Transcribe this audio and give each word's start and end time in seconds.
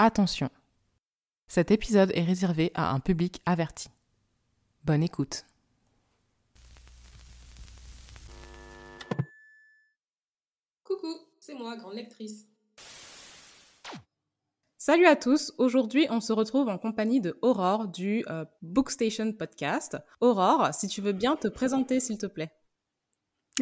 Attention, 0.00 0.48
cet 1.48 1.72
épisode 1.72 2.12
est 2.14 2.22
réservé 2.22 2.70
à 2.74 2.92
un 2.92 3.00
public 3.00 3.42
averti. 3.46 3.88
Bonne 4.84 5.02
écoute. 5.02 5.44
Coucou, 10.84 11.16
c'est 11.40 11.54
moi, 11.54 11.76
grande 11.76 11.94
lectrice. 11.94 12.46
Salut 14.76 15.06
à 15.06 15.16
tous, 15.16 15.52
aujourd'hui 15.58 16.06
on 16.10 16.20
se 16.20 16.32
retrouve 16.32 16.68
en 16.68 16.78
compagnie 16.78 17.20
de 17.20 17.36
Aurore 17.42 17.88
du 17.88 18.24
euh, 18.28 18.44
Bookstation 18.62 19.32
Podcast. 19.32 19.96
Aurore, 20.20 20.72
si 20.72 20.86
tu 20.86 21.00
veux 21.00 21.12
bien 21.12 21.34
te 21.34 21.48
présenter 21.48 21.98
s'il 21.98 22.18
te 22.18 22.26
plaît. 22.26 22.52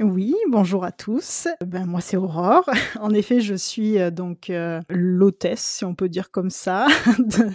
Oui, 0.02 0.34
bonjour 0.50 0.84
à 0.84 0.92
tous. 0.92 1.48
Ben 1.64 1.86
moi 1.86 2.02
c'est 2.02 2.18
Aurore. 2.18 2.68
En 3.00 3.10
effet, 3.10 3.40
je 3.40 3.54
suis 3.54 3.98
euh, 3.98 4.10
donc 4.10 4.50
euh, 4.50 4.80
l'hôtesse, 4.90 5.62
si 5.62 5.84
on 5.84 5.94
peut 5.94 6.08
dire 6.10 6.30
comme 6.30 6.50
ça, 6.50 6.86
de, 7.18 7.50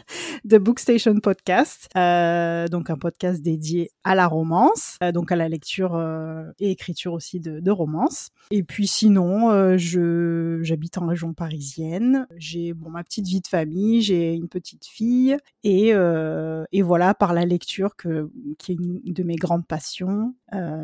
de 0.46 0.58
Bookstation 0.58 1.20
Podcast, 1.20 1.88
euh, 1.96 2.68
donc 2.68 2.90
un 2.90 2.98
podcast 2.98 3.42
dédié 3.42 3.92
à 4.04 4.16
la 4.16 4.28
romance, 4.28 4.98
euh, 5.04 5.12
donc 5.12 5.32
à 5.32 5.36
la 5.36 5.50
lecture 5.50 5.96
euh, 5.96 6.44
et 6.60 6.72
écriture 6.72 7.14
aussi 7.14 7.40
de, 7.40 7.60
de 7.60 7.72
romance. 7.72 8.30
Et 8.50 8.64
puis 8.64 8.88
sinon, 8.88 9.78
je 9.78 10.60
j'habite 10.64 10.98
en 10.98 11.06
région 11.08 11.34
parisienne. 11.34 12.28
J'ai 12.38 12.74
bon 12.74 12.90
ma 12.90 13.04
petite 13.04 13.28
vie 13.28 13.42
de 13.42 13.48
famille, 13.48 14.02
j'ai 14.02 14.34
une 14.34 14.48
petite 14.50 14.86
fille 14.86 15.38
et 15.64 15.90
et 15.90 16.82
voilà 16.82 17.14
par 17.14 17.34
la 17.34 17.46
lecture 17.46 17.96
que 17.96 18.30
qui 18.58 18.72
est 18.74 18.76
une 18.76 19.02
de 19.06 19.24
mes 19.24 19.36
grandes 19.36 19.68
passions. 19.68 20.34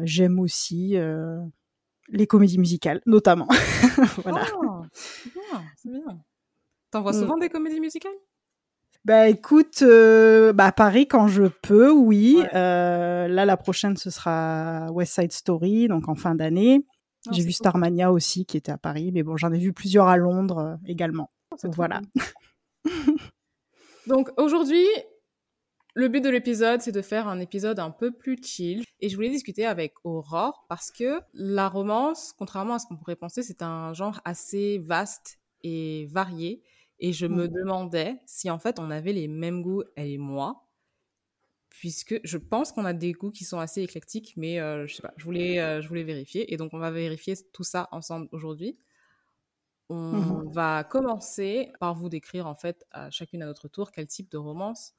J'aime 0.03 0.39
aussi 0.39 0.97
les 2.09 2.27
comédies 2.27 2.57
musicales, 2.59 3.01
notamment. 3.05 3.47
voilà. 4.23 4.45
Oh, 4.55 4.81
c'est 4.93 5.33
bien, 5.33 5.63
c'est 5.75 5.89
bien. 5.89 6.19
T'envoies 6.91 7.11
Mm. 7.13 7.19
souvent 7.19 7.37
des 7.37 7.49
comédies 7.49 7.79
musicales? 7.81 8.13
Bah 9.05 9.29
écoute, 9.29 9.81
euh, 9.83 10.51
bah 10.53 10.65
à 10.65 10.71
Paris 10.73 11.07
quand 11.07 11.27
je 11.27 11.43
peux, 11.43 11.91
oui. 11.91 12.37
Ouais. 12.39 12.49
Euh, 12.55 13.27
là 13.27 13.45
la 13.45 13.55
prochaine 13.57 13.95
ce 13.95 14.09
sera 14.09 14.87
West 14.91 15.13
Side 15.13 15.31
Story, 15.31 15.87
donc 15.87 16.09
en 16.09 16.15
fin 16.15 16.35
d'année. 16.35 16.85
Ah, 17.27 17.31
J'ai 17.33 17.41
vu 17.41 17.47
cool. 17.47 17.53
Starmania 17.53 18.11
aussi 18.11 18.45
qui 18.45 18.57
était 18.57 18.71
à 18.71 18.77
Paris, 18.77 19.11
mais 19.13 19.23
bon 19.23 19.37
j'en 19.37 19.51
ai 19.53 19.59
vu 19.59 19.71
plusieurs 19.71 20.07
à 20.07 20.17
Londres 20.17 20.57
euh, 20.59 20.75
également. 20.85 21.31
Donc 21.51 21.59
trop 21.61 21.71
voilà. 21.71 22.01
cool. 22.83 22.93
Donc 24.07 24.29
aujourd'hui, 24.37 24.85
le 25.97 26.09
but 26.09 26.21
de 26.23 26.29
l'épisode, 26.29 26.79
c'est 26.79 26.91
de 26.91 27.01
faire 27.01 27.27
un 27.27 27.39
épisode 27.39 27.79
un 27.79 27.89
peu 27.89 28.11
plus 28.11 28.37
chill. 28.43 28.83
Et 28.99 29.09
je 29.09 29.15
voulais 29.15 29.31
discuter 29.31 29.65
avec 29.65 29.95
Aurore 30.03 30.67
parce 30.69 30.91
que 30.91 31.19
la 31.33 31.67
romance, 31.67 32.33
contrairement 32.37 32.75
à 32.75 32.79
ce 32.79 32.85
qu'on 32.85 32.97
pourrait 32.97 33.15
penser, 33.15 33.41
c'est 33.41 33.63
un 33.63 33.93
genre 33.93 34.21
assez 34.23 34.77
vaste 34.77 35.39
et 35.63 36.05
varié. 36.11 36.61
Et 36.99 37.13
je 37.13 37.25
me 37.25 37.47
demandais 37.47 38.21
si 38.27 38.51
en 38.51 38.59
fait 38.59 38.77
on 38.77 38.91
avait 38.91 39.11
les 39.11 39.27
mêmes 39.27 39.63
goûts, 39.63 39.81
elle 39.95 40.09
et 40.09 40.19
moi. 40.19 40.67
Puisque 41.69 42.19
je 42.23 42.37
pense 42.37 42.71
qu'on 42.71 42.85
a 42.85 42.93
des 42.93 43.13
goûts 43.13 43.31
qui 43.31 43.43
sont 43.43 43.59
assez 43.59 43.81
éclectiques, 43.81 44.33
mais 44.37 44.59
euh, 44.59 44.85
je 44.85 44.95
sais 44.95 45.01
pas, 45.01 45.13
je 45.17 45.23
voulais, 45.25 45.59
euh, 45.59 45.81
je 45.81 45.87
voulais 45.87 46.03
vérifier. 46.03 46.53
Et 46.53 46.57
donc 46.57 46.75
on 46.75 46.79
va 46.79 46.91
vérifier 46.91 47.33
tout 47.53 47.63
ça 47.63 47.87
ensemble 47.91 48.27
aujourd'hui. 48.31 48.77
On 49.89 50.43
Mhm. 50.45 50.51
va 50.51 50.83
commencer 50.83 51.71
par 51.79 51.95
vous 51.95 52.09
décrire 52.09 52.45
en 52.45 52.55
fait 52.55 52.85
à 52.91 53.09
chacune 53.09 53.41
à 53.41 53.47
notre 53.47 53.67
tour 53.67 53.91
quel 53.91 54.05
type 54.05 54.29
de 54.31 54.37
romance 54.37 54.93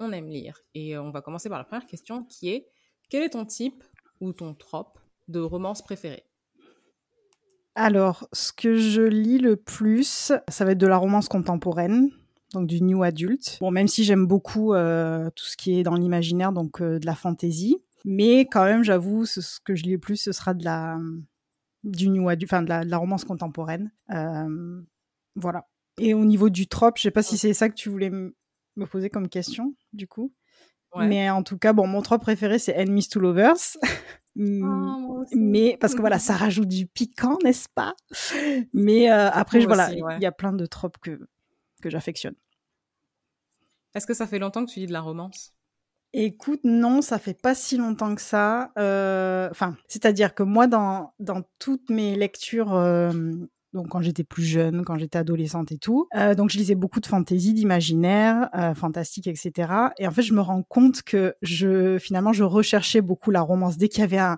on 0.00 0.12
aime 0.12 0.28
lire. 0.28 0.60
Et 0.74 0.96
euh, 0.96 1.02
on 1.02 1.10
va 1.10 1.20
commencer 1.20 1.48
par 1.48 1.58
la 1.58 1.64
première 1.64 1.86
question 1.86 2.24
qui 2.24 2.50
est 2.50 2.66
quel 3.10 3.22
est 3.22 3.30
ton 3.30 3.44
type 3.44 3.84
ou 4.20 4.32
ton 4.32 4.54
trope 4.54 4.98
de 5.28 5.40
romance 5.40 5.82
préféré? 5.82 6.24
Alors, 7.74 8.28
ce 8.32 8.52
que 8.52 8.76
je 8.76 9.02
lis 9.02 9.38
le 9.38 9.56
plus, 9.56 10.32
ça 10.48 10.64
va 10.64 10.72
être 10.72 10.78
de 10.78 10.86
la 10.86 10.96
romance 10.96 11.28
contemporaine, 11.28 12.10
donc 12.52 12.68
du 12.68 12.80
new 12.80 13.02
adulte. 13.02 13.58
Bon, 13.60 13.72
même 13.72 13.88
si 13.88 14.04
j'aime 14.04 14.26
beaucoup 14.26 14.74
euh, 14.74 15.28
tout 15.34 15.44
ce 15.44 15.56
qui 15.56 15.78
est 15.78 15.82
dans 15.82 15.94
l'imaginaire, 15.94 16.52
donc 16.52 16.80
euh, 16.80 17.00
de 17.00 17.06
la 17.06 17.16
fantasy, 17.16 17.78
mais 18.04 18.40
quand 18.42 18.64
même, 18.64 18.84
j'avoue, 18.84 19.26
ce, 19.26 19.40
ce 19.40 19.58
que 19.60 19.74
je 19.74 19.82
lis 19.82 19.92
le 19.92 19.98
plus, 19.98 20.16
ce 20.16 20.32
sera 20.32 20.54
de 20.54 20.64
la 20.64 20.98
du 21.84 22.08
new 22.08 22.28
adulte, 22.28 22.52
enfin 22.52 22.62
de 22.62 22.68
la, 22.68 22.84
de 22.84 22.90
la 22.90 22.96
romance 22.96 23.24
contemporaine. 23.24 23.92
Euh, 24.10 24.80
voilà. 25.36 25.66
Et 25.98 26.14
au 26.14 26.24
niveau 26.24 26.48
du 26.48 26.66
trope, 26.66 26.96
je 26.96 27.02
sais 27.02 27.10
pas 27.10 27.22
si 27.22 27.36
c'est 27.36 27.54
ça 27.54 27.68
que 27.68 27.74
tu 27.74 27.88
voulais 27.88 28.10
me 28.76 28.86
poser 28.86 29.10
comme 29.10 29.28
question, 29.28 29.74
du 29.92 30.06
coup. 30.08 30.32
Ouais. 30.94 31.08
Mais 31.08 31.30
en 31.30 31.42
tout 31.42 31.58
cas, 31.58 31.72
bon, 31.72 31.86
mon 31.86 32.02
trope 32.02 32.22
préféré, 32.22 32.58
c'est 32.58 32.76
Enemies 32.80 33.08
to 33.08 33.20
Lovers. 33.20 33.76
Ah, 34.36 34.96
mais 35.32 35.76
parce 35.80 35.94
que 35.94 36.00
voilà, 36.00 36.18
ça 36.18 36.34
rajoute 36.34 36.66
du 36.66 36.86
piquant, 36.86 37.38
n'est-ce 37.44 37.68
pas? 37.72 37.94
Mais 38.72 39.08
euh, 39.08 39.30
après, 39.30 39.60
je- 39.60 39.66
voilà, 39.68 39.92
il 39.92 40.02
ouais. 40.02 40.18
y 40.18 40.26
a 40.26 40.32
plein 40.32 40.52
de 40.52 40.66
tropes 40.66 40.98
que 40.98 41.20
que 41.82 41.88
j'affectionne. 41.88 42.34
Est-ce 43.94 44.06
que 44.06 44.14
ça 44.14 44.26
fait 44.26 44.38
longtemps 44.38 44.64
que 44.66 44.70
tu 44.70 44.80
lis 44.80 44.86
de 44.86 44.92
la 44.92 45.00
romance? 45.00 45.54
Écoute, 46.12 46.60
non, 46.62 47.02
ça 47.02 47.18
fait 47.18 47.34
pas 47.34 47.54
si 47.56 47.76
longtemps 47.76 48.14
que 48.14 48.20
ça. 48.20 48.72
Euh, 48.78 49.48
Enfin, 49.50 49.76
c'est-à-dire 49.88 50.34
que 50.34 50.42
moi, 50.44 50.66
dans 50.66 51.12
dans 51.18 51.42
toutes 51.58 51.90
mes 51.90 52.14
lectures. 52.16 52.72
euh, 52.74 53.10
donc 53.74 53.88
quand 53.88 54.00
j'étais 54.00 54.24
plus 54.24 54.44
jeune, 54.44 54.84
quand 54.84 54.96
j'étais 54.96 55.18
adolescente 55.18 55.72
et 55.72 55.78
tout, 55.78 56.06
euh, 56.16 56.34
donc 56.34 56.50
je 56.50 56.56
lisais 56.58 56.74
beaucoup 56.76 57.00
de 57.00 57.06
fantaisie, 57.06 57.52
d'imaginaire, 57.52 58.48
euh, 58.54 58.72
fantastique, 58.74 59.26
etc. 59.26 59.52
Et 59.98 60.06
en 60.06 60.10
fait, 60.10 60.22
je 60.22 60.32
me 60.32 60.40
rends 60.40 60.62
compte 60.62 61.02
que 61.02 61.34
je 61.42 61.98
finalement 61.98 62.32
je 62.32 62.44
recherchais 62.44 63.00
beaucoup 63.02 63.30
la 63.30 63.42
romance 63.42 63.76
dès 63.76 63.88
qu'il 63.88 64.00
y 64.00 64.04
avait 64.04 64.18
un, 64.18 64.36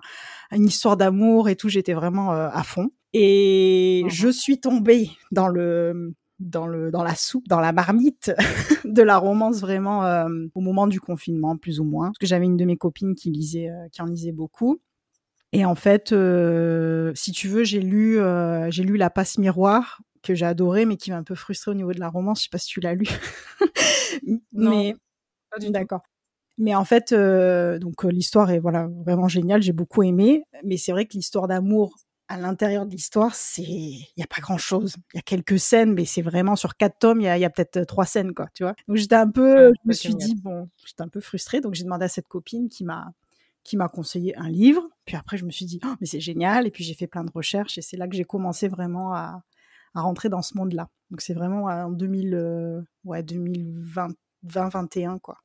une 0.51 0.65
histoire 0.65 0.97
d'amour 0.97 1.49
et 1.49 1.55
tout, 1.55 1.69
j'étais 1.69 1.93
vraiment 1.93 2.33
euh, 2.33 2.49
à 2.51 2.63
fond. 2.63 2.89
Et 3.13 4.01
Mhm. 4.03 4.09
je 4.09 4.29
suis 4.29 4.59
tombée 4.59 5.09
dans 5.31 5.47
le 5.47 6.13
dans 6.39 6.67
le 6.67 6.91
dans 6.91 7.03
la 7.03 7.15
soupe, 7.15 7.47
dans 7.47 7.59
la 7.59 7.71
marmite 7.71 8.31
de 8.85 9.01
la 9.01 9.17
romance 9.17 9.59
vraiment 9.59 10.03
euh, 10.05 10.27
au 10.53 10.61
moment 10.61 10.85
du 10.87 10.99
confinement, 10.99 11.57
plus 11.57 11.79
ou 11.79 11.83
moins. 11.83 12.07
Parce 12.07 12.17
que 12.19 12.27
j'avais 12.27 12.45
une 12.45 12.57
de 12.57 12.65
mes 12.65 12.77
copines 12.77 13.15
qui 13.15 13.31
lisait, 13.31 13.69
euh, 13.69 13.87
qui 13.91 14.01
en 14.01 14.05
lisait 14.05 14.31
beaucoup. 14.33 14.79
Et 15.53 15.65
en 15.65 15.75
fait, 15.75 16.11
euh, 16.11 17.11
si 17.15 17.31
tu 17.31 17.47
veux, 17.47 17.63
j'ai 17.63 17.79
lu, 17.79 18.19
euh, 18.19 18.69
j'ai 18.69 18.83
lu 18.83 18.97
La 18.97 19.09
Passe 19.09 19.37
Miroir 19.37 20.01
que 20.23 20.35
j'ai 20.35 20.45
adoré, 20.45 20.85
mais 20.85 20.97
qui 20.97 21.11
m'a 21.11 21.17
un 21.17 21.23
peu 21.23 21.35
frustrée 21.35 21.71
au 21.71 21.73
niveau 21.73 21.93
de 21.93 21.99
la 21.99 22.09
romance. 22.09 22.39
Je 22.39 22.43
sais 22.45 22.49
pas 22.51 22.57
si 22.57 22.67
tu 22.67 22.79
l'as 22.81 22.93
lu. 22.95 23.05
Non, 24.53 24.69
mais 24.71 24.95
Pas 25.51 25.59
du 25.59 25.67
tout. 25.67 25.71
D'accord. 25.71 26.01
Mais 26.57 26.75
en 26.75 26.85
fait, 26.85 27.11
euh, 27.11 27.79
donc 27.79 28.03
euh, 28.03 28.09
l'histoire 28.09 28.49
est 28.51 28.59
voilà 28.59 28.87
vraiment 29.05 29.27
géniale. 29.27 29.61
J'ai 29.61 29.73
beaucoup 29.73 30.03
aimé. 30.03 30.43
Mais 30.63 30.77
c'est 30.77 30.91
vrai 30.91 31.05
que 31.05 31.13
l'histoire 31.13 31.47
d'amour 31.47 31.95
à 32.29 32.37
l'intérieur 32.37 32.85
de 32.85 32.91
l'histoire, 32.91 33.35
c'est 33.35 33.61
il 33.63 34.07
y 34.17 34.23
a 34.23 34.27
pas 34.27 34.41
grand 34.41 34.57
chose. 34.57 34.95
Il 35.13 35.17
y 35.17 35.19
a 35.19 35.21
quelques 35.21 35.59
scènes, 35.59 35.93
mais 35.93 36.05
c'est 36.05 36.21
vraiment 36.23 36.55
sur 36.57 36.75
quatre 36.75 36.99
tomes, 36.99 37.21
il 37.21 37.25
y 37.25 37.45
a, 37.45 37.49
peut-être 37.49 37.77
euh, 37.77 37.85
trois 37.85 38.05
scènes 38.05 38.33
quoi, 38.33 38.47
tu 38.53 38.63
vois. 38.63 38.75
Donc 38.87 38.97
j'étais 38.97 39.15
un 39.15 39.29
peu, 39.29 39.69
Ouais, 39.69 39.71
je 39.83 39.89
me 39.89 39.93
suis 39.93 40.09
génial. 40.11 40.27
dit 40.29 40.35
bon, 40.35 40.69
j'étais 40.85 41.03
un 41.03 41.07
peu 41.09 41.21
frustrée, 41.21 41.61
donc 41.61 41.73
j'ai 41.75 41.83
demandé 41.83 42.05
à 42.05 42.09
cette 42.09 42.27
copine 42.27 42.67
qui 42.69 42.83
m'a 42.83 43.13
qui 43.67 43.77
m'a 43.77 43.89
conseillé 43.89 44.35
un 44.37 44.49
livre. 44.49 44.87
Puis 45.05 45.15
après, 45.15 45.37
je 45.37 45.45
me 45.45 45.51
suis 45.51 45.65
dit 45.65 45.79
oh, 45.85 45.93
mais 45.99 46.07
c'est 46.07 46.19
génial. 46.19 46.65
Et 46.67 46.71
puis 46.71 46.83
j'ai 46.83 46.93
fait 46.93 47.07
plein 47.07 47.23
de 47.23 47.31
recherches 47.31 47.77
et 47.77 47.81
c'est 47.81 47.97
là 47.97 48.07
que 48.07 48.15
j'ai 48.15 48.23
commencé 48.23 48.67
vraiment 48.67 49.13
à 49.13 49.43
à 49.97 50.01
rentrer 50.01 50.29
dans 50.29 50.41
ce 50.41 50.55
monde-là. 50.55 50.89
Donc 51.09 51.21
c'est 51.21 51.33
vraiment 51.33 51.69
euh, 51.69 51.85
en 51.85 51.91
2000, 51.91 52.33
euh, 52.35 52.81
ouais 53.03 53.23
2020, 53.23 54.09
2021 54.43 55.19
quoi. 55.19 55.39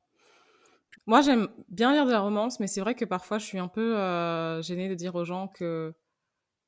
Moi, 1.05 1.21
j'aime 1.21 1.49
bien 1.67 1.91
lire 1.91 2.05
de 2.05 2.11
la 2.11 2.21
romance, 2.21 2.61
mais 2.61 2.67
c'est 2.67 2.79
vrai 2.79 2.95
que 2.95 3.03
parfois, 3.03 3.37
je 3.37 3.45
suis 3.45 3.59
un 3.59 3.67
peu 3.67 3.97
euh, 3.97 4.61
gênée 4.61 4.87
de 4.87 4.95
dire 4.95 5.15
aux 5.15 5.25
gens 5.25 5.49
que 5.49 5.93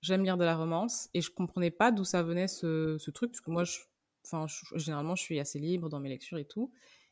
j'aime 0.01 0.23
lire 0.23 0.35
de 0.35 0.43
la 0.43 0.57
romance 0.57 1.09
et 1.13 1.21
je 1.21 1.31
comprenais 1.31 1.71
pas 1.71 1.91
d'où 1.91 2.03
ça 2.03 2.21
venait 2.21 2.49
ce, 2.49 2.97
ce 2.99 3.11
truc, 3.11 3.31
parce 3.31 3.39
que 3.39 3.51
moi, 3.51 3.63
je, 3.63 3.79
enfin, 4.25 4.45
généralement, 4.75 5.15
je 5.15 5.23
suis 5.23 5.39
assez 5.39 5.57
libre 5.57 5.87
dans 5.87 6.01
mes 6.01 6.09
lectures 6.09 6.37
et 6.37 6.43
tout. 6.43 6.69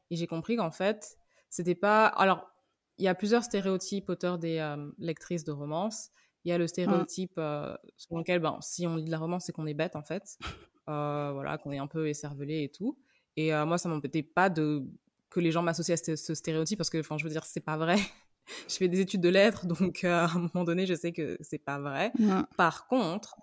Et 0.10 0.18
j'ai 0.18 0.28
compris 0.28 0.58
qu'en 0.58 0.72
fait, 0.72 1.18
c'était 1.50 1.76
pas. 1.76 2.08
Alors, 2.08 2.52
il 2.98 3.06
y 3.06 3.08
a 3.08 3.16
plusieurs 3.16 3.44
stéréotypes 3.44 4.10
auteurs 4.10 4.38
des 4.38 4.60
euh, 4.60 4.92
lectrices 4.98 5.44
de 5.44 5.52
romance. 5.52 6.10
Il 6.46 6.50
y 6.50 6.52
a 6.52 6.58
le 6.58 6.68
stéréotype 6.68 7.34
euh, 7.38 7.74
selon 7.96 8.20
lequel, 8.20 8.40
ben, 8.40 8.58
si 8.62 8.86
on 8.86 8.96
lit 8.96 9.06
de 9.06 9.12
la 9.12 9.18
romance, 9.18 9.46
c'est 9.46 9.54
qu'on 9.54 9.66
est 9.66 9.74
bête, 9.74 9.96
en 9.96 10.04
fait. 10.04 10.38
Euh, 10.90 11.32
voilà, 11.32 11.58
qu'on 11.58 11.72
est 11.72 11.78
un 11.78 11.88
peu 11.88 12.10
écervelé 12.10 12.64
et 12.64 12.70
tout. 12.70 13.00
Et 13.38 13.54
moi, 13.54 13.78
ça 13.78 13.88
m'embêtait 13.88 14.22
pas 14.22 14.50
de 14.50 14.84
que 15.30 15.40
les 15.40 15.50
gens 15.50 15.62
m'associent 15.62 15.94
à 15.94 15.98
ce, 15.98 16.18
ce 16.18 16.36
stéréotype 16.36 16.78
parce 16.78 16.90
que, 16.90 16.98
enfin, 16.98 17.18
je 17.18 17.24
veux 17.24 17.30
dire, 17.30 17.46
c'est 17.46 17.62
pas 17.62 17.78
vrai. 17.78 17.96
je 18.68 18.76
fais 18.76 18.90
des 18.90 19.00
études 19.00 19.22
de 19.22 19.30
lettres, 19.30 19.66
donc 19.66 20.04
à 20.04 20.26
un 20.26 20.50
moment 20.54 20.66
donné, 20.66 20.86
je 20.86 20.94
sais 20.94 21.14
que 21.14 21.38
c'est 21.40 21.64
pas 21.64 21.80
vrai. 21.80 22.12
Ouais. 22.20 22.42
Par 22.58 22.86
contre, 22.88 23.38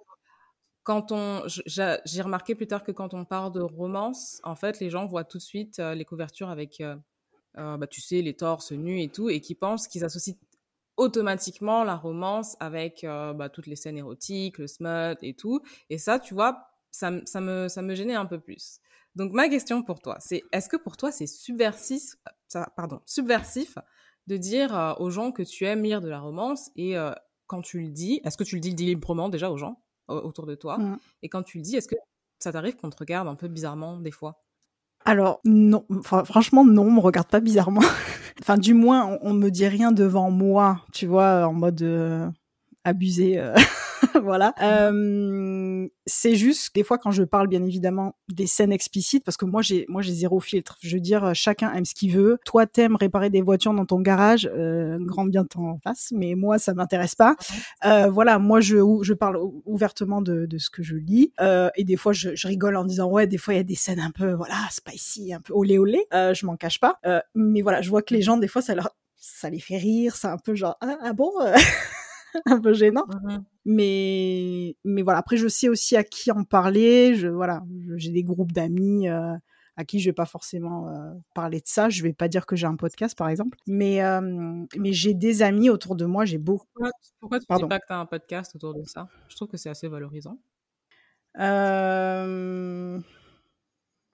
quand 0.82 1.12
on, 1.12 1.43
j'ai 1.47 2.20
remarqué 2.20 2.55
plus 2.55 2.67
tard 2.67 2.82
que 2.82 2.93
quand 2.93 3.14
on 3.14 3.25
parle 3.25 3.52
de 3.52 3.62
romance, 3.62 4.43
en 4.44 4.55
fait, 4.55 4.79
les 4.79 4.91
gens 4.91 5.06
voient 5.06 5.25
tout 5.25 5.38
de 5.38 5.43
suite 5.43 5.79
les 5.79 6.05
couvertures 6.05 6.50
avec, 6.50 6.82
euh, 7.56 7.75
euh, 7.75 7.76
bah, 7.76 7.87
tu 7.87 8.00
sais, 8.00 8.23
les 8.23 8.35
torses 8.35 8.73
nus 8.73 9.02
et 9.02 9.08
tout, 9.08 9.29
et 9.29 9.41
qui 9.41 9.55
pensent 9.55 9.88
qu'ils 9.88 10.05
associent 10.05 10.37
automatiquement 10.97 11.85
la 11.85 11.97
romance 11.97 12.56
avec 12.61 13.05
euh, 13.05 13.32
bah, 13.32 13.49
toutes 13.49 13.67
les 13.67 13.76
scènes 13.76 13.97
érotiques, 13.97 14.58
le 14.58 14.67
smut 14.67 15.17
et 15.23 15.35
tout. 15.35 15.61
Et 15.88 15.99
ça, 15.99 16.19
tu 16.19 16.35
vois, 16.35 16.70
ça, 16.91 17.11
ça, 17.25 17.41
me, 17.41 17.69
ça 17.69 17.82
me 17.82 17.94
gênait 17.94 18.14
un 18.14 18.26
peu 18.26 18.38
plus. 18.38 18.81
Donc 19.17 19.32
ma 19.32 19.49
question 19.49 19.82
pour 19.82 20.00
toi, 20.00 20.17
c'est 20.20 20.43
est-ce 20.52 20.69
que 20.69 20.76
pour 20.76 20.97
toi 20.97 21.11
c'est 21.11 21.26
subversif, 21.26 22.17
ça, 22.47 22.73
pardon, 22.76 23.00
subversif 23.06 23.76
de 24.26 24.37
dire 24.37 24.76
euh, 24.76 24.94
aux 24.99 25.11
gens 25.11 25.32
que 25.32 25.43
tu 25.43 25.64
aimes 25.64 25.82
lire 25.82 26.00
de 26.00 26.08
la 26.08 26.20
romance 26.20 26.70
et 26.76 26.97
euh, 26.97 27.12
quand 27.47 27.62
tu 27.62 27.81
le 27.81 27.88
dis, 27.88 28.20
est-ce 28.25 28.37
que 28.37 28.44
tu 28.44 28.55
le 28.55 28.61
dis 28.61 28.70
librement 28.70 29.29
déjà 29.29 29.50
aux 29.50 29.56
gens 29.56 29.82
euh, 30.11 30.20
autour 30.20 30.47
de 30.47 30.55
toi 30.55 30.79
Mm. 30.79 30.99
Et 31.23 31.29
quand 31.29 31.43
tu 31.43 31.58
le 31.58 31.62
dis, 31.62 31.76
est-ce 31.76 31.88
que 31.88 31.97
ça 32.38 32.52
t'arrive 32.52 32.76
qu'on 32.76 32.91
te 32.91 32.97
regarde 32.97 33.26
un 33.26 33.35
peu 33.35 33.49
bizarrement 33.49 33.97
des 33.99 34.12
fois? 34.12 34.44
Alors 35.11 35.41
non, 35.45 35.85
franchement 36.05 36.65
non, 36.65 36.85
on 36.85 36.93
me 36.93 37.01
regarde 37.01 37.27
pas 37.27 37.41
bizarrement. 37.41 37.81
enfin 38.41 38.57
du 38.57 38.75
moins 38.75 39.19
on, 39.23 39.33
me 39.33 39.49
dit 39.49 39.67
rien 39.67 39.91
devant 39.91 40.31
moi, 40.31 40.83
tu 40.93 41.07
vois, 41.07 41.49
en 41.49 41.53
mode 41.53 41.83
euh, 41.83 42.31
abusé. 42.85 43.37
Euh. 43.37 43.57
voilà. 44.23 44.55
Euh, 44.62 45.88
c'est 46.06 46.35
juste 46.35 46.75
des 46.75 46.82
fois 46.82 46.99
quand 46.99 47.11
je 47.11 47.23
parle 47.23 47.49
bien 47.49 47.62
évidemment 47.62 48.17
des 48.29 48.47
scènes 48.47 48.73
explicites 48.73 49.25
parce 49.25 49.37
que 49.37 49.44
moi 49.44 49.62
j'ai 49.62 49.85
moi 49.88 50.02
j'ai 50.02 50.12
zéro 50.12 50.41
filtre. 50.41 50.76
Je 50.82 50.97
veux 50.97 51.00
dire 51.00 51.35
chacun 51.35 51.73
aime 51.73 51.85
ce 51.85 51.94
qu'il 51.94 52.12
veut. 52.12 52.38
Toi 52.44 52.67
t'aimes 52.67 52.97
réparer 52.97 53.31
des 53.31 53.43
voitures 53.43 53.75
dans 53.75 53.87
ton 53.87 54.00
garage, 54.00 54.50
euh, 54.55 54.99
grand 55.00 55.25
bien 55.25 55.44
t'en 55.44 55.79
face, 55.79 56.12
mais 56.14 56.35
moi 56.35 56.58
ça 56.58 56.75
m'intéresse 56.75 57.14
pas. 57.14 57.37
Euh, 57.85 58.08
voilà, 58.11 58.38
moi 58.38 58.61
je 58.61 58.76
je 59.02 59.14
parle 59.14 59.38
ouvertement 59.64 60.23
de, 60.23 60.47
de 60.47 60.58
ce 60.58 60.70
que 60.70 60.82
je 60.82 60.97
lis 60.97 61.32
euh, 61.41 61.70
et 61.76 61.85
des 61.85 61.97
fois 61.97 62.12
je, 62.12 62.35
je, 62.35 62.49
rigole 62.49 62.76
en 62.76 62.85
disant 62.85 63.08
ouais 63.08 63.26
des 63.26 63.38
fois 63.38 63.55
il 63.55 63.58
y 63.58 63.61
a 63.61 63.64
des 63.64 63.75
scènes 63.75 64.00
un 64.00 64.11
peu 64.11 64.32
voilà 64.32 64.56
spicy, 64.70 65.32
un 65.32 65.41
peu 65.41 65.52
olé 65.55 65.79
olé. 65.79 66.06
Euh, 66.14 66.35
je 66.35 66.47
m'en 66.47 66.56
cache 66.56 66.81
pas. 66.81 66.99
Euh, 67.06 67.20
mais 67.35 67.62
voilà, 67.62 67.82
je 67.82 67.91
vois 67.91 68.02
que 68.02 68.14
les 68.14 68.23
gens 68.23 68.37
des 68.37 68.49
fois 68.49 68.62
ça 68.62 68.75
leur 68.75 68.91
ça 69.17 69.50
les 69.50 69.61
fait 69.61 69.76
rire, 69.76 70.17
c'est 70.17 70.29
un 70.29 70.38
peu 70.38 70.55
genre 70.55 70.76
ah, 70.81 70.97
ah 71.02 71.12
bon 71.12 71.31
un 72.47 72.61
peu 72.61 72.73
gênant. 72.73 73.06
Mais 73.65 74.77
mais 74.85 75.03
voilà, 75.03 75.19
après 75.19 75.37
je 75.37 75.49
sais 75.49 75.69
aussi 75.69 75.97
à 75.97 76.05
qui 76.05 76.31
en 76.31 76.45
parler. 76.45 77.15
Je 77.15 77.29
voilà, 77.29 77.62
j'ai 77.97 78.11
des 78.11 78.23
groupes 78.23 78.53
d'amis 78.53 79.09
euh, 79.09 79.35
à 79.77 79.85
qui 79.85 80.01
je 80.01 80.09
vais 80.09 80.15
pas 80.15 80.27
forcément 80.27 80.89
euh, 80.89 81.12
parler 81.35 81.59
de 81.61 81.67
ça. 81.67 81.89
Je 81.89 82.03
vais 82.03 82.12
pas 82.12 82.29
dire 82.29 82.47
que 82.47 82.57
j'ai 82.57 82.67
un 82.67 82.77
podcast 82.77 83.17
par 83.17 83.29
exemple, 83.29 83.59
mais 83.67 84.03
euh, 84.03 84.21
mais 84.77 84.93
j'ai 84.93 85.15
des 85.15 85.43
amis 85.43 85.71
autour 85.71 85.97
de 85.97 86.05
moi. 86.05 86.25
J'ai 86.25 86.39
beaucoup. 86.39 86.67
Pourquoi, 87.21 87.39
tu 87.39 87.47
dis 87.49 87.69
pas 87.69 87.79
que 87.79 87.87
tu 87.87 87.93
as 87.93 87.99
un 87.99 88.07
podcast 88.07 88.55
autour 88.55 88.75
de 88.75 88.85
ça? 88.85 89.09
Je 89.29 89.37
trouve 89.37 89.49
que 89.49 89.57
c'est 89.57 89.71
assez 89.71 89.89
valorisant. 89.89 90.39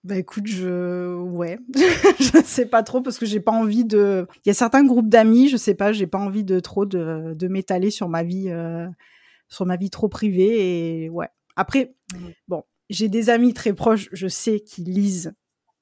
Bah 0.07 0.17
écoute, 0.17 0.47
je 0.47 1.17
ouais, 1.17 1.59
je 1.75 2.41
sais 2.45 2.67
pas 2.67 2.85
trop 2.85 3.01
parce 3.01 3.19
que 3.19 3.27
j'ai 3.27 3.41
pas 3.41 3.51
envie 3.51 3.85
de. 3.85 4.29
Il 4.45 4.49
y 4.49 4.51
a 4.51 4.55
certains 4.55 4.85
groupes 4.85 5.09
d'amis, 5.09 5.49
je 5.49 5.57
sais 5.57 5.75
pas, 5.75 5.91
j'ai 5.91 6.07
pas 6.07 6.19
envie 6.19 6.45
de 6.45 6.61
trop 6.61 6.87
de, 6.87 7.35
de 7.35 7.49
m'étaler 7.49 7.91
sur 7.91 8.09
ma 8.09 8.23
vie, 8.23 8.49
euh, 8.49 8.87
sur 9.49 9.67
ma 9.67 9.77
vie 9.77 9.91
trop 9.91 10.09
privée 10.09 11.05
et 11.05 11.11
ouais. 11.11 11.29
Après, 11.57 11.95
mmh 12.13 12.29
bon, 12.49 12.65
j'ai 12.91 13.09
des 13.09 13.31
amis 13.31 13.55
très 13.55 13.73
proches, 13.73 14.09
je 14.13 14.29
sais, 14.29 14.61
qui 14.61 14.83
lisent 14.85 15.35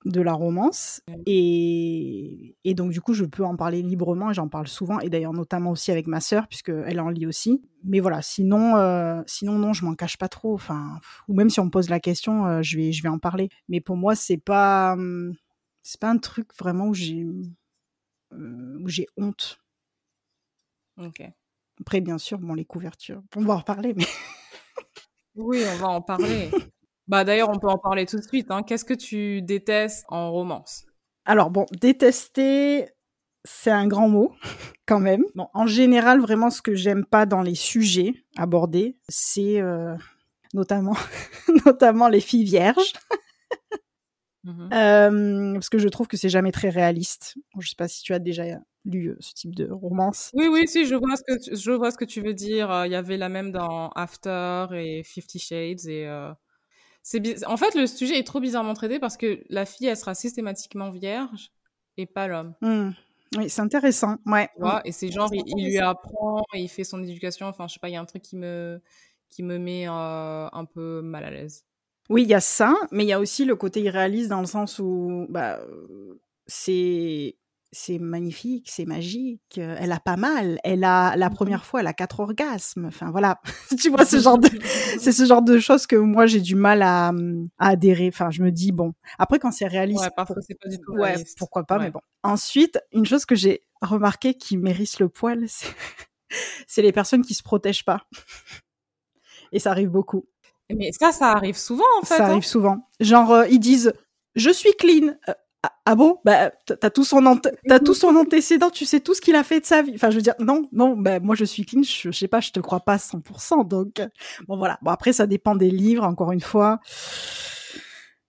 de 0.05 0.21
la 0.21 0.33
romance. 0.35 1.01
Et, 1.27 2.57
et, 2.65 2.75
donc, 2.75 2.91
du 2.93 3.01
coup, 3.01 3.15
je 3.15 3.25
peux 3.25 3.45
en 3.45 3.57
parler 3.57 3.83
librement 3.83 4.31
et 4.31 4.35
j'en 4.35 4.49
parle 4.49 4.69
souvent. 4.69 5.01
Et 5.01 5.09
d'ailleurs, 5.09 5.33
notamment 5.33 5.71
aussi 5.71 5.91
avec 5.91 6.07
ma 6.07 6.21
sœur, 6.21 6.47
puisqu'elle 6.47 7.01
en 7.01 7.09
lit 7.09 7.27
aussi. 7.27 7.63
Mais 7.85 8.01
voilà, 8.01 8.21
sinon, 8.23 8.77
euh, 8.77 9.23
sinon 9.27 9.59
non, 9.59 9.73
je 9.73 9.85
m'en 9.85 9.95
cache 9.95 10.19
pas 10.19 10.29
trop. 10.29 10.55
Enfin, 10.55 11.01
ou 11.29 11.35
même 11.35 11.51
si 11.51 11.61
on 11.61 11.67
me 11.67 11.71
pose 11.71 11.89
la 11.89 12.01
question, 12.01 12.47
euh, 12.47 12.63
je, 12.63 12.77
vais, 12.77 12.93
je 12.93 13.03
vais 13.03 13.09
en 13.09 13.19
parler. 13.19 13.49
Mais 13.69 13.81
pour 13.81 13.97
moi, 13.97 14.15
c'est 14.15 14.39
pas, 14.39 14.93
hum, 14.93 15.35
c'est 15.83 16.01
pas 16.01 16.11
un 16.11 16.19
truc 16.19 16.49
vraiment 16.59 16.89
où 16.89 16.95
j'ai, 16.95 17.27
euh, 18.33 18.79
où 18.81 18.89
j'ai 18.89 19.07
honte. 19.17 19.61
Ok. 20.99 21.23
Après, 21.81 22.01
bien 22.01 22.19
sûr, 22.19 22.39
bon, 22.39 22.55
les 22.55 22.65
couvertures, 22.65 23.23
on 23.37 23.43
va 23.43 23.55
en 23.55 23.59
reparler, 23.59 23.95
mais. 23.95 24.07
oui, 25.35 25.63
on 25.73 25.77
va 25.77 25.89
en 25.89 26.01
parler. 26.01 26.51
Bah 27.07 27.25
d'ailleurs, 27.25 27.51
on 27.51 27.59
peut 27.59 27.69
en 27.69 27.79
parler 27.79 28.07
tout 28.07 28.17
de 28.17 28.23
suite. 28.23 28.51
Hein. 28.51 28.63
Qu'est-ce 28.63 28.85
que 28.85 28.95
tu 28.95 29.43
détestes 29.43 30.05
en 30.09 30.31
romance? 30.33 30.87
Alors 31.27 31.51
bon, 31.51 31.67
détester, 31.73 32.89
c'est 33.45 33.71
un 33.71 33.87
grand 33.87 34.09
mot 34.09 34.35
quand 34.87 35.01
même. 35.01 35.25
Bon, 35.35 35.49
en 35.53 35.67
général, 35.67 36.21
vraiment, 36.21 36.51
ce 36.51 36.63
que 36.63 36.75
j'aime 36.75 37.05
pas 37.05 37.27
dans 37.27 37.43
les 37.43 37.55
sujets 37.55 38.15
abordés, 38.37 38.97
c'est 39.09 39.61
euh, 39.61 39.95
notamment, 40.55 40.97
notamment 41.67 42.09
les 42.09 42.21
filles 42.21 42.45
vierges. 42.45 42.93
Mmh 44.45 44.69
euh, 44.75 45.55
parce 45.55 45.71
que 45.71 45.79
je 45.79 45.89
trouve 45.89 46.07
que 46.07 46.19
c'est 46.19 46.29
jamais 46.29 46.53
très 46.53 46.69
réaliste. 46.69 47.37
Je 47.59 47.67
sais 47.67 47.77
pas 47.77 47.89
si 47.89 48.03
tu 48.03 48.13
as 48.13 48.19
déjà 48.19 48.45
lu 48.85 49.09
euh, 49.09 49.17
ce 49.21 49.35
type 49.35 49.55
de 49.55 49.71
romance. 49.71 50.31
Oui, 50.35 50.47
oui, 50.49 50.67
si, 50.67 50.87
je 50.87 50.95
vois 50.95 51.17
ce 51.17 51.23
que, 51.23 51.57
je 51.57 51.71
vois 51.73 51.91
ce 51.91 51.97
que 51.97 52.05
tu 52.05 52.21
veux 52.21 52.35
dire. 52.35 52.85
Il 52.87 52.93
y 52.93 52.97
avait 52.97 53.17
la 53.17 53.29
même 53.29 53.53
dans 53.53 53.91
After 53.91 54.67
et 54.73 55.03
Fifty 55.03 55.39
Shades 55.39 55.87
et 55.87 56.09
en 57.47 57.57
fait 57.57 57.75
le 57.75 57.87
sujet 57.87 58.19
est 58.19 58.27
trop 58.27 58.41
bizarrement 58.41 58.75
traité 58.75 58.99
parce 58.99 59.17
que 59.17 59.43
la 59.51 59.67
fille 59.67 59.87
elle 59.87 59.97
sera 59.97 60.15
systématiquement 60.15 60.91
vierge 60.91 61.51
et 61.97 62.07
pas 62.07 62.27
l'homme. 62.27 62.55
Mmh. 62.63 62.91
Oui, 63.37 63.51
c'est 63.51 63.63
intéressant. 63.63 64.17
Ouais. 64.27 64.49
et 64.85 64.93
c'est 64.93 65.11
genre 65.11 65.31
il, 65.33 65.65
lui 65.65 65.79
apprend 65.79 66.43
et 66.55 66.61
il 66.61 66.69
fait 66.69 66.85
son 66.85 67.03
éducation. 67.03 67.47
Enfin, 67.47 67.67
je 67.69 67.75
sais 67.75 67.81
pas, 67.81 67.89
il 67.89 67.93
y 67.93 67.97
a 67.97 68.01
un 68.01 68.05
truc 68.05 68.23
qui 68.23 68.37
me 68.37 68.81
qui 69.31 69.43
me 69.43 69.59
met 69.59 69.89
euh, 69.89 70.49
un 70.53 70.65
peu 70.65 71.03
mal 71.03 71.25
à 71.25 71.31
l'aise. 71.31 71.65
Oui, 72.11 72.23
il 72.23 72.29
y 72.29 72.35
a 72.35 72.41
ça, 72.41 72.75
mais 72.93 73.05
il 73.05 73.09
y 73.09 73.13
a 73.13 73.19
aussi 73.19 73.45
le 73.45 73.57
côté 73.57 73.81
irréaliste 73.81 74.29
dans 74.29 74.41
le 74.41 74.47
sens 74.47 74.79
où 74.79 75.27
bah, 75.31 75.59
c'est 76.47 77.37
c'est 77.75 77.99
magnifique, 77.99 78.71
c'est 78.71 78.87
magique, 78.87 79.59
elle 79.59 79.91
a 79.91 79.99
pas 79.99 80.17
mal, 80.17 80.59
elle 80.63 80.85
a 80.85 81.17
la 81.17 81.29
mmh 81.29 81.35
première 81.35 81.65
fois, 81.65 81.81
elle 81.81 81.89
a 81.89 81.93
quatre 81.93 82.21
orgasmes. 82.21 82.87
Enfin 82.87 83.11
voilà, 83.11 83.41
tu 83.79 83.91
vois 83.91 84.05
ce 84.05 84.19
genre 84.21 84.39
de, 84.39 84.49
c'est 85.01 85.13
ce 85.13 85.25
genre 85.25 85.43
de 85.43 85.59
choses 85.59 85.87
que 85.87 85.97
moi 85.97 86.27
j'ai 86.27 86.41
du 86.41 86.55
mal 86.55 86.83
à, 86.83 87.13
adhérer. 87.59 88.09
Enfin 88.09 88.31
je 88.31 88.43
me 88.43 88.53
dis 88.53 88.71
bon, 88.71 88.95
après 89.19 89.39
quand 89.39 89.51
c'est 89.51 89.67
réaliste, 89.67 90.05
ouais, 90.05 90.11
pas 90.11 90.25
du 90.69 90.79
tout 90.79 90.93
ouais, 90.93 91.17
pourquoi 91.37 91.65
pas, 91.65 91.79
mais 91.79 91.91
bon. 91.91 92.01
Ensuite, 92.23 92.79
une 92.93 93.05
chose 93.05 93.27
que 93.27 93.35
j'ai 93.35 93.63
remarqué 93.83 94.35
qui 94.35 94.57
mérite 94.57 95.01
le 95.01 95.09
poil, 95.09 95.45
c'est 96.69 96.83
les 96.83 96.93
personnes 96.93 97.23
qui 97.23 97.35
se 97.35 97.43
protègent 97.43 97.85
pas, 97.85 98.07
et 99.53 99.59
ça 99.59 99.73
arrive 99.73 99.91
beaucoup. 99.91 100.27
Mais 100.71 100.93
ça, 100.93 101.13
ça 101.13 101.33
arrive 101.33 101.57
souvent 101.57 101.85
en 102.01 102.07
fait. 102.07 102.17
Ça 102.17 102.27
arrive 102.27 102.39
hein. 102.39 102.41
souvent. 102.41 102.89
Genre 103.01 103.33
euh, 103.33 103.47
ils 103.49 103.59
disent 103.59 103.93
je 104.37 104.51
suis 104.51 104.73
clean. 104.79 105.15
Euh, 105.29 105.35
ah, 105.67 105.73
ah, 105.87 105.95
bon? 105.95 106.21
Bah 106.25 106.51
t'as 106.67 106.91
tout 106.91 107.05
son 107.05 107.41
t'as 107.69 107.79
tout 107.79 107.95
son 107.95 108.15
antécédent 108.17 108.69
tu 108.69 108.85
sais 108.85 109.01
tout 109.01 109.15
ce 109.15 109.23
qu'il 109.23 109.35
a 109.35 109.43
fait 109.43 109.61
de 109.61 109.65
sa 109.65 109.81
vie 109.81 109.93
enfin 109.95 110.11
je 110.11 110.17
veux 110.17 110.23
dire 110.23 110.35
non 110.39 110.69
non 110.73 110.95
bah 110.95 111.21
moi 111.21 111.35
je 111.35 111.45
suis 111.45 111.65
clean 111.65 111.83
je, 111.83 112.11
sais 112.11 112.29
pas 112.29 112.41
je 112.41 112.51
te 112.51 112.61
crois 112.61 112.81
pas 112.81 112.97
100% 112.97 113.67
donc 113.67 114.01
euh, 114.01 114.09
bon 114.47 114.59
voilà 114.59 114.79
bon 114.83 114.91
après 114.91 115.15
ça 115.15 115.27
dépend 115.27 115.55
des 115.55 115.71
livres 115.71 116.05
encore 116.05 116.33
une 116.33 116.43
fois 116.43 116.81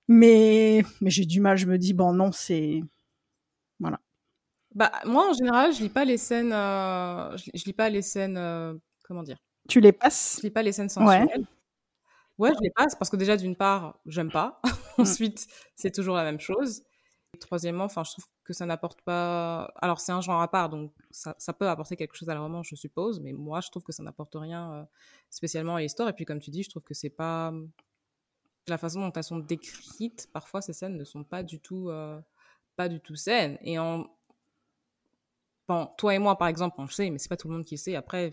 mais 0.07 0.85
mais 1.01 1.09
j'ai 1.09 1.25
du 1.25 1.41
mal 1.41 1.57
je 1.57 1.65
me 1.65 1.77
dis 1.77 1.93
bon 1.93 2.13
non 2.13 2.31
c'est 2.31 2.81
voilà 3.79 3.99
bah 4.73 4.91
moi 5.05 5.29
en 5.29 5.33
général 5.33 5.73
je 5.73 5.81
lis 5.81 5.89
pas 5.89 6.05
les 6.05 6.17
scènes 6.17 6.53
euh, 6.53 7.35
je, 7.35 7.65
lis 7.65 7.73
pas 7.73 7.89
les 7.89 8.01
scènes 8.01 8.37
euh, 8.37 8.73
comment 9.03 9.23
dire? 9.23 9.37
Tu 9.67 9.81
les 9.81 9.91
passes? 9.91 10.37
Je 10.37 10.47
lis 10.47 10.51
pas 10.51 10.61
les 10.61 10.71
scènes 10.71 10.89
sensuelles 10.89 11.27
ouais. 11.35 11.43
Ouais, 12.37 12.51
je 12.53 12.61
les 12.61 12.71
passe 12.71 12.95
parce 12.95 13.09
que 13.09 13.15
déjà, 13.15 13.37
d'une 13.37 13.55
part, 13.55 13.99
j'aime 14.05 14.31
pas. 14.31 14.61
Mmh. 14.97 15.01
Ensuite, 15.01 15.47
c'est 15.75 15.91
toujours 15.91 16.15
la 16.15 16.23
même 16.23 16.39
chose. 16.39 16.83
Troisièmement, 17.39 17.85
enfin, 17.85 18.03
je 18.03 18.11
trouve 18.11 18.25
que 18.43 18.53
ça 18.53 18.65
n'apporte 18.65 19.01
pas. 19.01 19.71
Alors, 19.77 19.99
c'est 19.99 20.11
un 20.11 20.21
genre 20.21 20.41
à 20.41 20.49
part, 20.49 20.69
donc 20.69 20.91
ça, 21.11 21.33
peut 21.53 21.69
apporter 21.69 21.95
quelque 21.95 22.15
chose 22.15 22.29
à 22.29 22.33
la 22.33 22.41
romance, 22.41 22.67
je 22.69 22.75
suppose, 22.75 23.19
mais 23.19 23.33
moi, 23.33 23.61
je 23.61 23.69
trouve 23.69 23.83
que 23.83 23.91
ça 23.91 24.03
n'apporte 24.03 24.35
rien 24.35 24.71
euh, 24.73 24.83
spécialement 25.29 25.75
à 25.75 25.81
l'histoire. 25.81 26.09
Et 26.09 26.13
puis, 26.13 26.25
comme 26.25 26.39
tu 26.39 26.51
dis, 26.51 26.63
je 26.63 26.69
trouve 26.69 26.83
que 26.83 26.93
c'est 26.93 27.09
pas 27.09 27.53
la 28.67 28.77
façon 28.77 29.01
dont 29.01 29.11
elles 29.11 29.23
sont 29.23 29.39
décrites. 29.39 30.29
Parfois, 30.33 30.61
ces 30.61 30.73
scènes 30.73 30.97
ne 30.97 31.03
sont 31.03 31.23
pas 31.23 31.43
du 31.43 31.59
tout, 31.59 31.89
euh, 31.89 32.19
pas 32.75 32.89
du 32.89 32.99
tout 32.99 33.15
saines. 33.15 33.57
Et 33.61 33.79
en 33.79 34.07
bon, 35.67 35.87
toi 35.97 36.15
et 36.15 36.19
moi, 36.19 36.37
par 36.37 36.47
exemple, 36.47 36.75
on 36.79 36.83
le 36.83 36.89
sait, 36.89 37.09
mais 37.09 37.17
c'est 37.17 37.29
pas 37.29 37.37
tout 37.37 37.47
le 37.47 37.55
monde 37.55 37.65
qui 37.65 37.75
le 37.75 37.79
sait. 37.79 37.95
Après, 37.95 38.31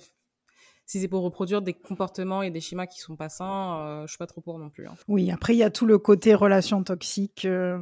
si 0.85 1.01
c'est 1.01 1.09
pour 1.09 1.23
reproduire 1.23 1.63
des 1.63 1.73
comportements 1.73 2.43
et 2.43 2.51
des 2.51 2.61
schémas 2.61 2.87
qui 2.87 3.01
sont 3.01 3.17
pas 3.17 3.29
sains, 3.29 3.79
euh, 3.79 4.03
je 4.03 4.09
suis 4.09 4.19
pas 4.19 4.27
trop 4.27 4.41
pour 4.41 4.59
non 4.59 4.69
plus. 4.69 4.87
Hein. 4.87 4.95
Oui, 5.09 5.31
après 5.31 5.55
il 5.55 5.59
y 5.59 5.63
a 5.63 5.71
tout 5.71 5.87
le 5.87 5.99
côté 5.99 6.35
relation 6.35 6.83
toxique. 6.83 7.45
Euh, 7.45 7.79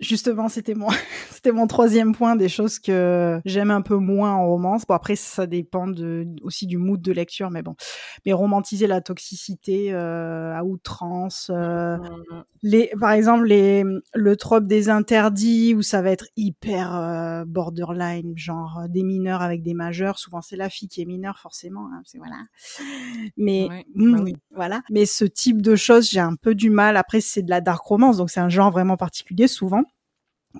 justement, 0.00 0.48
c'était 0.48 0.74
mon 0.74 0.88
c'était 1.30 1.52
mon 1.52 1.66
troisième 1.66 2.14
point 2.14 2.36
des 2.36 2.48
choses 2.48 2.78
que 2.78 3.40
j'aime 3.44 3.70
un 3.70 3.82
peu 3.82 3.96
moins 3.96 4.32
en 4.32 4.46
romance. 4.46 4.86
Bon 4.86 4.94
après 4.94 5.14
ça 5.14 5.46
dépend 5.46 5.86
de, 5.86 6.26
aussi 6.42 6.66
du 6.66 6.78
mood 6.78 7.00
de 7.00 7.12
lecture, 7.12 7.50
mais 7.50 7.62
bon. 7.62 7.76
Mais 8.24 8.32
romantiser 8.32 8.86
la 8.86 9.02
toxicité 9.02 9.92
euh, 9.92 10.56
à 10.56 10.64
outrance, 10.64 11.50
mmh. 11.50 12.00
les 12.62 12.90
par 12.98 13.12
exemple 13.12 13.46
les 13.46 13.84
le 14.14 14.36
trope 14.36 14.66
des 14.66 14.88
interdits 14.88 15.74
où 15.74 15.82
ça 15.82 16.00
va 16.02 16.10
être 16.10 16.26
hyper 16.36 17.44
borderline, 17.46 18.32
genre 18.36 18.86
des 18.88 19.02
mineurs 19.02 19.42
avec 19.42 19.62
des 19.62 19.74
majeurs. 19.74 20.18
Souvent 20.18 20.40
c'est 20.40 20.56
la 20.56 20.70
fille 20.70 20.88
qui 20.88 21.02
est 21.02 21.06
mineure 21.06 21.38
forcément. 21.38 21.88
Hein, 21.92 22.00
c'est 22.04 22.18
voilà 22.18 22.37
mais 23.36 23.68
mmh, 23.94 24.24
bah 24.24 24.30
voilà. 24.54 24.82
Mais 24.90 25.06
ce 25.06 25.24
type 25.24 25.62
de 25.62 25.76
choses, 25.76 26.08
j'ai 26.08 26.20
un 26.20 26.34
peu 26.34 26.54
du 26.54 26.70
mal. 26.70 26.96
Après, 26.96 27.20
c'est 27.20 27.42
de 27.42 27.50
la 27.50 27.60
dark 27.60 27.84
romance, 27.84 28.18
donc 28.18 28.30
c'est 28.30 28.40
un 28.40 28.48
genre 28.48 28.70
vraiment 28.70 28.96
particulier 28.96 29.48
souvent 29.48 29.82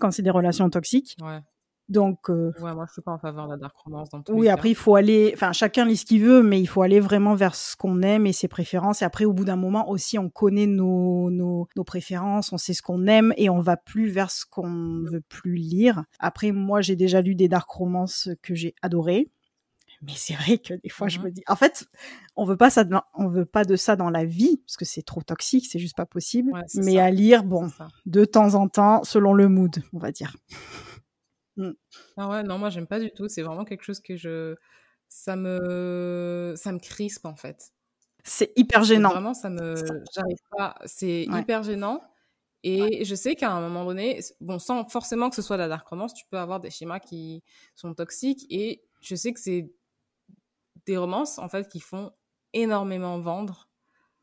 quand 0.01 0.11
c'est 0.11 0.23
des 0.23 0.31
relations 0.31 0.69
toxiques. 0.71 1.17
Ouais. 1.23 1.41
Donc, 1.89 2.29
euh, 2.29 2.53
ouais, 2.61 2.75
moi 2.75 2.85
je 2.87 2.93
suis 2.93 3.03
pas 3.03 3.13
en 3.13 3.19
faveur 3.19 3.47
de 3.47 3.53
la 3.53 3.57
dark 3.57 3.75
romance 3.79 4.11
dans 4.11 4.23
Oui, 4.29 4.51
après 4.51 4.69
il 4.69 4.75
faut 4.75 4.95
aller, 4.95 5.31
enfin 5.35 5.53
chacun 5.53 5.87
lit 5.87 5.97
ce 5.97 6.05
qu'il 6.05 6.23
veut, 6.23 6.43
mais 6.43 6.61
il 6.61 6.67
faut 6.67 6.83
aller 6.83 7.01
vraiment 7.01 7.35
vers 7.35 7.55
ce 7.55 7.77
qu'on 7.77 8.03
aime 8.03 8.27
et 8.27 8.35
ses 8.35 8.47
préférences. 8.47 9.01
Et 9.01 9.07
après, 9.07 9.25
au 9.25 9.33
bout 9.33 9.47
d'un 9.47 9.57
moment 9.57 9.89
aussi, 9.89 10.19
on 10.19 10.29
connaît 10.29 10.67
nos, 10.67 11.31
nos, 11.31 11.67
nos 11.77 11.85
préférences, 11.85 12.53
on 12.53 12.59
sait 12.59 12.75
ce 12.75 12.83
qu'on 12.83 13.07
aime 13.07 13.33
et 13.39 13.49
on 13.49 13.61
va 13.61 13.79
plus 13.79 14.11
vers 14.11 14.31
ce 14.31 14.45
qu'on 14.45 15.03
veut 15.11 15.23
plus 15.31 15.55
lire. 15.55 16.05
Après, 16.19 16.53
moi 16.53 16.83
j'ai 16.83 16.95
déjà 16.95 17.23
lu 17.23 17.35
des 17.35 17.49
dark 17.49 17.71
romances 17.71 18.29
que 18.43 18.55
j'ai 18.55 18.75
adorées 18.83 19.31
mais 20.03 20.13
c'est 20.17 20.35
vrai 20.35 20.59
que 20.59 20.75
des 20.75 20.89
fois, 20.89 21.09
je 21.09 21.19
Mhm. 21.19 21.25
me 21.27 21.31
dis, 21.31 21.43
en 21.49 21.57
fait, 21.57 21.87
on 22.37 22.45
veut 22.45 22.57
pas 22.57 22.71
ça, 22.71 22.85
on 23.15 23.29
veut 23.29 23.45
pas 23.47 23.65
de 23.65 23.77
ça 23.77 23.97
dans 23.97 24.11
la 24.11 24.25
vie 24.25 24.59
parce 24.59 24.77
que 24.77 24.85
c'est 24.85 25.03
trop 25.03 25.23
toxique, 25.23 25.67
c'est 25.71 25.79
juste 25.79 25.97
pas 25.97 26.07
possible. 26.07 26.53
Ouais, 26.53 26.63
mais 26.75 26.95
ça. 26.95 27.05
à 27.05 27.11
lire, 27.11 27.45
bon, 27.45 27.71
de 28.07 28.25
temps 28.25 28.55
en 28.55 28.69
temps, 28.69 29.03
selon 29.05 29.35
le 29.35 29.49
mood, 29.49 29.83
on 29.93 29.99
va 29.99 30.13
dire. 30.13 30.37
Ah 32.17 32.29
ouais, 32.29 32.43
non, 32.43 32.59
moi, 32.59 32.71
j'aime 32.71 32.87
pas 32.87 33.01
du 33.01 33.11
tout. 33.11 33.29
C'est 33.29 33.43
vraiment 33.43 33.65
quelque 33.65 33.83
chose 33.83 34.01
que 34.01 34.17
je. 34.17 34.55
Ça 35.09 35.37
me. 35.37 36.55
Ça 36.57 36.73
me 36.73 36.79
crispe, 36.79 37.25
en 37.27 37.35
fait. 37.35 37.73
C'est 38.25 38.53
hyper 38.57 38.85
gênant. 38.85 39.11
Vraiment, 39.11 39.35
ça 39.35 39.51
me. 39.51 39.75
J'arrive 40.15 40.39
pas. 40.57 40.77
C'est 40.85 41.27
Ouais. 41.29 41.41
hyper 41.41 41.63
gênant. 41.63 42.03
Et 42.65 43.05
je 43.05 43.15
sais 43.15 43.37
qu'à 43.37 43.53
un 43.53 43.61
moment 43.61 43.85
donné, 43.85 44.21
bon, 44.41 44.59
sans 44.59 44.85
forcément 44.89 45.31
que 45.31 45.37
ce 45.37 45.43
soit 45.43 45.57
la 45.57 45.69
dark 45.69 45.87
romance, 45.89 46.13
tu 46.13 46.25
peux 46.31 46.39
avoir 46.39 46.61
des 46.61 46.71
schémas 46.71 46.99
qui 47.01 47.43
sont 47.77 47.95
toxiques. 47.95 48.47
Et 48.51 48.85
je 49.01 49.15
sais 49.15 49.33
que 49.33 49.41
c'est 49.41 49.73
des 50.89 50.97
romances, 50.99 51.39
en 51.39 51.49
fait, 51.49 51.69
qui 51.69 51.81
font 51.81 52.13
énormément 52.53 53.19
vendre. 53.21 53.69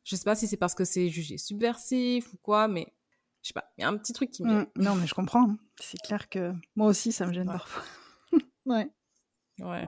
Je 0.03 0.15
sais 0.15 0.23
pas 0.23 0.35
si 0.35 0.47
c'est 0.47 0.57
parce 0.57 0.75
que 0.75 0.83
c'est 0.85 1.09
jugé 1.09 1.37
subversif 1.37 2.31
ou 2.33 2.37
quoi, 2.41 2.67
mais 2.67 2.93
je 3.41 3.47
sais 3.49 3.53
pas. 3.53 3.71
Il 3.77 3.81
y 3.81 3.83
a 3.83 3.87
un 3.87 3.97
petit 3.97 4.13
truc 4.13 4.29
qui 4.31 4.43
me 4.43 4.49
gêne. 4.49 4.67
Mm, 4.75 4.81
Non, 4.83 4.95
mais 4.95 5.07
je 5.07 5.13
comprends. 5.13 5.55
C'est 5.79 5.99
clair 6.01 6.29
que 6.29 6.53
moi 6.75 6.87
aussi, 6.87 7.11
ça 7.11 7.25
me 7.25 7.33
gêne 7.33 7.47
Ouais. 7.47 7.53
parfois. 7.53 7.83
ouais. 8.65 8.89
Ouais. 9.59 9.85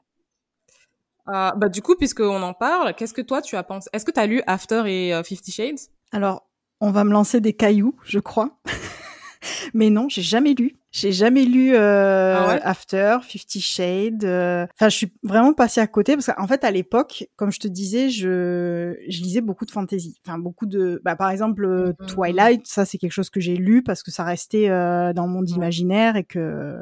Euh, 1.30 1.52
bah, 1.52 1.68
du 1.70 1.82
coup, 1.82 1.96
puisqu'on 1.96 2.42
en 2.42 2.54
parle, 2.54 2.94
qu'est-ce 2.96 3.14
que 3.14 3.22
toi 3.22 3.42
tu 3.42 3.56
as 3.58 3.64
pensé 3.64 3.90
Est-ce 3.94 4.06
que 4.06 4.12
tu 4.12 4.20
as 4.20 4.28
lu 4.28 4.42
After 4.48 4.84
et 4.88 5.14
euh, 5.14 5.24
Fifty 5.24 5.52
Shades? 5.52 5.80
Alors, 6.12 6.48
on 6.80 6.92
va 6.92 7.04
me 7.04 7.12
lancer 7.12 7.42
des 7.42 7.54
cailloux, 7.54 7.96
je 8.04 8.20
crois. 8.20 8.60
Mais 9.74 9.90
non, 9.90 10.08
j'ai 10.10 10.22
jamais 10.22 10.54
lu. 10.54 10.78
J'ai 11.00 11.12
jamais 11.12 11.46
lu 11.46 11.76
euh, 11.76 12.34
Ah 12.36 12.48
ouais? 12.48 12.60
After, 12.64 13.18
Fifty 13.22 13.62
Shades. 13.62 14.24
euh, 14.24 14.66
Enfin, 14.74 14.90
je 14.90 14.96
suis 14.96 15.14
vraiment 15.22 15.54
passée 15.54 15.80
à 15.80 15.86
côté 15.86 16.14
parce 16.16 16.26
qu'en 16.28 16.48
fait, 16.48 16.64
à 16.64 16.72
l'époque, 16.72 17.26
comme 17.36 17.52
je 17.52 17.60
te 17.60 17.68
disais, 17.68 18.10
je, 18.10 18.96
je 19.08 19.22
lisais 19.22 19.42
beaucoup 19.42 19.66
de 19.66 19.72
fantasy. 19.72 20.20
Enfin, 20.26 20.40
beaucoup 20.40 20.66
de. 20.66 21.00
Bah, 21.04 21.16
par 21.16 21.30
exemple, 21.30 21.66
euh, 21.66 21.94
Mhm. 22.00 22.08
Twilight, 22.08 22.66
ça, 22.68 22.84
c'est 22.86 22.98
quelque 22.98 23.12
chose 23.12 23.30
que 23.30 23.40
j'ai 23.40 23.56
lu 23.58 23.84
parce 23.84 24.02
que 24.02 24.10
ça 24.10 24.24
restait 24.24 24.70
euh, 24.70 25.14
dans 25.14 25.28
mon 25.28 25.44
imaginaire 25.46 26.16
et 26.16 26.24
que 26.24 26.78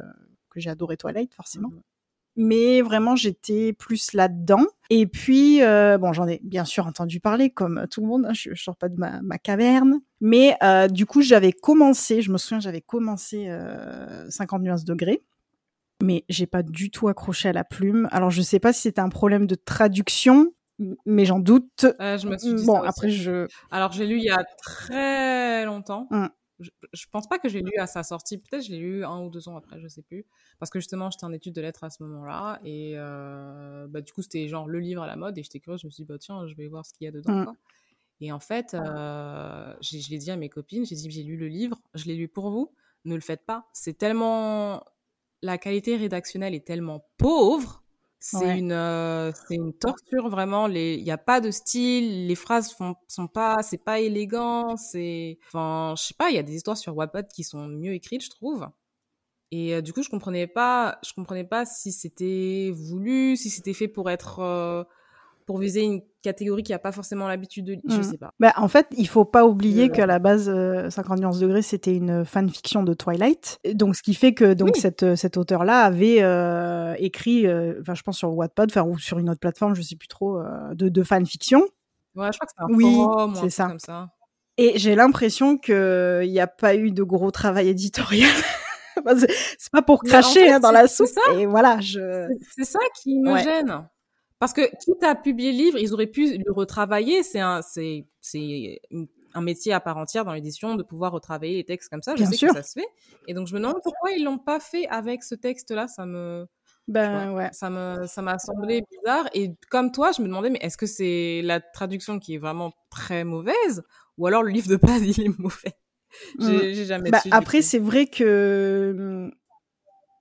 que 0.49 0.61
j'ai 0.61 0.69
adoré 0.69 0.95
Twilight, 0.95 1.33
forcément. 1.33 1.69
Mais 2.35 2.81
vraiment 2.81 3.15
j'étais 3.15 3.73
plus 3.73 4.13
là-dedans. 4.13 4.65
Et 4.89 5.07
puis 5.07 5.61
euh, 5.63 5.97
bon, 5.97 6.13
j'en 6.13 6.27
ai 6.27 6.41
bien 6.43 6.65
sûr 6.65 6.85
entendu 6.87 7.19
parler 7.19 7.49
comme 7.49 7.87
tout 7.89 8.01
le 8.01 8.07
monde. 8.07 8.25
hein, 8.25 8.33
je, 8.33 8.53
je 8.53 8.61
sors 8.61 8.75
pas 8.75 8.89
de 8.89 8.97
ma, 8.97 9.21
ma 9.21 9.37
caverne, 9.37 10.01
mais 10.21 10.55
euh, 10.63 10.87
du 10.87 11.05
coup 11.05 11.21
j'avais 11.21 11.51
commencé. 11.53 12.21
Je 12.21 12.31
me 12.31 12.37
souviens, 12.37 12.59
j'avais 12.59 12.81
commencé 12.81 13.45
euh, 13.47 14.29
50 14.29 14.61
nuances 14.61 14.85
degrés. 14.85 15.23
Mais 16.03 16.25
j'ai 16.27 16.45
pas 16.45 16.61
du 16.61 16.91
tout 16.91 17.07
accroché 17.07 17.49
à 17.49 17.53
la 17.53 17.63
plume. 17.63 18.09
Alors 18.11 18.29
je 18.29 18.41
sais 18.41 18.59
pas 18.59 18.73
si 18.73 18.81
c'était 18.81 18.99
un 18.99 19.07
problème 19.09 19.47
de 19.47 19.55
traduction, 19.55 20.51
mais 21.05 21.23
j'en 21.23 21.39
doute. 21.39 21.85
Euh, 22.01 22.17
je 22.17 22.27
me 22.27 22.37
suis 22.37 22.53
dit 22.53 22.65
Bon 22.65 22.81
ça 22.81 22.89
après 22.89 23.09
je 23.09 23.47
Alors, 23.71 23.93
j'ai 23.93 24.05
lu 24.05 24.17
il 24.17 24.23
y 24.25 24.29
a 24.29 24.43
très 24.61 25.63
longtemps. 25.65 26.07
Mm. 26.11 26.27
Je, 26.59 26.69
je 26.93 27.05
pense 27.11 27.27
pas 27.27 27.37
que 27.37 27.49
j'ai 27.49 27.61
lu 27.61 27.73
à 27.77 27.87
sa 27.87 28.03
sortie. 28.03 28.37
Peut-être 28.37 28.65
je 28.65 28.71
l'ai 28.71 28.79
lu 28.79 29.03
un 29.03 29.21
ou 29.21 29.29
deux 29.29 29.49
ans 29.49 29.57
après, 29.57 29.79
je 29.79 29.87
sais 29.87 30.01
plus. 30.01 30.25
Parce 30.59 30.69
que 30.69 30.79
justement, 30.79 31.09
j'étais 31.09 31.25
en 31.25 31.33
études 31.33 31.53
de 31.53 31.61
lettres 31.61 31.83
à 31.83 31.89
ce 31.89 32.01
moment-là. 32.03 32.59
Et 32.63 32.93
euh, 32.95 33.87
bah, 33.87 34.01
du 34.01 34.13
coup, 34.13 34.21
c'était 34.21 34.47
genre 34.47 34.67
le 34.67 34.79
livre 34.79 35.01
à 35.01 35.07
la 35.07 35.15
mode. 35.15 35.37
Et 35.37 35.43
j'étais 35.43 35.59
curieuse. 35.59 35.81
Je 35.81 35.87
me 35.87 35.91
suis 35.91 36.03
dit, 36.03 36.07
bah, 36.07 36.17
tiens, 36.17 36.47
je 36.47 36.55
vais 36.55 36.67
voir 36.67 36.85
ce 36.85 36.93
qu'il 36.93 37.05
y 37.05 37.07
a 37.07 37.11
dedans. 37.11 37.41
Mm. 37.41 37.45
quoi. 37.45 37.55
Et 38.21 38.31
en 38.31 38.39
fait, 38.39 38.73
euh, 38.73 39.75
je 39.81 40.09
l'ai 40.09 40.17
dit 40.17 40.31
à 40.31 40.37
mes 40.37 40.49
copines. 40.49 40.85
J'ai 40.85 40.95
dit, 40.95 41.09
j'ai 41.11 41.23
lu 41.23 41.37
le 41.37 41.47
livre. 41.47 41.81
Je 41.93 42.05
l'ai 42.05 42.15
lu 42.15 42.27
pour 42.27 42.49
vous. 42.49 42.73
Ne 43.03 43.15
le 43.15 43.21
faites 43.21 43.45
pas. 43.45 43.67
C'est 43.73 43.97
tellement. 43.97 44.83
La 45.41 45.57
qualité 45.57 45.95
rédactionnelle 45.95 46.55
est 46.55 46.65
tellement 46.65 47.05
pauvre. 47.17 47.84
C'est 48.27 48.37
Ouais. 48.37 48.57
une, 48.57 48.71
euh, 48.71 49.31
c'est 49.47 49.53
une 49.53 49.71
torture 49.71 50.29
vraiment. 50.29 50.65
Les, 50.65 50.95
il 50.95 51.03
y 51.03 51.11
a 51.11 51.17
pas 51.19 51.41
de 51.41 51.51
style. 51.51 52.25
Les 52.25 52.33
phrases 52.33 52.71
font, 52.73 52.95
sont 53.07 53.27
pas, 53.27 53.61
c'est 53.61 53.77
pas 53.77 53.99
élégant. 53.99 54.77
C'est, 54.77 55.37
enfin, 55.45 55.93
je 55.95 56.03
sais 56.05 56.15
pas. 56.17 56.31
Il 56.31 56.35
y 56.35 56.39
a 56.39 56.43
des 56.43 56.55
histoires 56.55 56.75
sur 56.77 56.95
Wattpad 56.97 57.27
qui 57.27 57.43
sont 57.43 57.67
mieux 57.67 57.93
écrites, 57.93 58.23
je 58.23 58.31
trouve. 58.31 58.67
Et 59.51 59.75
euh, 59.75 59.81
du 59.81 59.93
coup, 59.93 60.03
je 60.03 60.09
comprenais 60.09 60.47
pas, 60.47 60.99
je 61.05 61.13
comprenais 61.13 61.43
pas 61.45 61.65
si 61.65 61.91
c'était 61.91 62.71
voulu, 62.73 63.37
si 63.37 63.49
c'était 63.49 63.73
fait 63.73 63.87
pour 63.87 64.09
être, 64.09 64.39
euh, 64.39 64.83
pour 65.45 65.59
viser 65.59 65.81
une 65.83 66.01
catégorie 66.23 66.63
qui 66.63 66.73
a 66.73 66.79
pas 66.79 66.91
forcément 66.91 67.27
l'habitude 67.27 67.65
de, 67.65 67.77
je 67.87 67.97
Mm. 67.97 68.03
sais 68.03 68.17
pas. 68.17 68.31
Bah, 68.39 68.53
en 68.57 68.67
fait, 68.67 68.87
il 68.97 69.07
faut 69.07 69.25
pas 69.25 69.45
oublier 69.45 69.85
Euh. 69.85 69.89
qu'à 69.89 70.05
la 70.07 70.17
base, 70.19 70.49
euh, 70.49 70.89
50 70.89 71.19
nuances 71.19 71.39
degrés, 71.39 71.61
c'était 71.61 71.93
une 71.95 72.25
fanfiction 72.25 72.81
de 72.83 72.93
Twilight. 72.95 73.59
Donc, 73.73 73.95
ce 73.95 74.01
qui 74.01 74.13
fait 74.15 74.33
que 74.33 74.53
donc 74.53 74.71
Oui. 74.73 74.79
cette, 74.81 75.03
euh, 75.03 75.15
cet 75.15 75.37
auteur-là 75.37 75.81
avait 75.81 76.23
euh, 76.23 76.95
écrit, 76.97 77.45
euh, 77.45 77.75
enfin, 77.81 77.93
je 77.93 78.01
pense 78.01 78.17
sur 78.17 78.33
Wattpad, 78.35 78.71
enfin, 78.71 78.83
ou 78.83 78.97
sur 78.97 79.19
une 79.19 79.29
autre 79.29 79.39
plateforme, 79.39 79.75
je 79.75 79.81
sais 79.83 79.95
plus 79.95 80.07
trop, 80.07 80.39
euh, 80.39 80.73
de, 80.73 80.89
de 80.89 81.03
fanfiction. 81.03 81.59
Ouais, 82.15 82.31
je 82.31 82.37
crois 82.39 82.47
que 82.47 82.53
c'est 82.57 82.63
un 82.63 82.75
Oui, 82.75 82.93
forum 82.95 83.33
ou 83.33 83.37
un 83.37 83.41
c'est 83.41 83.49
ça. 83.51 83.67
comme 83.67 83.79
ça. 83.79 84.09
Et 84.57 84.79
j'ai 84.79 84.95
l'impression 84.95 85.57
qu'il 85.57 86.29
n'y 86.31 86.39
a 86.39 86.47
pas 86.47 86.75
eu 86.75 86.91
de 86.91 87.03
gros 87.03 87.29
travail 87.29 87.67
éditorial. 87.69 88.29
C'est- 89.17 89.69
pas 89.71 89.81
pour 89.81 89.95
en 89.95 90.07
cracher 90.07 90.45
fait, 90.45 90.51
hein, 90.53 90.59
dans 90.61 90.71
la 90.71 90.87
soupe. 90.87 91.07
ça. 91.07 91.33
Et 91.37 91.45
voilà, 91.45 91.79
je. 91.81 91.99
C'est- 92.29 92.63
C'est 92.63 92.71
ça 92.71 92.79
qui 93.01 93.19
me 93.19 93.33
Ouais. 93.33 93.43
gêne. 93.43 93.85
Parce 94.39 94.53
que 94.53 94.61
quitte 94.83 95.01
à 95.03 95.15
publier 95.15 95.51
le 95.51 95.57
livre, 95.57 95.77
ils 95.79 95.93
auraient 95.93 96.07
pu 96.07 96.37
le 96.37 96.51
retravailler. 96.51 97.23
C'est 97.23 97.39
un, 97.39 97.61
c'est, 97.61 98.05
c'est 98.21 98.79
un 99.33 99.41
métier 99.41 99.73
à 99.73 99.79
part 99.79 99.97
entière 99.97 100.25
dans 100.25 100.33
l'édition 100.33 100.75
de 100.75 100.83
pouvoir 100.83 101.11
retravailler 101.11 101.55
les 101.55 101.63
textes 101.63 101.89
comme 101.89 102.01
ça. 102.01 102.15
Je 102.15 102.21
Bien 102.23 102.31
sais 102.31 102.37
sûr. 102.37 102.49
que 102.49 102.55
ça 102.55 102.63
se 102.63 102.73
fait. 102.79 102.87
Et 103.27 103.33
donc 103.33 103.47
je 103.47 103.53
me 103.53 103.59
demande 103.59 103.77
pourquoi 103.83 104.11
ils 104.11 104.23
l'ont 104.23 104.37
pas 104.37 104.59
fait 104.59 104.87
avec 104.87 105.23
ce 105.23 105.35
texte-là. 105.35 105.87
Ça 105.87 106.05
me, 106.05 106.47
Ben 106.87 107.31
Ouais. 107.31 107.35
ouais. 107.43 107.49
Ça 107.53 107.69
me, 107.69 108.05
ça 108.07 108.21
m'a 108.21 108.37
semblé 108.39 108.83
bizarre. 108.91 109.29
Et 109.33 109.51
comme 109.69 109.91
toi, 109.91 110.11
je 110.11 110.21
me 110.21 110.27
demandais, 110.27 110.49
mais 110.49 110.59
est-ce 110.61 110.77
que 110.77 110.85
c'est 110.85 111.41
la 111.43 111.59
traduction 111.61 112.19
qui 112.19 112.35
est 112.35 112.37
vraiment 112.39 112.73
très 112.89 113.23
mauvaise 113.23 113.83
ou 114.17 114.27
alors 114.27 114.43
le 114.43 114.51
livre 114.51 114.67
de 114.67 114.75
base 114.77 115.01
il 115.17 115.21
est 115.25 115.39
mauvais? 115.39 115.73
J'ai 116.39 116.73
j'ai 116.73 116.85
jamais 116.85 117.09
Bah, 117.11 117.19
su. 117.21 117.29
après, 117.31 117.61
c'est 117.61 117.79
vrai 117.79 118.05
que. 118.07 119.29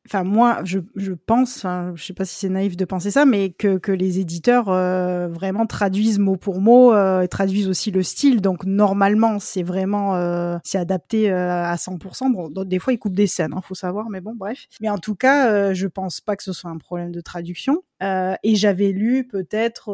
Enfin, 0.07 0.23
moi, 0.23 0.61
je, 0.65 0.81
je 0.97 1.13
pense, 1.13 1.57
enfin, 1.57 1.93
je 1.95 2.05
sais 2.05 2.13
pas 2.13 2.27
si 2.27 2.35
c'est 2.37 2.51
naïf 2.51 2.77
de 2.77 2.85
penser 2.85 3.11
ça, 3.11 3.25
mais 3.25 3.51
que, 3.53 3.79
que 3.79 3.91
les 3.91 4.19
éditeurs 4.19 4.69
euh, 4.69 5.29
vraiment 5.29 5.65
traduisent 5.67 6.19
mot 6.19 6.37
pour 6.37 6.61
mot 6.61 6.93
euh, 6.93 7.27
traduisent 7.27 7.69
aussi 7.69 7.91
le 7.91 8.03
style. 8.03 8.43
Donc, 8.43 8.65
normalement, 8.67 9.39
c'est 9.39 9.63
vraiment 9.63 10.15
euh, 10.17 10.59
c'est 10.63 10.77
adapté 10.77 11.31
euh, 11.33 11.65
à 11.65 11.77
100%. 11.77 12.29
Bon, 12.31 12.51
des 12.65 12.79
fois, 12.79 12.93
ils 12.93 12.99
coupent 12.99 13.15
des 13.17 13.27
scènes, 13.27 13.55
hein, 13.55 13.63
faut 13.63 13.75
savoir, 13.75 14.11
mais 14.11 14.21
bon, 14.21 14.35
bref. 14.37 14.67
Mais 14.83 14.91
en 14.91 14.99
tout 14.99 15.15
cas, 15.15 15.51
euh, 15.51 15.73
je 15.73 15.87
pense 15.87 16.21
pas 16.21 16.37
que 16.37 16.43
ce 16.43 16.53
soit 16.53 16.71
un 16.71 16.77
problème 16.79 17.11
de 17.11 17.23
traduction. 17.23 17.83
Euh, 18.03 18.35
et 18.43 18.57
j'avais 18.57 18.93
lu 18.93 19.27
peut-être, 19.27 19.91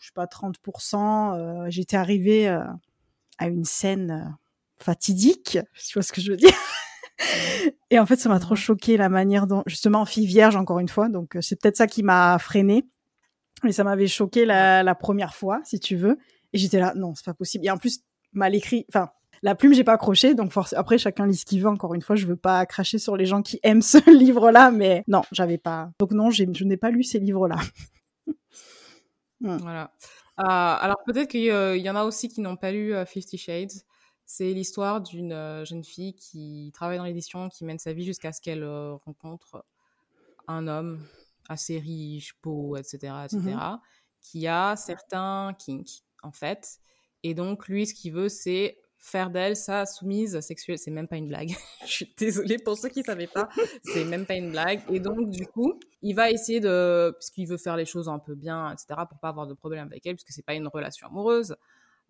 je 0.00 0.06
sais 0.06 0.12
pas, 0.14 0.26
30%. 0.26 1.34
euh, 1.36 1.66
J'étais 1.68 1.98
arrivée 1.98 2.48
à 2.48 3.46
une 3.48 3.64
scène 3.66 4.36
fatidique, 4.78 5.58
tu 5.86 5.92
vois 5.94 6.02
ce 6.02 6.12
que 6.14 6.22
je 6.22 6.30
veux 6.30 6.36
dire? 6.38 6.50
Et 7.90 7.98
en 7.98 8.06
fait, 8.06 8.16
ça 8.16 8.28
m'a 8.28 8.40
trop 8.40 8.56
choqué 8.56 8.96
la 8.96 9.08
manière 9.08 9.46
dont, 9.46 9.62
justement, 9.66 10.00
en 10.00 10.04
fille 10.04 10.26
vierge, 10.26 10.56
encore 10.56 10.78
une 10.78 10.88
fois. 10.88 11.08
Donc, 11.08 11.36
euh, 11.36 11.40
c'est 11.40 11.60
peut-être 11.60 11.76
ça 11.76 11.86
qui 11.86 12.02
m'a 12.02 12.38
freiné. 12.38 12.86
Mais 13.64 13.72
ça 13.72 13.84
m'avait 13.84 14.08
choqué 14.08 14.44
la, 14.44 14.82
la 14.82 14.94
première 14.94 15.34
fois, 15.34 15.60
si 15.64 15.78
tu 15.78 15.96
veux. 15.96 16.18
Et 16.52 16.58
j'étais 16.58 16.80
là, 16.80 16.94
non, 16.96 17.14
c'est 17.14 17.24
pas 17.24 17.34
possible. 17.34 17.66
Et 17.66 17.70
en 17.70 17.78
plus, 17.78 18.00
mal 18.32 18.54
écrit. 18.54 18.84
Enfin, 18.88 19.10
la 19.42 19.54
plume, 19.54 19.74
j'ai 19.74 19.84
pas 19.84 19.92
accroché. 19.92 20.34
Donc, 20.34 20.52
après, 20.74 20.98
chacun 20.98 21.26
lit 21.26 21.36
ce 21.36 21.44
qu'il 21.44 21.60
veut. 21.62 21.68
Encore 21.68 21.94
une 21.94 22.02
fois, 22.02 22.16
je 22.16 22.26
veux 22.26 22.36
pas 22.36 22.66
cracher 22.66 22.98
sur 22.98 23.16
les 23.16 23.26
gens 23.26 23.42
qui 23.42 23.60
aiment 23.62 23.82
ce 23.82 23.98
livre-là. 24.10 24.70
Mais 24.70 25.04
non, 25.06 25.22
j'avais 25.30 25.58
pas. 25.58 25.90
Donc, 25.98 26.12
non, 26.12 26.30
je 26.30 26.44
n'ai 26.44 26.76
pas 26.76 26.90
lu 26.90 27.04
ces 27.04 27.18
livres-là. 27.18 27.56
Voilà. 29.44 29.90
Euh, 30.40 30.44
alors 30.44 30.98
peut-être 31.04 31.28
qu'il 31.28 31.42
y, 31.42 31.50
euh, 31.50 31.76
y 31.76 31.90
en 31.90 31.96
a 31.96 32.04
aussi 32.04 32.28
qui 32.28 32.40
n'ont 32.40 32.56
pas 32.56 32.72
lu 32.72 32.94
euh, 32.94 33.04
Fifty 33.04 33.36
Shades. 33.36 33.72
C'est 34.34 34.54
l'histoire 34.54 35.02
d'une 35.02 35.34
euh, 35.34 35.62
jeune 35.66 35.84
fille 35.84 36.14
qui 36.14 36.70
travaille 36.72 36.96
dans 36.96 37.04
l'édition, 37.04 37.50
qui 37.50 37.66
mène 37.66 37.78
sa 37.78 37.92
vie 37.92 38.06
jusqu'à 38.06 38.32
ce 38.32 38.40
qu'elle 38.40 38.62
euh, 38.62 38.94
rencontre 39.04 39.62
un 40.48 40.68
homme 40.68 41.06
assez 41.50 41.78
riche, 41.78 42.34
beau, 42.42 42.76
etc., 42.76 43.12
etc., 43.26 43.58
qui 44.22 44.48
a 44.48 44.74
certains 44.76 45.54
kinks, 45.58 46.00
en 46.22 46.32
fait. 46.32 46.78
Et 47.22 47.34
donc, 47.34 47.68
lui, 47.68 47.86
ce 47.86 47.92
qu'il 47.92 48.14
veut, 48.14 48.30
c'est 48.30 48.78
faire 48.96 49.28
d'elle 49.28 49.54
sa 49.54 49.84
soumise 49.84 50.40
sexuelle. 50.40 50.78
C'est 50.78 50.90
même 50.90 51.08
pas 51.08 51.18
une 51.18 51.28
blague. 51.28 51.54
Je 51.82 51.92
suis 51.92 52.14
désolée 52.16 52.56
pour 52.56 52.78
ceux 52.78 52.88
qui 52.88 53.02
savaient 53.02 53.26
pas. 53.26 53.50
C'est 53.84 54.06
même 54.06 54.24
pas 54.24 54.36
une 54.36 54.50
blague. 54.50 54.80
Et 54.88 54.98
donc, 54.98 55.28
du 55.28 55.46
coup, 55.46 55.78
il 56.00 56.14
va 56.14 56.30
essayer 56.30 56.60
de, 56.60 57.14
puisqu'il 57.18 57.46
veut 57.46 57.58
faire 57.58 57.76
les 57.76 57.84
choses 57.84 58.08
un 58.08 58.18
peu 58.18 58.34
bien, 58.34 58.72
etc., 58.72 58.98
pour 59.10 59.18
pas 59.18 59.28
avoir 59.28 59.46
de 59.46 59.52
problème 59.52 59.88
avec 59.88 60.06
elle, 60.06 60.14
puisque 60.14 60.32
c'est 60.32 60.46
pas 60.46 60.54
une 60.54 60.68
relation 60.68 61.06
amoureuse. 61.06 61.54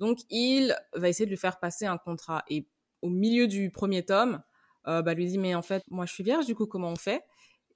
Donc, 0.02 0.18
il 0.30 0.76
va 0.94 1.08
essayer 1.08 1.26
de 1.26 1.30
lui 1.30 1.36
faire 1.36 1.60
passer 1.60 1.86
un 1.86 1.96
contrat. 1.96 2.42
Et 2.50 2.66
au 3.02 3.08
milieu 3.08 3.46
du 3.46 3.70
premier 3.70 4.04
tome, 4.04 4.42
euh, 4.88 5.00
bah, 5.00 5.14
lui 5.14 5.26
dit, 5.26 5.38
mais 5.38 5.54
en 5.54 5.62
fait, 5.62 5.84
moi, 5.92 6.06
je 6.06 6.12
suis 6.12 6.24
vierge, 6.24 6.44
du 6.44 6.56
coup, 6.56 6.66
comment 6.66 6.88
on 6.88 6.96
fait? 6.96 7.22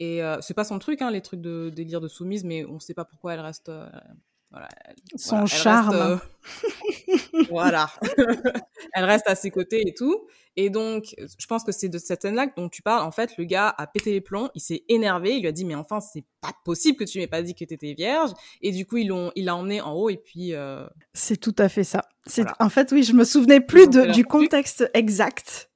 Et 0.00 0.25
euh, 0.25 0.40
c'est 0.40 0.52
pas 0.52 0.64
son 0.64 0.80
truc, 0.80 1.02
hein, 1.02 1.12
les 1.12 1.21
trucs 1.21 1.40
de 1.40 1.71
délire 1.71 2.00
de 2.00 2.09
soumise, 2.09 2.42
mais 2.42 2.64
on 2.64 2.80
sait 2.80 2.95
pas 2.95 3.04
pourquoi 3.04 3.35
elle 3.35 3.40
reste, 3.40 3.68
euh, 3.68 3.88
Voilà, 4.56 4.68
elle- 4.86 4.94
Son 5.16 5.30
voilà, 5.36 5.46
charme. 5.46 5.96
reste, 5.96 6.02
euh, 6.02 6.18
voilà. 7.50 7.90
elle 8.94 9.04
reste 9.04 9.28
à 9.28 9.34
ses 9.34 9.50
côtés 9.50 9.86
et 9.86 9.92
tout. 9.94 10.26
Et 10.58 10.70
donc, 10.70 11.14
je 11.18 11.46
pense 11.46 11.64
que 11.64 11.72
c'est 11.72 11.90
de 11.90 11.98
cette 11.98 12.22
scène-là 12.22 12.46
dont 12.56 12.70
tu 12.70 12.80
parles. 12.80 13.02
En 13.06 13.10
fait, 13.10 13.36
le 13.36 13.44
gars 13.44 13.75
a 13.76 13.86
pété 13.86 14.12
les 14.12 14.22
plombs, 14.22 14.48
il 14.54 14.60
s'est 14.62 14.84
énervé, 14.88 15.34
il 15.34 15.40
lui 15.42 15.48
a 15.48 15.52
dit, 15.52 15.66
mais 15.66 15.75
enfin, 15.75 16.00
c'est 16.00 16.25
pas 16.40 16.52
possible 16.64 16.96
que 16.96 17.04
tu 17.04 17.18
m'aies 17.18 17.26
pas 17.26 17.42
dit 17.42 17.54
que 17.54 17.66
t'étais 17.66 17.92
vierge. 17.92 18.30
Et 18.62 18.72
du 18.72 18.86
coup, 18.86 18.96
ils 18.96 19.08
l'ont, 19.08 19.30
il 19.34 19.44
l'a 19.44 19.54
emmené 19.56 19.82
en 19.82 19.92
haut 19.92 20.08
et 20.08 20.16
puis, 20.16 20.54
euh, 20.54 20.86
C'est 21.12 21.36
tout 21.36 21.54
à 21.58 21.68
fait 21.68 21.84
ça. 21.84 22.08
C'est 22.25 22.40
Voilà. 22.42 22.56
en 22.60 22.70
fait 22.70 22.90
oui, 22.92 23.02
je 23.02 23.12
me 23.12 23.25
souvenais 23.25 23.60
plus 23.60 23.88
de, 23.90 24.06
du 24.12 24.25
contexte 24.25 24.90
exact, 24.94 25.70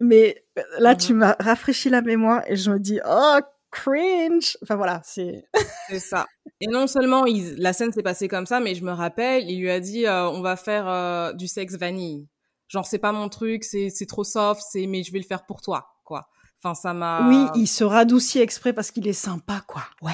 mais 0.00 0.42
euh, 0.58 0.62
là 0.78 0.92
Mhm. 0.92 0.96
tu 0.98 1.12
m'as 1.14 1.36
rafraîchi 1.38 1.90
la 1.90 2.00
mémoire 2.00 2.42
et 2.48 2.56
je 2.56 2.70
me 2.70 2.78
dis 2.80 3.00
oh 3.06 3.38
cringe. 3.72 4.56
Enfin 4.62 4.76
voilà, 4.76 5.00
c'est 5.04 5.44
C'est 5.88 5.98
ça. 5.98 6.26
Et 6.60 6.68
non 6.68 6.86
seulement 6.86 7.26
il- 7.26 7.56
la 7.56 7.72
scène 7.72 7.92
s'est 7.92 8.02
passée 8.04 8.28
comme 8.28 8.46
ça, 8.46 8.60
mais 8.60 8.74
je 8.76 8.84
me 8.84 8.92
rappelle, 8.92 9.50
il 9.50 9.60
lui 9.60 9.70
a 9.70 9.80
dit 9.80 10.06
euh, 10.06 10.28
on 10.30 10.40
va 10.42 10.54
faire 10.56 10.86
euh, 10.88 11.32
du 11.32 11.48
sexe 11.48 11.74
vanille. 11.74 12.28
Genre 12.68 12.86
c'est 12.86 12.98
pas 12.98 13.12
mon 13.12 13.28
truc, 13.28 13.64
c'est 13.64 13.90
c'est 13.90 14.06
trop 14.06 14.22
soft, 14.24 14.62
c'est 14.70 14.86
mais 14.86 15.02
je 15.02 15.10
vais 15.12 15.18
le 15.18 15.24
faire 15.26 15.44
pour 15.44 15.60
toi, 15.60 15.88
quoi. 16.04 16.28
Enfin 16.62 16.74
ça 16.74 16.94
m'a. 16.94 17.28
oui, 17.28 17.46
il 17.56 17.66
se 17.66 17.82
radoucit 17.82 18.38
exprès 18.38 18.72
parce 18.72 18.90
qu'il 18.92 19.08
est 19.08 19.12
sympa 19.12 19.62
quoi. 19.66 19.82
Ouais. 20.00 20.12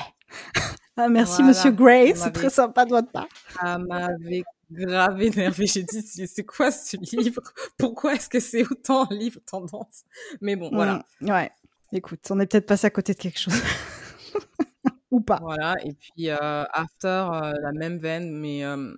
ah 0.96 1.08
merci 1.08 1.36
Voilà. 1.42 1.48
Monsieur 1.48 1.70
Gray, 1.70 2.14
c'est 2.16 2.32
très 2.32 2.50
sympa 2.50 2.84
de 2.86 2.90
votre 2.90 3.10
part. 3.12 3.28
Ça 3.60 3.78
m'avait 3.78 4.42
grave 4.70 5.20
énervé. 5.22 5.66
J'ai 5.66 5.82
dit 5.82 6.02
c'est 6.26 6.44
quoi 6.44 6.70
ce 6.70 6.96
livre? 7.16 7.42
Pourquoi 7.78 8.14
est-ce 8.14 8.28
que 8.28 8.40
c'est 8.40 8.64
autant 8.70 9.06
un 9.10 9.14
livre 9.14 9.40
tendance? 9.50 10.02
Mais 10.40 10.56
bon 10.56 10.70
voilà. 10.72 11.02
Mm, 11.20 11.30
ouais. 11.30 11.50
Écoute, 11.92 12.20
on 12.30 12.38
est 12.40 12.46
peut-être 12.46 12.66
passé 12.66 12.86
à 12.86 12.90
côté 12.90 13.14
de 13.14 13.18
quelque 13.18 13.38
chose. 13.38 13.54
Ou 15.10 15.20
pas. 15.20 15.38
Voilà, 15.40 15.74
et 15.84 15.94
puis 15.94 16.28
euh, 16.28 16.64
After, 16.72 17.28
euh, 17.32 17.52
la 17.62 17.72
même 17.72 17.98
veine, 17.98 18.30
mais 18.38 18.62
euh, 18.64 18.94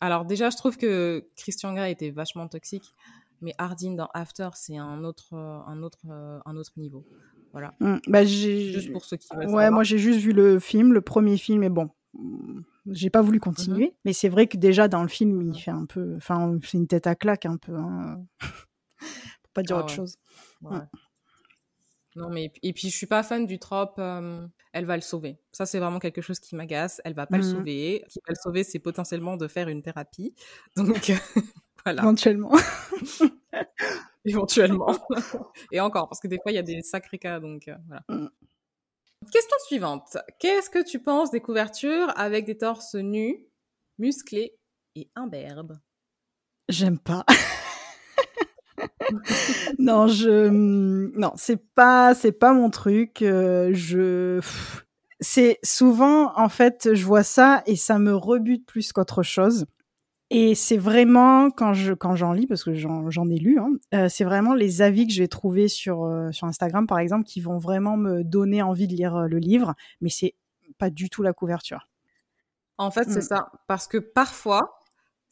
alors 0.00 0.24
déjà, 0.24 0.48
je 0.48 0.56
trouve 0.56 0.78
que 0.78 1.22
Christian 1.36 1.74
Grey 1.74 1.92
était 1.92 2.10
vachement 2.10 2.48
toxique, 2.48 2.94
mais 3.42 3.52
Hardin 3.58 3.92
dans 3.92 4.08
After, 4.14 4.48
c'est 4.54 4.78
un 4.78 5.04
autre, 5.04 5.34
euh, 5.34 5.60
un 5.66 5.82
autre, 5.82 5.98
un 6.08 6.56
autre 6.56 6.72
niveau. 6.78 7.04
Voilà, 7.52 7.74
Mm, 7.80 7.96
Bah 8.06 8.24
juste 8.24 8.92
pour 8.92 9.04
ceux 9.04 9.16
qui 9.18 9.28
veulent 9.34 9.40
Ouais, 9.46 9.46
savoir. 9.50 9.72
moi 9.72 9.82
j'ai 9.82 9.98
juste 9.98 10.20
vu 10.20 10.32
le 10.32 10.60
film, 10.60 10.92
le 10.94 11.00
premier 11.02 11.36
film, 11.36 11.62
et 11.62 11.68
bon, 11.68 11.90
mm, 12.14 12.60
j'ai 12.86 13.10
pas 13.10 13.20
voulu 13.22 13.38
continuer. 13.38 13.86
Mhm. 13.88 13.92
Mais 14.06 14.12
c'est 14.14 14.28
vrai 14.30 14.46
que 14.46 14.56
déjà 14.56 14.88
dans 14.88 15.02
le 15.02 15.08
film, 15.08 15.42
il 15.42 15.60
fait 15.60 15.72
un 15.72 15.84
peu, 15.84 16.14
enfin, 16.16 16.56
c'est 16.64 16.78
une 16.78 16.86
tête 16.86 17.06
à 17.06 17.14
claque 17.16 17.44
un 17.44 17.56
peu, 17.58 17.76
hein. 17.76 18.24
pour 19.42 19.52
pas 19.52 19.62
dire 19.62 19.76
Ah 19.76 19.80
autre 19.80 19.90
ouais. 19.90 19.96
chose. 19.96 20.16
Ouais. 20.62 20.78
Non, 22.16 22.28
mais 22.28 22.52
et 22.62 22.72
puis 22.72 22.90
je 22.90 22.96
suis 22.96 23.06
pas 23.06 23.22
fan 23.22 23.46
du 23.46 23.58
trope. 23.58 23.94
euh, 23.98 24.46
elle 24.72 24.84
va 24.84 24.96
le 24.96 25.02
sauver. 25.02 25.38
Ça, 25.52 25.66
c'est 25.66 25.78
vraiment 25.78 25.98
quelque 25.98 26.20
chose 26.22 26.38
qui 26.40 26.54
m'agace. 26.56 27.00
Elle 27.04 27.14
va 27.14 27.26
pas 27.26 27.38
le 27.38 27.44
Mhm. 27.44 27.50
sauver. 27.50 28.04
Qui 28.08 28.18
va 28.26 28.30
le 28.32 28.40
sauver, 28.42 28.64
c'est 28.64 28.78
potentiellement 28.80 29.36
de 29.36 29.46
faire 29.48 29.68
une 29.68 29.82
thérapie. 29.82 30.34
Donc 30.76 31.12
voilà, 31.84 32.02
Éventuellement. 32.02 32.52
éventuellement. 34.24 34.92
et 35.72 35.80
encore, 35.80 36.08
parce 36.08 36.20
que 36.20 36.28
des 36.28 36.38
fois, 36.42 36.52
il 36.52 36.56
y 36.56 36.58
a 36.58 36.62
des 36.62 36.82
sacrés 36.82 37.18
cas. 37.18 37.40
Donc 37.40 37.68
euh, 37.68 37.76
voilà. 37.86 38.02
Mm. 38.08 38.28
Question 39.32 39.56
suivante. 39.66 40.16
Qu'est-ce 40.38 40.70
que 40.70 40.82
tu 40.82 40.98
penses 41.02 41.30
des 41.30 41.40
couvertures 41.40 42.12
avec 42.16 42.44
des 42.46 42.56
torses 42.56 42.94
nus, 42.94 43.44
musclés 43.98 44.56
et 44.96 45.10
imberbes? 45.14 45.78
J'aime 46.68 46.98
pas. 46.98 47.24
non, 49.78 50.06
je 50.08 50.48
mm, 50.48 51.12
non, 51.16 51.32
c'est 51.36 51.62
pas 51.74 52.14
c'est 52.14 52.32
pas 52.32 52.52
mon 52.52 52.70
truc. 52.70 53.22
euh, 53.22 53.70
je 53.72 54.40
c'est 55.20 55.58
souvent 55.62 56.32
en 56.38 56.48
fait, 56.48 56.90
je 56.94 57.04
vois 57.04 57.22
ça 57.22 57.62
et 57.66 57.76
ça 57.76 57.98
me 57.98 58.14
rebute 58.14 58.66
plus 58.66 58.92
qu'autre 58.92 59.22
chose. 59.22 59.66
Et 60.32 60.54
c'est 60.54 60.76
vraiment 60.76 61.50
quand 61.50 61.74
je 61.74 61.92
quand 61.92 62.14
j'en 62.14 62.32
lis 62.32 62.46
parce 62.46 62.62
que 62.62 62.72
j'en 62.74 63.28
ai 63.30 63.36
lu, 63.36 63.58
hein, 63.58 63.70
euh, 63.94 64.08
c'est 64.08 64.22
vraiment 64.24 64.54
les 64.54 64.80
avis 64.80 65.06
que 65.08 65.12
je 65.12 65.20
vais 65.22 65.28
trouver 65.28 65.66
sur 65.66 66.04
euh, 66.04 66.30
sur 66.30 66.46
Instagram 66.46 66.86
par 66.86 67.00
exemple 67.00 67.24
qui 67.24 67.40
vont 67.40 67.58
vraiment 67.58 67.96
me 67.96 68.22
donner 68.22 68.62
envie 68.62 68.86
de 68.86 68.94
lire 68.94 69.26
le 69.26 69.38
livre, 69.38 69.74
mais 70.00 70.08
c'est 70.08 70.34
pas 70.78 70.88
du 70.88 71.10
tout 71.10 71.22
la 71.22 71.32
couverture. 71.32 71.88
En 72.78 72.90
fait, 72.90 73.08
Mm. 73.08 73.12
c'est 73.12 73.20
ça. 73.22 73.50
Parce 73.66 73.86
que 73.88 73.98
parfois, 73.98 74.79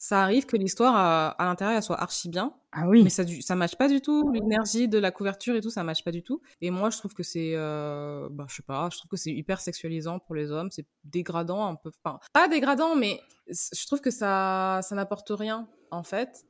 ça 0.01 0.23
arrive 0.23 0.45
que 0.45 0.55
l'histoire 0.57 0.95
à, 0.95 1.29
à 1.31 1.45
l'intérieur 1.45 1.75
elle 1.77 1.83
soit 1.83 2.01
archi 2.01 2.29
bien, 2.29 2.55
Ah 2.71 2.87
oui. 2.87 3.03
mais 3.03 3.09
ça 3.09 3.23
ça 3.41 3.53
matche 3.55 3.75
pas 3.75 3.87
du 3.89 3.99
tout. 4.01 4.31
L'énergie 4.31 4.87
de 4.87 4.97
la 4.97 5.11
couverture 5.11 5.55
et 5.55 5.61
tout 5.61 5.69
ça 5.69 5.83
matche 5.83 6.03
pas 6.05 6.11
du 6.11 6.23
tout. 6.23 6.41
Et 6.61 6.71
moi 6.71 6.89
je 6.89 6.97
trouve 6.97 7.13
que 7.13 7.21
c'est 7.23 7.51
euh, 7.55 8.29
bah 8.31 8.45
je 8.49 8.55
sais 8.55 8.63
pas 8.63 8.89
je 8.91 8.97
trouve 8.97 9.09
que 9.09 9.17
c'est 9.17 9.31
hyper 9.31 9.59
sexualisant 9.59 10.19
pour 10.19 10.33
les 10.35 10.49
hommes. 10.51 10.71
C'est 10.71 10.87
dégradant 11.03 11.65
un 11.67 11.75
peu 11.75 11.91
enfin 12.03 12.19
pas 12.33 12.47
dégradant 12.47 12.95
mais 12.95 13.19
je 13.49 13.85
trouve 13.87 13.99
que 14.01 14.09
ça 14.11 14.79
ça 14.83 14.95
n'apporte 14.95 15.29
rien 15.31 15.67
en 15.91 16.03
fait. 16.03 16.45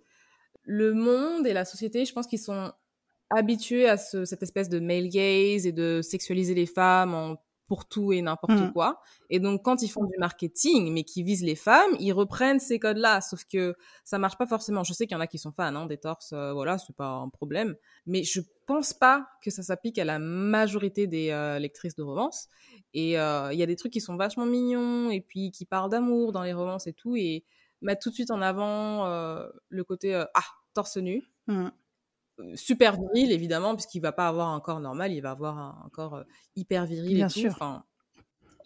Le 0.63 0.93
monde 0.93 1.47
et 1.47 1.54
la 1.54 1.65
société 1.65 2.06
je 2.06 2.13
pense 2.13 2.28
qu'ils 2.28 2.39
sont 2.39 2.71
habitués 3.32 3.88
à 3.88 3.97
ce- 3.97 4.26
cette 4.26 4.43
espèce 4.43 4.69
de 4.69 4.80
male 4.80 5.08
gaze 5.10 5.65
et 5.65 5.71
de 5.71 6.02
sexualiser 6.04 6.54
les 6.54 6.65
femmes 6.65 7.13
en 7.15 7.38
pour 7.69 7.88
tout 7.88 8.12
et 8.12 8.21
n'importe 8.21 8.51
Mm. 8.53 8.73
quoi. 8.73 8.99
Et 9.29 9.39
donc, 9.39 9.63
quand 9.63 9.82
ils 9.82 9.88
font 9.88 10.03
du 10.03 10.17
marketing, 10.17 10.91
mais 10.91 11.03
qui 11.05 11.23
visent 11.23 11.43
les 11.43 11.55
femmes, 11.55 11.91
ils 11.99 12.12
reprennent 12.12 12.60
ces 12.60 12.79
codes-là. 12.79 13.21
Sauf 13.21 13.45
que 13.45 13.75
ça 14.03 14.17
marche 14.19 14.38
pas 14.38 14.47
forcément. 14.47 14.84
Je 14.84 14.91
sais 14.91 15.05
qu'il 15.08 15.15
y 15.15 15.17
en 15.17 15.21
a 15.21 15.27
qui 15.27 15.38
sont 15.38 15.53
fans 15.53 15.73
hein, 15.75 15.86
des 15.86 15.97
torses, 15.99 16.34
euh, 16.34 16.51
voilà, 16.51 16.77
c'est 16.79 16.95
pas 16.95 17.08
un 17.08 17.29
problème. 17.29 17.75
Mais 18.08 18.23
je 18.23 18.41
pense 18.65 18.91
pas 18.93 19.25
que 19.43 19.51
ça 19.51 19.63
s'applique 19.63 19.97
à 19.99 20.03
la 20.05 20.19
majorité 20.19 21.08
des 21.08 21.29
euh, 21.29 21.60
lectrices 21.60 21.95
de 21.95 22.03
romances. 22.03 22.49
Et 22.93 23.17
euh, 23.19 23.53
il 23.53 23.60
y 23.60 23.63
a 23.63 23.67
des 23.67 23.75
trucs 23.77 23.93
qui 23.93 24.01
sont 24.01 24.17
vachement 24.17 24.45
mignons 24.45 25.10
et 25.12 25.21
puis 25.21 25.51
qui 25.51 25.65
parlent 25.65 25.89
d'amour 25.91 26.34
dans 26.34 26.43
les 26.43 26.53
romances 26.53 26.88
et 26.88 26.93
tout. 26.93 27.15
Et 27.15 27.45
mettre 27.82 28.01
tout 28.01 28.10
de 28.10 28.15
suite 28.15 28.32
en 28.32 28.41
avant 28.41 29.05
euh, 29.05 29.47
le 29.69 29.84
côté 29.86 30.13
ah 30.15 30.43
torse 30.73 30.97
nu, 30.97 31.23
Mm. 31.47 31.69
Super 32.56 32.97
viril 32.97 33.32
évidemment 33.32 33.75
puisqu'il 33.75 34.02
va 34.02 34.12
pas 34.12 34.28
avoir 34.28 34.49
un 34.49 34.60
corps 34.60 34.80
normal, 34.80 35.12
il 35.12 35.21
va 35.21 35.32
avoir 35.32 35.58
un, 35.58 35.86
un 35.86 35.89
corps 35.89 36.15
euh, 36.15 36.23
hyper 36.56 36.86
viril 36.86 37.15
Bien 37.15 37.28
et 37.28 37.32
tout. 37.32 37.39
sûr. 37.39 37.52
Enfin, 37.52 37.84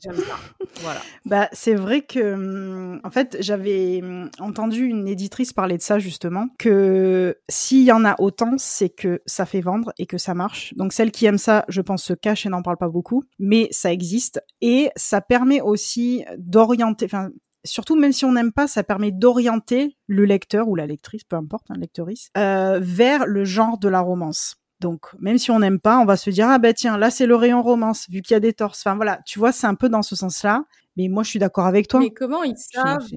j'aime 0.01 0.15
ça. 0.15 0.36
voilà. 0.81 1.01
Bah, 1.25 1.49
c'est 1.53 1.75
vrai 1.75 2.01
que, 2.01 2.33
hum, 2.33 2.99
en 3.03 3.09
fait, 3.09 3.38
j'avais 3.39 4.01
hum, 4.03 4.29
entendu 4.39 4.86
une 4.86 5.07
éditrice 5.07 5.53
parler 5.53 5.77
de 5.77 5.81
ça 5.81 5.99
justement, 5.99 6.49
que 6.59 7.38
s'il 7.49 7.83
y 7.83 7.91
en 7.91 8.05
a 8.05 8.15
autant, 8.19 8.55
c'est 8.57 8.89
que 8.89 9.21
ça 9.25 9.45
fait 9.45 9.62
vendre 9.62 9.93
et 9.97 10.05
que 10.05 10.17
ça 10.17 10.33
marche. 10.33 10.73
Donc 10.75 10.93
celles 10.93 11.12
qui 11.12 11.25
aiment 11.25 11.38
ça, 11.38 11.65
je 11.69 11.81
pense, 11.81 12.03
se 12.03 12.13
cachent 12.13 12.45
et 12.45 12.49
n'en 12.49 12.62
parlent 12.62 12.77
pas 12.77 12.89
beaucoup, 12.89 13.23
mais 13.39 13.67
ça 13.71 13.91
existe 13.91 14.41
et 14.62 14.89
ça 14.95 15.21
permet 15.21 15.62
aussi 15.62 16.25
d'orienter, 16.38 17.05
enfin, 17.05 17.29
surtout 17.63 17.95
même 17.95 18.13
si 18.13 18.26
on 18.26 18.34
n'aime 18.34 18.52
pas, 18.52 18.67
ça 18.67 18.84
permet 18.84 19.12
d'orienter 19.12 19.97
le 20.08 20.26
lecteur 20.26 20.67
ou 20.67 20.76
la 20.76 20.88
lectrice, 20.88 21.23
peu 21.23 21.36
importe, 21.36 21.65
hein, 21.69 21.76
lectrice, 21.78 22.30
euh, 22.38 22.80
vers 22.82 23.26
le 23.26 23.45
genre 23.45 23.78
de 23.78 23.89
la 23.89 24.02
romance. 24.02 24.56
Donc, 24.80 25.08
même 25.19 25.38
si 25.38 25.49
on 25.49 25.60
n'aime 25.60 25.80
pas, 25.80 25.99
on 25.99 26.06
va 26.06 26.17
se 26.17 26.30
dire, 26.30 26.49
ah 26.49 26.60
bah 26.60 26.73
tiens, 26.73 26.97
là 26.97 27.10
c'est 27.10 27.26
le 27.26 27.36
rayon 27.36 27.62
romance, 27.62 28.08
vu 28.10 28.21
qu'il 28.21 28.34
y 28.34 28.38
a 28.38 28.41
des 28.41 28.54
torses. 28.54 28.82
Enfin 28.86 28.95
voilà, 28.95 29.19
tu 29.26 29.39
vois, 29.39 29.52
c'est 29.52 29.67
un 29.67 29.76
peu 29.76 29.88
dans 29.88 30.02
ce 30.02 30.15
sens-là. 30.15 30.65
Mais 30.97 31.08
moi, 31.08 31.23
je 31.23 31.30
suis 31.30 31.39
d'accord 31.39 31.65
avec 31.65 31.88
toi. 31.88 31.99
Mais 31.99 32.12
comment 32.12 32.43
ils 32.43 32.58
savent 32.58 33.08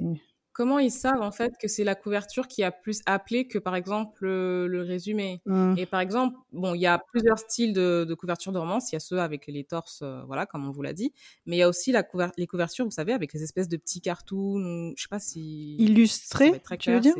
Comment 0.57 0.79
ils 0.79 0.91
savent 0.91 1.21
en 1.21 1.33
fait 1.33 1.53
que 1.61 1.69
c'est 1.69 1.85
la 1.85 1.95
couverture 1.95 2.49
qui 2.49 2.63
a 2.63 2.71
plus 2.71 3.03
appelé 3.05 3.47
que 3.47 3.59
par 3.59 3.77
exemple 3.77 4.25
le, 4.25 4.67
le 4.69 4.81
résumé? 4.81 5.43
Hmm. 5.45 5.75
Et 5.77 5.85
par 5.85 6.01
exemple, 6.01 6.39
bon, 6.51 6.75
il 6.75 6.81
y 6.81 6.87
a 6.87 6.99
plusieurs 7.13 7.39
styles 7.39 7.75
de, 7.75 8.07
de 8.09 8.15
couverture 8.15 8.53
de 8.53 8.59
romance. 8.59 8.91
Il 8.91 8.95
y 8.95 8.97
a 8.97 9.01
ceux 9.01 9.21
avec 9.21 9.49
les 9.49 9.65
torses, 9.65 10.01
euh, 10.03 10.23
voilà, 10.25 10.47
comme 10.47 10.67
on 10.67 10.71
vous 10.71 10.81
l'a 10.81 10.95
dit. 10.95 11.13
Mais 11.45 11.57
il 11.57 11.59
y 11.59 11.63
a 11.63 11.69
aussi 11.69 11.93
la 11.93 12.03
couver- 12.03 12.31
les 12.39 12.47
couvertures, 12.47 12.87
vous 12.87 12.91
savez, 12.91 13.13
avec 13.13 13.35
les 13.35 13.43
espèces 13.43 13.69
de 13.69 13.77
petits 13.77 14.01
cartoons. 14.01 14.95
Je 14.97 15.03
sais 15.03 15.09
pas 15.11 15.19
si. 15.19 15.77
ça 15.79 15.85
Illustré, 15.85 16.49
va 16.53 16.57
être 16.57 16.63
très 16.63 16.79
tu 16.79 16.91
veux 16.91 17.01
dire? 17.01 17.13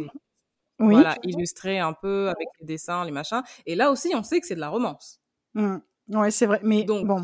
Oui. 0.79 0.95
Voilà, 0.95 1.15
illustré 1.23 1.79
un 1.79 1.93
peu 1.93 2.29
avec 2.29 2.49
les 2.61 2.67
dessins, 2.67 3.05
les 3.05 3.13
machins. 3.13 3.43
Et 3.67 3.75
là 3.75 3.91
aussi, 3.91 4.13
on 4.15 4.23
sait 4.23 4.41
que 4.41 4.47
c'est 4.47 4.55
de 4.55 4.61
la 4.61 4.71
romance. 4.71 5.21
Hmm. 5.53 5.77
Ouais, 6.09 6.31
c'est 6.31 6.47
vrai. 6.47 6.61
Mais 6.63 6.85
Donc, 6.85 7.07
bon. 7.07 7.21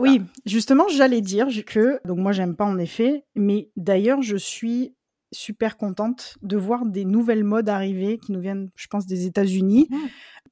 oui, 0.00 0.22
justement, 0.44 0.88
j'allais 0.88 1.20
dire 1.20 1.46
que 1.66 2.00
donc 2.04 2.18
moi 2.18 2.32
j'aime 2.32 2.56
pas 2.56 2.64
en 2.64 2.78
effet, 2.78 3.24
mais 3.36 3.70
d'ailleurs 3.76 4.22
je 4.22 4.36
suis 4.36 4.95
super 5.32 5.76
contente 5.76 6.36
de 6.42 6.56
voir 6.56 6.86
des 6.86 7.04
nouvelles 7.04 7.44
modes 7.44 7.68
arriver 7.68 8.18
qui 8.18 8.32
nous 8.32 8.40
viennent, 8.40 8.70
je 8.76 8.86
pense, 8.86 9.06
des 9.06 9.26
États-Unis, 9.26 9.88
Mmh. 9.90 9.96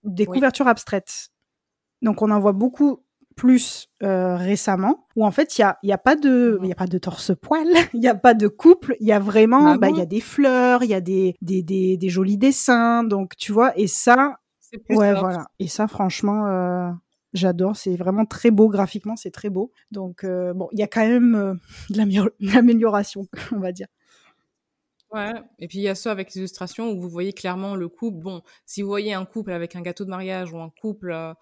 des 0.04 0.26
Oui. 0.28 0.34
couvertures 0.38 0.68
abstraites. 0.68 1.28
Donc 2.02 2.22
on 2.22 2.30
en 2.30 2.40
voit 2.40 2.52
beaucoup 2.52 3.00
plus 3.36 3.88
euh, 4.04 4.36
récemment 4.36 5.06
où 5.16 5.26
en 5.26 5.32
fait 5.32 5.58
il 5.58 5.62
y 5.62 5.64
a, 5.64 5.76
y 5.82 5.90
a 5.92 5.98
pas 5.98 6.14
de 6.14 6.56
il 6.62 6.68
y 6.68 6.72
a 6.72 6.76
pas 6.76 6.86
de 6.86 6.98
torse 6.98 7.32
poil 7.34 7.66
il 7.94 8.00
y 8.00 8.06
a 8.06 8.14
pas 8.14 8.32
de 8.32 8.46
couple 8.46 8.94
il 9.00 9.08
y 9.08 9.12
a 9.12 9.18
vraiment 9.18 9.72
Ah 9.72 9.76
bah 9.76 9.90
il 9.90 9.96
y 9.96 10.00
a 10.00 10.06
des 10.06 10.20
fleurs 10.20 10.84
il 10.84 10.90
y 10.90 10.94
a 10.94 11.00
des, 11.00 11.34
des, 11.42 11.60
des, 11.64 11.96
des 11.96 12.08
jolis 12.08 12.38
dessins 12.38 13.02
donc 13.02 13.34
tu 13.36 13.50
vois 13.52 13.76
et 13.76 13.88
ça 13.88 14.38
Ouais, 14.90 15.14
voilà. 15.14 15.46
Et 15.60 15.68
ça, 15.68 15.86
franchement, 15.86 16.46
euh, 16.48 16.90
j'adore. 17.32 17.76
C'est 17.76 17.94
vraiment 17.94 18.24
très 18.26 18.50
beau 18.50 18.68
graphiquement, 18.68 19.14
c'est 19.14 19.30
très 19.30 19.48
beau. 19.48 19.70
Donc, 19.92 20.24
euh, 20.24 20.52
bon, 20.52 20.68
il 20.72 20.80
y 20.80 20.82
a 20.82 20.88
quand 20.88 21.06
même 21.06 21.60
de 21.90 21.96
l'amélioration, 22.40 23.28
on 23.52 23.60
va 23.60 23.70
dire. 23.70 23.86
Ouais. 25.14 25.32
Et 25.60 25.68
puis 25.68 25.78
il 25.78 25.82
y 25.82 25.88
a 25.88 25.94
ceux 25.94 26.10
avec 26.10 26.34
les 26.34 26.38
illustrations 26.38 26.90
où 26.90 27.00
vous 27.00 27.08
voyez 27.08 27.32
clairement 27.32 27.76
le 27.76 27.88
couple. 27.88 28.18
Bon, 28.18 28.42
si 28.66 28.82
vous 28.82 28.88
voyez 28.88 29.14
un 29.14 29.24
couple 29.24 29.52
avec 29.52 29.76
un 29.76 29.80
gâteau 29.80 30.04
de 30.04 30.10
mariage 30.10 30.52
ou 30.52 30.58
un 30.58 30.70
couple 30.70 31.12
euh, 31.12 31.32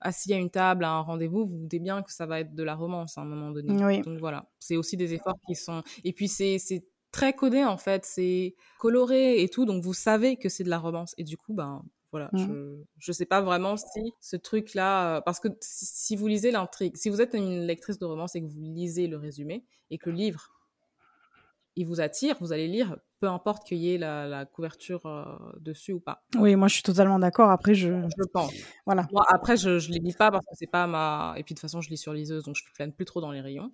assis 0.00 0.34
à 0.34 0.36
une 0.36 0.50
table 0.50 0.84
à 0.84 0.90
un 0.90 1.00
rendez-vous, 1.00 1.46
vous 1.46 1.52
vous 1.52 1.58
doutez 1.62 1.78
bien 1.78 2.02
que 2.02 2.12
ça 2.12 2.26
va 2.26 2.40
être 2.40 2.54
de 2.54 2.62
la 2.62 2.74
romance 2.74 3.18
à 3.18 3.20
un 3.20 3.24
moment 3.24 3.50
donné. 3.52 3.72
Oui. 3.84 4.00
Donc 4.00 4.18
voilà, 4.18 4.50
c'est 4.58 4.76
aussi 4.76 4.96
des 4.96 5.14
efforts 5.14 5.38
qui 5.46 5.54
sont. 5.54 5.82
Et 6.02 6.12
puis 6.12 6.26
c'est 6.26 6.58
très 7.12 7.32
codé 7.32 7.64
en 7.64 7.76
fait, 7.76 8.04
c'est 8.04 8.54
coloré 8.78 9.42
et 9.42 9.48
tout, 9.48 9.64
donc 9.64 9.82
vous 9.82 9.94
savez 9.94 10.36
que 10.36 10.48
c'est 10.48 10.64
de 10.64 10.70
la 10.70 10.78
romance. 10.78 11.14
Et 11.16 11.24
du 11.24 11.36
coup, 11.36 11.54
ben 11.54 11.84
voilà, 12.10 12.30
je 12.34 12.82
je 12.98 13.12
sais 13.12 13.26
pas 13.26 13.40
vraiment 13.40 13.76
si 13.76 14.12
ce 14.20 14.36
truc-là, 14.36 15.18
euh, 15.18 15.20
parce 15.20 15.38
que 15.38 15.46
si, 15.60 15.86
si 15.86 16.16
vous 16.16 16.26
lisez 16.26 16.50
l'intrigue, 16.50 16.96
si 16.96 17.08
vous 17.08 17.20
êtes 17.20 17.34
une 17.34 17.60
lectrice 17.60 17.98
de 18.00 18.04
romance 18.04 18.34
et 18.34 18.40
que 18.40 18.46
vous 18.46 18.60
lisez 18.60 19.06
le 19.06 19.16
résumé 19.16 19.64
et 19.90 19.98
que 19.98 20.10
le 20.10 20.16
livre 20.16 20.59
il 21.80 21.86
vous 21.86 22.00
attire, 22.00 22.36
vous 22.40 22.52
allez 22.52 22.68
lire, 22.68 22.96
peu 23.20 23.28
importe 23.28 23.66
qu'il 23.66 23.78
y 23.78 23.94
ait 23.94 23.98
la, 23.98 24.26
la 24.26 24.44
couverture 24.44 25.06
euh, 25.06 25.24
dessus 25.58 25.92
ou 25.92 26.00
pas. 26.00 26.22
Oui, 26.38 26.54
moi 26.56 26.68
je 26.68 26.74
suis 26.74 26.82
totalement 26.82 27.18
d'accord. 27.18 27.50
Après, 27.50 27.74
je. 27.74 27.88
Je 27.88 28.24
pense. 28.32 28.52
Voilà. 28.84 29.06
Moi, 29.12 29.24
après, 29.28 29.56
je, 29.56 29.78
je 29.78 29.90
les 29.90 29.98
lis 29.98 30.12
pas 30.12 30.30
parce 30.30 30.44
que 30.44 30.52
c'est 30.54 30.70
pas 30.70 30.86
ma. 30.86 31.34
Et 31.36 31.42
puis 31.42 31.54
de 31.54 31.58
toute 31.58 31.62
façon, 31.62 31.80
je 31.80 31.88
lis 31.88 31.96
sur 31.96 32.12
liseuse, 32.12 32.44
donc 32.44 32.56
je 32.56 32.62
flâne 32.74 32.92
plus 32.92 33.04
trop 33.06 33.20
dans 33.20 33.32
les 33.32 33.40
rayons. 33.40 33.72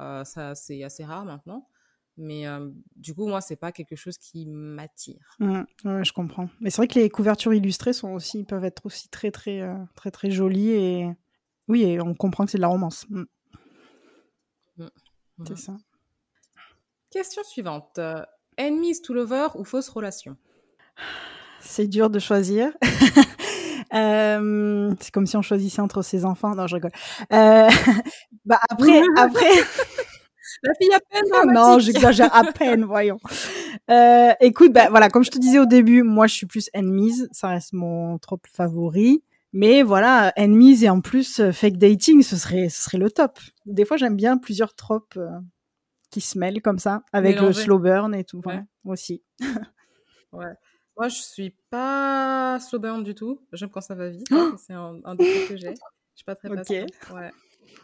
Euh, 0.00 0.22
ça, 0.24 0.54
c'est 0.54 0.84
assez 0.84 1.04
rare 1.04 1.24
maintenant. 1.24 1.68
Mais 2.16 2.46
euh, 2.46 2.70
du 2.96 3.14
coup, 3.14 3.26
moi, 3.28 3.40
c'est 3.40 3.56
pas 3.56 3.70
quelque 3.72 3.96
chose 3.96 4.18
qui 4.18 4.46
m'attire. 4.46 5.36
Mm, 5.38 5.62
ouais, 5.84 6.04
je 6.04 6.12
comprends. 6.12 6.48
Mais 6.60 6.70
c'est 6.70 6.78
vrai 6.78 6.88
que 6.88 6.98
les 6.98 7.10
couvertures 7.10 7.54
illustrées 7.54 7.92
sont 7.92 8.12
aussi, 8.12 8.44
peuvent 8.44 8.64
être 8.64 8.86
aussi 8.86 9.08
très, 9.08 9.30
très, 9.30 9.62
très, 9.94 10.10
très 10.10 10.30
jolies. 10.30 10.70
Et 10.70 11.08
oui, 11.68 11.82
et 11.82 12.00
on 12.00 12.14
comprend 12.14 12.44
que 12.44 12.50
c'est 12.50 12.58
de 12.58 12.62
la 12.62 12.68
romance. 12.68 13.06
Mm, 13.10 13.22
Voilà. 14.76 14.90
C'est 15.46 15.58
ça. 15.58 15.76
Question 17.10 17.42
suivante. 17.42 17.98
Euh, 17.98 18.22
Enemies 18.58 19.00
to 19.00 19.14
lover 19.14 19.48
ou 19.54 19.64
fausse 19.64 19.88
relation? 19.88 20.36
C'est 21.60 21.86
dur 21.86 22.10
de 22.10 22.18
choisir. 22.18 22.72
Euh, 23.94 24.92
c'est 25.00 25.10
comme 25.10 25.26
si 25.26 25.38
on 25.38 25.40
choisissait 25.40 25.80
entre 25.80 26.02
ses 26.02 26.26
enfants. 26.26 26.54
Non, 26.54 26.66
je 26.66 26.74
rigole. 26.74 26.90
Euh, 27.32 27.70
bah 28.44 28.60
après, 28.68 29.00
après. 29.16 29.48
La 30.62 30.74
fille 30.78 30.92
à 30.92 31.00
peine 31.10 31.24
Ah 31.32 31.46
non, 31.46 31.78
j'exagère 31.78 32.28
à 32.36 32.44
peine, 32.52 32.84
voyons. 32.84 33.16
Écoute, 34.40 34.74
bah, 34.74 34.90
voilà, 34.90 35.08
comme 35.08 35.24
je 35.24 35.30
te 35.30 35.38
disais 35.38 35.58
au 35.58 35.64
début, 35.64 36.02
moi 36.02 36.26
je 36.26 36.34
suis 36.34 36.44
plus 36.44 36.68
enemies, 36.74 37.26
ça 37.32 37.48
reste 37.48 37.72
mon 37.72 38.18
trope 38.18 38.46
favori. 38.52 39.22
Mais 39.54 39.82
voilà, 39.82 40.34
enemies 40.36 40.84
et 40.84 40.90
en 40.90 41.00
plus 41.00 41.50
fake 41.50 41.78
dating, 41.78 42.22
ce 42.22 42.36
serait, 42.36 42.68
ce 42.68 42.82
serait 42.82 42.98
le 42.98 43.10
top. 43.10 43.38
Des 43.64 43.86
fois, 43.86 43.96
j'aime 43.96 44.16
bien 44.16 44.36
plusieurs 44.36 44.74
tropes 44.74 45.18
qui 46.10 46.20
se 46.20 46.38
mêlent 46.38 46.62
comme 46.62 46.78
ça, 46.78 47.02
avec 47.12 47.40
le 47.40 47.52
slow 47.52 47.78
burn 47.78 48.14
et 48.14 48.24
tout. 48.24 48.42
Ouais. 48.44 48.62
aussi. 48.84 49.22
Ouais. 50.32 50.52
Moi, 50.96 51.08
je 51.08 51.16
suis 51.22 51.56
pas 51.70 52.58
slow 52.60 52.78
burn 52.78 53.02
du 53.02 53.14
tout. 53.14 53.40
J'aime 53.52 53.70
quand 53.70 53.80
ça 53.80 53.94
va 53.94 54.10
vite. 54.10 54.26
Oh 54.30 54.50
c'est 54.58 54.74
un, 54.74 55.00
un 55.04 55.14
défaut 55.14 55.48
que 55.48 55.56
j'ai. 55.56 55.68
Je 55.70 56.16
suis 56.16 56.24
pas 56.26 56.34
très 56.34 56.48
Ok. 56.50 56.56
patiente. 56.56 56.90
Ouais. 57.14 57.30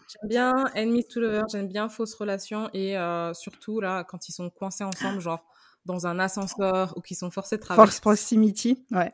J'aime 0.09 0.29
bien 0.29 0.53
Enemies 0.77 1.07
to 1.09 1.21
Lovers, 1.21 1.45
j'aime 1.51 1.69
bien 1.69 1.89
Fausse 1.89 2.15
Relation 2.15 2.69
et 2.75 2.99
euh, 2.99 3.33
surtout 3.33 3.81
là, 3.81 4.05
quand 4.05 4.29
ils 4.29 4.33
sont 4.33 4.51
coincés 4.51 4.85
ensemble, 4.85 5.21
genre 5.21 5.43
dans 5.87 6.07
un 6.07 6.19
ascenseur 6.19 6.93
ou 6.97 7.01
qu'ils 7.01 7.17
sont 7.17 7.31
forcés 7.31 7.57
de 7.57 7.63
traverser. 7.63 7.87
Force 7.87 8.01
proximity, 8.01 8.85
ouais. 8.91 9.13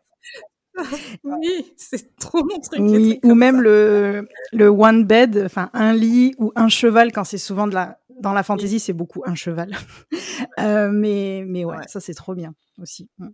Oui, 1.24 1.74
c'est 1.76 2.16
trop 2.16 2.42
mon 2.44 2.58
truc. 2.58 2.80
Oui, 2.80 3.20
ou 3.22 3.34
même 3.34 3.56
ça. 3.56 3.62
le, 3.62 4.28
le 4.52 4.68
one 4.68 5.04
bed, 5.04 5.42
enfin 5.44 5.70
un 5.72 5.92
lit 5.92 6.34
ou 6.38 6.52
un 6.56 6.68
cheval 6.68 7.12
quand 7.12 7.24
c'est 7.24 7.38
souvent 7.38 7.66
de 7.68 7.74
la 7.74 7.99
dans 8.20 8.32
la 8.32 8.42
fantasy, 8.42 8.78
c'est 8.80 8.92
beaucoup 8.92 9.22
un 9.26 9.34
cheval. 9.34 9.70
Euh, 10.58 10.90
mais 10.90 11.44
mais 11.46 11.64
ouais, 11.64 11.76
Ouais. 11.76 11.88
ça 11.88 12.00
c'est 12.00 12.14
trop 12.14 12.34
bien 12.34 12.54
aussi. 12.80 13.08
Mm. 13.18 13.28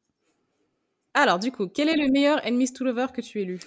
Alors, 1.15 1.39
du 1.39 1.51
coup, 1.53 1.67
quel 1.69 1.89
est 1.89 1.97
le 1.97 2.11
meilleur 2.11 2.41
Enemies 2.47 2.73
to 2.73 2.85
Lovers 2.85 3.13
que 3.13 3.21
tu 3.21 3.41
aies 3.41 3.45
lu? 3.45 3.59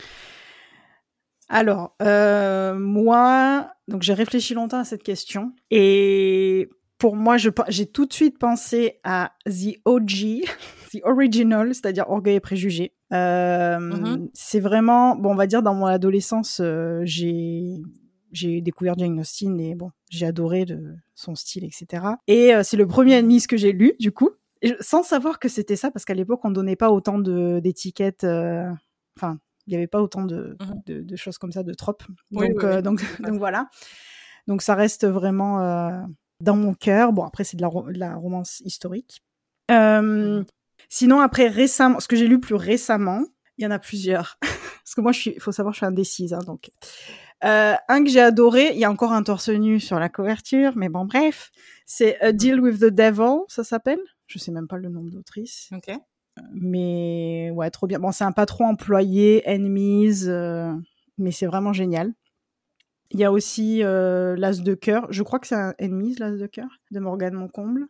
Alors 1.48 1.96
euh, 2.02 2.76
moi, 2.78 3.72
donc 3.88 4.04
j'ai 4.04 4.14
réfléchi 4.14 4.54
longtemps 4.54 4.80
à 4.80 4.84
cette 4.84 5.02
question 5.04 5.54
et 5.72 6.70
pour 7.00 7.16
moi, 7.16 7.38
j'ai 7.38 7.86
tout 7.88 8.06
de 8.06 8.14
suite 8.14 8.38
pensé 8.38 9.00
à 9.04 9.32
The 9.46 9.80
OG, 9.86 10.44
The 10.94 11.00
Original, 11.04 11.74
c'est-à-dire 11.74 12.10
Orgueil 12.10 12.36
et 12.36 12.40
Préjugés. 12.40 12.94
Euh, 13.14 13.80
Mhm. 13.80 14.30
C'est 14.34 14.60
vraiment, 14.60 15.16
bon, 15.16 15.32
on 15.32 15.36
va 15.36 15.48
dire 15.48 15.64
dans 15.64 15.74
mon 15.74 15.86
adolescence, 15.88 16.60
euh, 16.62 17.02
j'ai 17.04 17.78
j'ai 18.32 18.62
découvert 18.62 18.96
Jane 18.98 19.20
Austen 19.20 19.60
et 19.60 19.76
bon, 19.76 19.92
j'ai 20.10 20.26
adoré 20.26 20.66
de, 20.66 20.96
son 21.16 21.36
style, 21.36 21.64
etc. 21.66 22.04
Et 22.28 22.54
euh, 22.54 22.64
c'est 22.64 22.78
le 22.78 22.88
premier 22.88 23.18
Enemies 23.20 23.46
que 23.48 23.58
j'ai 23.58 23.72
lu, 23.72 23.94
du 24.00 24.12
coup, 24.12 24.30
et 24.62 24.76
sans 24.80 25.04
savoir 25.04 25.40
que 25.40 25.48
c'était 25.50 25.76
ça, 25.76 25.90
parce 25.92 26.06
qu'à 26.06 26.14
l'époque, 26.14 26.42
on 26.44 26.52
donnait 26.52 26.76
pas 26.76 26.92
autant 26.92 27.18
d'étiquettes, 27.20 28.24
euh, 28.24 28.70
enfin, 29.18 29.40
il 29.68 29.74
y 29.74 29.76
avait 29.76 29.88
pas 29.88 30.02
autant 30.02 30.24
de, 30.24 30.58
Mhm. 30.60 30.82
de, 30.86 31.02
de 31.02 31.16
choses 31.16 31.38
comme 31.38 31.52
ça, 31.52 31.64
de 31.64 31.74
tropes. 31.74 32.04
Oui, 32.32 32.50
donc, 32.50 32.58
oui, 32.64 32.66
euh, 32.70 32.76
oui. 32.78 32.82
donc, 32.84 33.00
donc 33.34 33.40
voilà. 33.40 33.70
Donc 34.48 34.62
ça 34.62 34.74
reste 34.76 35.06
vraiment 35.08 35.60
dans 36.42 36.56
mon 36.56 36.74
cœur. 36.74 37.14
Bon, 37.14 37.24
après, 37.24 37.44
c'est 37.44 37.58
de 37.58 37.62
la, 37.62 37.68
ro- 37.68 37.92
de 37.92 38.00
la 38.00 38.16
romance 38.16 38.62
historique. 38.66 39.22
Sinon, 40.90 41.20
après, 41.20 41.48
récemment, 41.48 42.00
ce 42.00 42.08
que 42.08 42.16
j'ai 42.16 42.28
lu 42.28 42.40
plus 42.40 42.56
récemment, 42.56 43.24
il 43.58 43.64
y 43.64 43.68
en 43.68 43.72
a 43.72 43.80
plusieurs. 43.80 44.38
Parce 44.84 44.96
que 44.96 45.02
moi, 45.02 45.12
il 45.26 45.40
faut 45.40 45.52
savoir, 45.52 45.74
je 45.74 45.78
suis 45.80 45.86
indécise, 45.86 46.34
hein, 46.34 46.40
donc. 46.46 46.72
Euh, 47.46 47.74
un 47.88 48.04
que 48.04 48.10
j'ai 48.10 48.20
adoré, 48.20 48.72
il 48.74 48.80
y 48.80 48.84
a 48.86 48.92
encore 48.92 49.14
un 49.14 49.24
torse 49.24 49.50
nu 49.50 49.80
sur 49.80 49.98
la 50.00 50.10
couverture, 50.10 50.74
mais 50.76 50.90
bon, 50.90 51.06
bref, 51.06 51.52
c'est 51.86 52.20
A 52.20 52.32
Deal 52.34 52.60
with 52.60 52.80
the 52.80 52.86
Devil, 52.86 53.44
ça 53.48 53.64
s'appelle? 53.64 54.00
Je 54.28 54.38
sais 54.40 54.52
même 54.52 54.68
pas 54.68 54.78
le 54.78 54.90
nom 54.90 55.04
de 55.04 55.12
l'autrice, 55.12 55.70
Ok. 55.74 55.90
mais 56.54 57.50
ouais, 57.54 57.70
trop 57.72 57.88
bien. 57.88 58.00
Bon, 58.00 58.12
c'est 58.12 58.26
un 58.26 58.34
patron 58.34 58.66
employé, 58.66 59.42
enemies, 59.50 60.28
euh, 60.28 60.74
mais 61.18 61.32
c'est 61.32 61.46
vraiment 61.46 61.72
génial. 61.74 62.14
Il 63.12 63.20
y 63.20 63.24
a 63.24 63.32
aussi 63.32 63.84
euh, 63.84 64.36
L'As 64.36 64.62
de 64.62 64.74
cœur. 64.76 65.08
Je 65.10 65.24
crois 65.24 65.40
que 65.40 65.48
c'est 65.48 65.56
un 65.56 65.74
enemies, 65.82 66.16
L'As 66.20 66.32
de 66.38 66.46
cœur, 66.46 66.68
de 66.92 67.00
Morgane 67.00 67.34
Moncomble. 67.34 67.88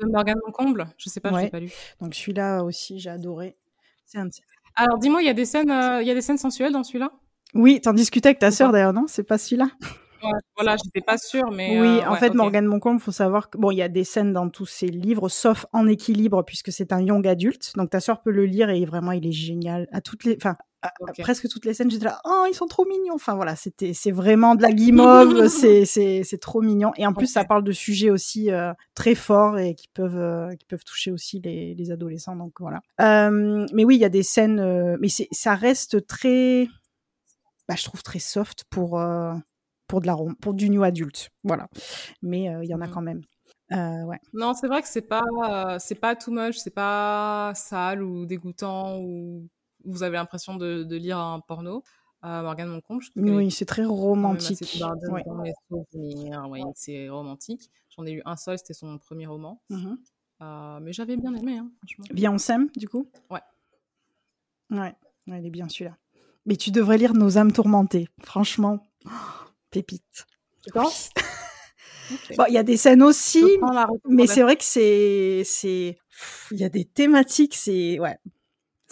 De 0.00 0.06
Morgane 0.08 0.38
Moncomble? 0.44 0.88
Je 0.98 1.08
sais 1.08 1.20
pas, 1.20 1.30
je 1.30 1.34
Ouais. 1.36 1.42
l'ai 1.44 1.50
pas 1.50 1.60
lu. 1.60 1.70
Donc 2.00 2.14
celui-là 2.14 2.62
aussi, 2.64 2.98
j'ai 2.98 3.10
adoré. 3.10 3.56
C'est 4.04 4.18
un 4.18 4.28
Alors, 4.74 4.98
dis-moi, 4.98 5.22
il 5.22 5.26
y 5.26 5.30
a 5.30 5.34
des 5.34 5.44
scènes, 5.46 5.70
euh, 5.70 6.02
il 6.02 6.08
y 6.08 6.10
a 6.10 6.14
des 6.14 6.20
scènes 6.20 6.36
sensuelles 6.38 6.72
dans 6.72 6.82
celui-là? 6.82 7.12
Oui, 7.54 7.80
t'en 7.80 7.92
discutais 7.92 8.28
avec 8.28 8.38
ta 8.38 8.50
sœur 8.50 8.72
d'ailleurs, 8.72 8.92
non? 8.92 9.04
C'est 9.08 9.24
pas 9.24 9.38
celui-là? 9.38 9.68
Voilà, 10.56 10.76
j'étais 10.82 11.00
pas 11.00 11.18
sûre, 11.18 11.50
mais. 11.50 11.80
Oui, 11.80 11.86
euh, 11.86 12.08
en 12.08 12.12
ouais, 12.12 12.18
fait, 12.18 12.28
ok. 12.28 12.34
Morgane 12.34 12.66
Moncombe, 12.66 13.00
faut 13.00 13.12
savoir 13.12 13.50
que 13.50 13.58
bon, 13.58 13.70
il 13.70 13.78
y 13.78 13.82
a 13.82 13.88
des 13.88 14.04
scènes 14.04 14.32
dans 14.32 14.48
tous 14.48 14.66
ses 14.66 14.86
livres, 14.86 15.28
sauf 15.28 15.66
en 15.72 15.88
équilibre, 15.88 16.42
puisque 16.44 16.70
c'est 16.70 16.92
un 16.92 17.00
young 17.00 17.26
adulte. 17.26 17.72
Donc 17.76 17.90
ta 17.90 18.00
sœur 18.00 18.22
peut 18.22 18.30
le 18.30 18.44
lire 18.44 18.70
et 18.70 18.84
vraiment, 18.84 19.12
il 19.12 19.26
est 19.26 19.32
génial. 19.32 19.88
À 19.90 20.00
toutes 20.00 20.24
les, 20.24 20.36
enfin, 20.36 20.56
presque 21.18 21.48
toutes 21.48 21.64
les 21.64 21.74
scènes, 21.74 21.90
j'étais 21.90 22.04
là, 22.04 22.20
oh, 22.24 22.44
ils 22.48 22.54
sont 22.54 22.66
trop 22.66 22.84
mignons. 22.86 23.14
Enfin 23.14 23.34
voilà, 23.34 23.56
c'était, 23.56 23.92
c'est 23.94 24.10
vraiment 24.10 24.54
de 24.54 24.62
la 24.62 24.72
guimauve, 24.72 25.48
c'est, 25.48 25.84
c'est, 25.84 26.22
c'est 26.24 26.38
trop 26.38 26.60
mignon. 26.60 26.92
Et 26.96 27.06
en 27.06 27.12
plus, 27.12 27.26
ça 27.26 27.44
parle 27.44 27.64
de 27.64 27.72
sujets 27.72 28.10
aussi 28.10 28.50
euh, 28.50 28.72
très 28.94 29.14
forts 29.14 29.58
et 29.58 29.74
qui 29.74 29.88
peuvent, 29.88 30.18
euh, 30.18 30.54
qui 30.56 30.66
peuvent 30.66 30.84
toucher 30.84 31.10
aussi 31.10 31.40
les, 31.40 31.74
les 31.74 31.90
adolescents. 31.90 32.36
Donc 32.36 32.54
voilà. 32.60 32.80
Euh, 33.00 33.66
mais 33.72 33.84
oui, 33.84 33.96
il 33.96 34.00
y 34.00 34.04
a 34.04 34.10
des 34.10 34.22
scènes, 34.22 34.60
euh, 34.60 34.96
mais 35.00 35.08
c'est, 35.08 35.28
ça 35.30 35.54
reste 35.54 36.06
très, 36.06 36.68
bah, 37.68 37.74
je 37.76 37.84
trouve 37.84 38.02
très 38.02 38.18
soft 38.18 38.64
pour. 38.70 38.98
euh, 39.00 39.34
pour 39.88 40.00
de 40.00 40.06
la 40.06 40.16
pour 40.40 40.54
du 40.54 40.70
new 40.70 40.82
adulte 40.84 41.28
voilà 41.44 41.68
mais 42.22 42.48
euh, 42.48 42.64
il 42.64 42.70
y 42.70 42.74
en 42.74 42.80
a 42.80 42.86
Mhm. 42.86 42.92
quand 42.94 43.02
même 43.02 43.20
Euh, 43.72 44.04
ouais 44.04 44.18
Non, 44.32 44.54
c'est 44.54 44.66
vrai 44.66 44.80
que 44.80 44.88
c'est 44.88 45.02
pas, 45.02 45.22
euh, 45.48 45.76
c'est 45.78 45.94
pas 45.96 46.16
too 46.16 46.30
much, 46.30 46.56
c'est 46.56 46.70
pas 46.74 47.52
sale 47.54 48.02
ou 48.02 48.24
dégoûtant 48.24 48.98
ou 49.00 49.48
vous 49.84 50.02
avez 50.02 50.16
l'impression 50.16 50.56
de, 50.56 50.82
de 50.84 50.96
lire 50.96 51.18
un 51.18 51.40
porno. 51.40 51.82
Euh, 52.24 52.40
Morgane 52.42 52.68
Moncombe, 52.68 53.02
je 53.02 53.10
trouve 53.10 53.22
oui 53.24 53.50
c'est 53.50 53.64
très 53.66 53.84
romantique 53.84 54.80
ouais. 55.10 55.24
c'est 56.74 57.08
romantique. 57.10 57.68
J'en 57.94 58.06
ai 58.06 58.12
lu 58.12 58.22
un 58.24 58.36
seul, 58.36 58.56
c'était 58.56 58.74
son 58.74 58.96
premier 58.98 59.26
roman. 59.26 59.60
Euh, 60.40 60.80
mais 60.80 60.92
j'avais 60.94 61.16
bien 61.18 61.34
aimé, 61.34 61.58
hein. 61.58 61.70
Viens 62.12 62.32
on 62.32 62.38
s'aime 62.38 62.70
du 62.76 62.88
coup? 62.88 63.10
Ouais 63.30 63.40
ouais 64.70 64.94
il 65.26 65.46
est 65.46 65.50
bien 65.50 65.68
celui-là 65.68 65.96
mais 66.46 66.56
tu 66.56 66.70
devrais 66.70 66.98
lire 66.98 67.14
Nos 67.14 67.38
âmes 67.38 67.52
tourmentées. 67.52 68.08
Franchement 68.22 68.86
oh, 69.06 69.10
pépite. 69.70 70.26
Tu 70.64 70.72
penses 70.72 71.10
bon 72.36 72.44
il 72.48 72.54
y 72.54 72.58
a 72.58 72.62
des 72.62 72.76
scènes 72.76 73.02
aussi 73.02 73.44
mais 74.08 74.26
c'est 74.26 74.42
vrai 74.42 74.56
que 74.56 74.64
c'est 74.64 75.42
c'est 75.44 75.98
il 76.50 76.58
y 76.58 76.64
a 76.64 76.68
des 76.68 76.84
thématiques 76.84 77.54
c'est 77.54 77.98
ouais 77.98 78.18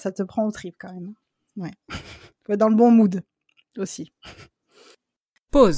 ça 0.01 0.11
te 0.11 0.23
prend 0.23 0.47
au 0.47 0.51
trip 0.51 0.77
quand 0.79 0.93
même. 0.93 1.15
Ouais. 1.57 1.73
Faut 2.47 2.53
être 2.53 2.59
dans 2.59 2.69
le 2.69 2.75
bon 2.75 2.91
mood 2.91 3.23
aussi. 3.77 4.13
Pause. 5.51 5.77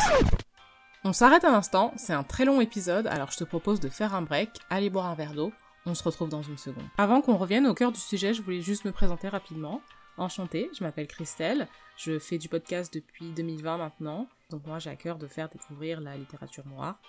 On 1.04 1.12
s'arrête 1.12 1.44
un 1.44 1.54
instant, 1.54 1.92
c'est 1.96 2.12
un 2.12 2.22
très 2.22 2.44
long 2.44 2.60
épisode, 2.60 3.08
alors 3.08 3.32
je 3.32 3.38
te 3.38 3.44
propose 3.44 3.80
de 3.80 3.88
faire 3.88 4.14
un 4.14 4.22
break, 4.22 4.50
aller 4.70 4.88
boire 4.88 5.06
un 5.06 5.14
verre 5.14 5.34
d'eau, 5.34 5.52
on 5.84 5.94
se 5.94 6.04
retrouve 6.04 6.28
dans 6.28 6.42
une 6.42 6.58
seconde. 6.58 6.84
Avant 6.96 7.20
qu'on 7.20 7.36
revienne 7.36 7.66
au 7.66 7.74
cœur 7.74 7.90
du 7.90 7.98
sujet, 7.98 8.34
je 8.34 8.42
voulais 8.42 8.62
juste 8.62 8.84
me 8.84 8.92
présenter 8.92 9.28
rapidement. 9.28 9.82
Enchantée, 10.18 10.70
je 10.76 10.84
m'appelle 10.84 11.06
Christelle, 11.06 11.68
je 11.96 12.18
fais 12.18 12.38
du 12.38 12.48
podcast 12.48 12.92
depuis 12.92 13.32
2020 13.32 13.78
maintenant, 13.78 14.28
donc 14.50 14.66
moi 14.66 14.78
j'ai 14.78 14.90
à 14.90 14.96
cœur 14.96 15.16
de 15.18 15.26
faire 15.26 15.48
découvrir 15.48 16.00
la 16.00 16.16
littérature 16.16 16.66
noire. 16.66 17.00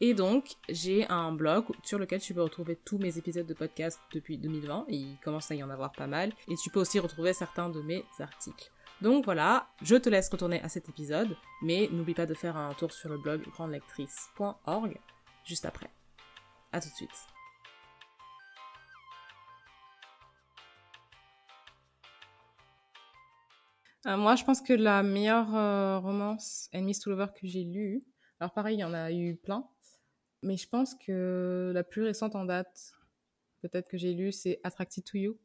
Et 0.00 0.14
donc, 0.14 0.56
j'ai 0.68 1.06
un 1.08 1.30
blog 1.30 1.64
sur 1.84 1.98
lequel 1.98 2.20
tu 2.20 2.34
peux 2.34 2.42
retrouver 2.42 2.74
tous 2.74 2.98
mes 2.98 3.18
épisodes 3.18 3.46
de 3.46 3.54
podcast 3.54 4.00
depuis 4.12 4.36
2020, 4.36 4.86
et 4.88 4.96
il 4.96 5.18
commence 5.22 5.50
à 5.50 5.54
y 5.54 5.62
en 5.62 5.70
avoir 5.70 5.92
pas 5.92 6.08
mal, 6.08 6.32
et 6.48 6.56
tu 6.56 6.70
peux 6.70 6.80
aussi 6.80 6.98
retrouver 6.98 7.32
certains 7.32 7.68
de 7.68 7.80
mes 7.82 8.04
articles. 8.18 8.72
Donc 9.00 9.24
voilà, 9.24 9.68
je 9.82 9.96
te 9.96 10.08
laisse 10.08 10.28
retourner 10.28 10.60
à 10.62 10.68
cet 10.68 10.88
épisode, 10.88 11.36
mais 11.62 11.88
n'oublie 11.92 12.14
pas 12.14 12.26
de 12.26 12.34
faire 12.34 12.56
un 12.56 12.72
tour 12.74 12.92
sur 12.92 13.08
le 13.08 13.18
blog 13.18 13.42
grandelectrice.org 13.50 14.98
juste 15.44 15.66
après. 15.66 15.90
À 16.72 16.80
tout 16.80 16.88
de 16.88 16.94
suite. 16.94 17.31
Euh, 24.06 24.16
moi, 24.16 24.34
je 24.34 24.44
pense 24.44 24.60
que 24.60 24.72
la 24.72 25.02
meilleure 25.02 25.54
euh, 25.54 25.98
romance 26.00 26.68
Enemies 26.74 26.98
to 26.98 27.10
Lover 27.10 27.26
que 27.34 27.46
j'ai 27.46 27.62
lue, 27.62 28.04
alors 28.40 28.52
pareil, 28.52 28.76
il 28.76 28.80
y 28.80 28.84
en 28.84 28.94
a 28.94 29.12
eu 29.12 29.36
plein, 29.36 29.68
mais 30.42 30.56
je 30.56 30.68
pense 30.68 30.94
que 30.96 31.70
la 31.72 31.84
plus 31.84 32.02
récente 32.02 32.34
en 32.34 32.44
date, 32.44 32.94
peut-être 33.60 33.88
que 33.88 33.96
j'ai 33.96 34.12
lu, 34.12 34.32
c'est 34.32 34.60
Attracted 34.64 35.04
to 35.04 35.18
You 35.18 35.38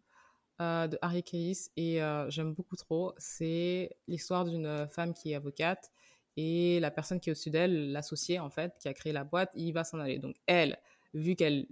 euh, 0.60 0.88
de 0.88 0.98
Harry 1.04 1.22
Cayes 1.22 1.70
et 1.76 2.00
j'aime 2.30 2.54
beaucoup 2.56 2.76
trop. 2.76 3.14
C'est 3.20 3.96
l'histoire 4.08 4.46
d'une 4.46 4.88
femme 4.90 5.14
qui 5.14 5.34
est 5.34 5.36
avocate 5.36 5.92
et 6.36 6.80
la 6.80 6.90
personne 6.90 7.20
qui 7.20 7.30
est 7.30 7.34
au-dessus 7.34 7.52
d'elle, 7.52 7.92
l'associé 7.92 8.40
en 8.40 8.50
fait, 8.50 8.74
qui 8.80 8.88
a 8.88 8.94
créé 8.96 9.14
la 9.14 9.24
boîte, 9.24 9.52
il 9.54 9.72
va 9.72 9.84
s'en 9.84 10.00
aller. 10.00 10.18
Donc 10.18 10.36
elle, 10.48 10.80
vu 11.14 11.36
qu'elle 11.36 11.68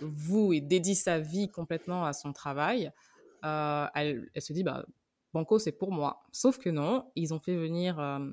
voue 0.00 0.54
et 0.54 0.62
dédie 0.62 0.94
sa 0.94 1.18
vie 1.18 1.50
complètement 1.50 2.06
à 2.06 2.14
son 2.14 2.32
travail, 2.32 2.90
elle, 3.42 4.30
elle, 4.34 4.42
se 4.42 4.54
dit 4.54 4.62
bah 4.62 4.86
Banco, 5.32 5.58
c'est 5.58 5.72
pour 5.72 5.92
moi. 5.92 6.22
Sauf 6.32 6.58
que 6.58 6.70
non, 6.70 7.10
ils 7.16 7.32
ont 7.32 7.40
fait 7.40 7.56
venir 7.56 7.98
euh, 7.98 8.30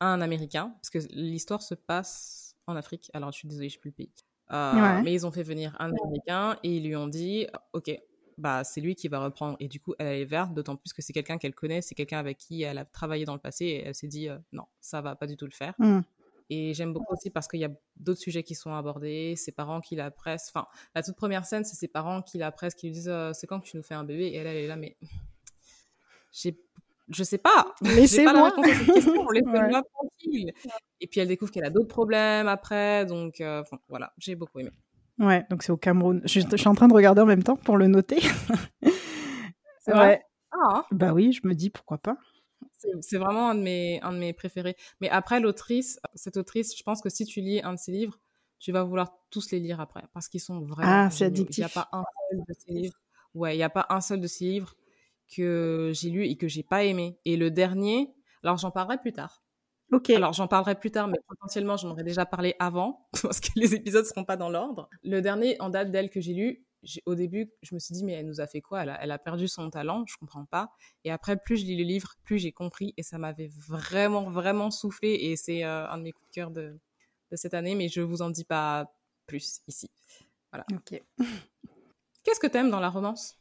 un 0.00 0.20
Américain, 0.20 0.74
parce 0.76 0.90
que 0.90 0.98
l'histoire 1.12 1.62
se 1.62 1.74
passe 1.74 2.56
en 2.66 2.76
Afrique. 2.76 3.10
Alors, 3.14 3.32
je 3.32 3.38
suis 3.38 3.48
désolée, 3.48 3.68
je 3.68 3.72
suis 3.72 3.80
plus 3.80 3.90
le 3.90 3.94
pays. 3.94 4.12
Euh, 4.52 5.00
mais 5.02 5.12
ils 5.12 5.26
ont 5.26 5.32
fait 5.32 5.42
venir 5.42 5.74
un 5.80 5.92
Américain 5.92 6.56
et 6.62 6.76
ils 6.76 6.84
lui 6.84 6.94
ont 6.94 7.08
dit, 7.08 7.46
OK, 7.72 7.90
bah, 8.38 8.62
c'est 8.64 8.80
lui 8.80 8.94
qui 8.94 9.08
va 9.08 9.18
reprendre. 9.18 9.56
Et 9.60 9.68
du 9.68 9.80
coup, 9.80 9.94
elle 9.98 10.20
est 10.20 10.24
verte, 10.24 10.54
d'autant 10.54 10.76
plus 10.76 10.92
que 10.92 11.02
c'est 11.02 11.12
quelqu'un 11.12 11.38
qu'elle 11.38 11.54
connaît, 11.54 11.82
c'est 11.82 11.94
quelqu'un 11.94 12.18
avec 12.18 12.38
qui 12.38 12.62
elle 12.62 12.78
a 12.78 12.84
travaillé 12.84 13.24
dans 13.24 13.34
le 13.34 13.40
passé 13.40 13.64
et 13.64 13.84
elle 13.86 13.94
s'est 13.94 14.06
dit, 14.06 14.28
euh, 14.28 14.38
non, 14.52 14.64
ça 14.80 15.00
va 15.00 15.16
pas 15.16 15.26
du 15.26 15.36
tout 15.36 15.46
le 15.46 15.52
faire. 15.52 15.74
Mm. 15.78 16.00
Et 16.48 16.74
j'aime 16.74 16.92
beaucoup 16.92 17.12
aussi 17.12 17.30
parce 17.30 17.48
qu'il 17.48 17.58
y 17.58 17.64
a 17.64 17.70
d'autres 17.96 18.20
sujets 18.20 18.44
qui 18.44 18.54
sont 18.54 18.72
abordés, 18.72 19.34
ses 19.34 19.50
parents 19.50 19.80
qui 19.80 19.96
la 19.96 20.12
pressent. 20.12 20.52
Enfin, 20.54 20.68
la 20.94 21.02
toute 21.02 21.16
première 21.16 21.44
scène, 21.44 21.64
c'est 21.64 21.74
ses 21.74 21.88
parents 21.88 22.22
qui 22.22 22.38
la 22.38 22.52
pressent, 22.52 22.76
qui 22.76 22.86
lui 22.86 22.92
disent 22.92 23.12
C'est 23.32 23.48
quand 23.48 23.58
que 23.58 23.66
tu 23.66 23.76
nous 23.76 23.82
fais 23.82 23.94
un 23.94 24.04
bébé 24.04 24.26
Et 24.26 24.36
elle, 24.36 24.46
elle 24.46 24.58
est 24.58 24.68
là, 24.68 24.76
mais 24.76 24.96
j'ai 26.36 26.56
je 27.08 27.22
sais 27.22 27.38
pas. 27.38 27.74
Laissez-moi. 27.82 28.32
pas 28.32 28.38
la 28.38 28.44
réponse 28.46 28.66
à 28.66 28.74
cette 28.74 28.94
question. 28.94 29.28
Laissez-moi 29.30 29.82
tranquille. 29.92 30.52
Et 31.00 31.06
puis 31.06 31.20
elle 31.20 31.28
découvre 31.28 31.52
qu'elle 31.52 31.64
a 31.64 31.70
d'autres 31.70 31.88
problèmes 31.88 32.48
après. 32.48 33.06
Donc 33.06 33.40
euh, 33.40 33.62
voilà, 33.88 34.12
j'ai 34.18 34.34
beaucoup 34.34 34.58
aimé. 34.58 34.70
Ouais, 35.18 35.44
donc 35.50 35.62
c'est 35.62 35.72
au 35.72 35.76
Cameroun. 35.76 36.20
Je, 36.24 36.40
suis 36.40 36.68
en 36.68 36.74
train 36.74 36.88
de 36.88 36.94
regarder 36.94 37.22
en 37.22 37.26
même 37.26 37.42
temps 37.42 37.56
pour 37.56 37.76
le 37.76 37.86
noter. 37.86 38.18
c'est 39.80 39.92
vrai? 39.92 40.22
Ah. 40.50 40.84
Bah 40.90 41.12
oui, 41.12 41.32
je 41.32 41.46
me 41.46 41.54
dis 41.54 41.70
pourquoi 41.70 41.98
pas. 41.98 42.16
C'est 43.00 43.18
vraiment 43.18 43.50
un 43.50 43.54
de, 43.54 43.62
mes, 43.62 44.00
un 44.02 44.12
de 44.12 44.18
mes 44.18 44.32
préférés. 44.32 44.76
Mais 45.00 45.08
après, 45.08 45.40
l'autrice, 45.40 45.98
cette 46.14 46.36
autrice, 46.36 46.76
je 46.76 46.82
pense 46.82 47.00
que 47.00 47.08
si 47.08 47.24
tu 47.24 47.40
lis 47.40 47.60
un 47.62 47.74
de 47.74 47.78
ses 47.78 47.92
livres, 47.92 48.18
tu 48.58 48.72
vas 48.72 48.82
vouloir 48.84 49.12
tous 49.30 49.50
les 49.50 49.60
lire 49.60 49.80
après. 49.80 50.04
Parce 50.12 50.28
qu'ils 50.28 50.40
sont 50.40 50.60
vraiment. 50.60 51.06
Ah, 51.06 51.10
c'est 51.10 51.24
addictif. 51.24 51.58
Il 51.58 51.60
n'y 51.60 51.66
a 51.66 51.68
pas 51.68 51.88
un 51.92 52.04
seul 52.30 52.40
de 52.46 52.54
ses 52.54 52.72
livres. 52.72 52.96
Ouais, 53.34 53.54
il 53.54 53.58
n'y 53.58 53.62
a 53.62 53.70
pas 53.70 53.86
un 53.88 54.00
seul 54.00 54.20
de 54.20 54.26
ses 54.26 54.44
livres 54.44 54.74
que 55.34 55.92
j'ai 55.94 56.10
lu 56.10 56.26
et 56.26 56.36
que 56.36 56.48
j'ai 56.48 56.62
pas 56.62 56.84
aimé. 56.84 57.18
Et 57.24 57.36
le 57.36 57.50
dernier, 57.50 58.14
alors 58.42 58.56
j'en 58.56 58.70
parlerai 58.70 58.98
plus 58.98 59.12
tard. 59.12 59.42
Ok. 59.92 60.10
Alors 60.10 60.32
j'en 60.32 60.48
parlerai 60.48 60.74
plus 60.74 60.90
tard, 60.90 61.08
mais 61.08 61.18
potentiellement 61.28 61.76
j'en 61.76 61.90
aurais 61.90 62.04
déjà 62.04 62.26
parlé 62.26 62.54
avant 62.58 63.08
parce 63.22 63.40
que 63.40 63.48
les 63.56 63.74
épisodes 63.74 64.04
seront 64.04 64.24
pas 64.24 64.36
dans 64.36 64.48
l'ordre. 64.48 64.88
Le 65.04 65.20
dernier 65.20 65.60
en 65.60 65.68
date 65.68 65.90
d'elle 65.90 66.10
que 66.10 66.20
j'ai 66.20 66.34
lu, 66.34 66.64
au 67.04 67.14
début 67.14 67.52
je 67.62 67.74
me 67.74 67.78
suis 67.78 67.94
dit 67.94 68.04
mais 68.04 68.12
elle 68.12 68.26
nous 68.26 68.40
a 68.40 68.46
fait 68.46 68.60
quoi? 68.60 68.82
Elle 68.82 68.90
a, 68.90 69.02
elle 69.02 69.10
a, 69.12 69.18
perdu 69.18 69.46
son 69.48 69.70
talent, 69.70 70.04
je 70.06 70.16
comprends 70.16 70.44
pas. 70.44 70.70
Et 71.04 71.12
après 71.12 71.36
plus 71.36 71.58
je 71.58 71.64
lis 71.66 71.76
le 71.76 71.84
livre, 71.84 72.14
plus 72.24 72.38
j'ai 72.38 72.52
compris 72.52 72.94
et 72.96 73.02
ça 73.02 73.18
m'avait 73.18 73.50
vraiment 73.68 74.28
vraiment 74.28 74.70
soufflé 74.70 75.10
et 75.10 75.36
c'est 75.36 75.64
euh, 75.64 75.88
un 75.88 75.98
de 75.98 76.02
mes 76.02 76.12
coups 76.12 76.28
de 76.28 76.34
cœur 76.34 76.50
de, 76.50 76.78
de 77.30 77.36
cette 77.36 77.54
année, 77.54 77.74
mais 77.74 77.88
je 77.88 78.00
vous 78.00 78.22
en 78.22 78.30
dis 78.30 78.44
pas 78.44 78.92
plus 79.26 79.60
ici. 79.68 79.90
Voilà. 80.52 80.64
Ok. 80.72 81.00
Qu'est-ce 82.24 82.40
que 82.40 82.46
t'aimes 82.46 82.70
dans 82.70 82.80
la 82.80 82.90
romance? 82.90 83.38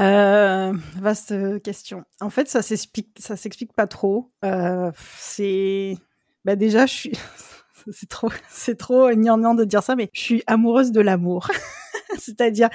Euh, 0.00 0.72
vaste 0.96 1.62
question. 1.62 2.04
En 2.20 2.30
fait, 2.30 2.48
ça 2.48 2.62
s'explique, 2.62 3.16
ça 3.18 3.36
s'explique 3.36 3.72
pas 3.72 3.86
trop. 3.86 4.30
Euh, 4.44 4.90
c'est, 5.18 5.96
bah 6.44 6.56
déjà, 6.56 6.86
je 6.86 6.92
suis, 6.92 7.12
c'est 7.92 8.08
trop, 8.08 8.28
c'est 8.48 8.76
trop 8.76 9.10
gnangnan 9.10 9.54
de 9.54 9.64
dire 9.64 9.82
ça, 9.82 9.96
mais 9.96 10.10
je 10.12 10.20
suis 10.20 10.42
amoureuse 10.46 10.92
de 10.92 11.00
l'amour. 11.00 11.48
C'est-à-dire, 12.18 12.68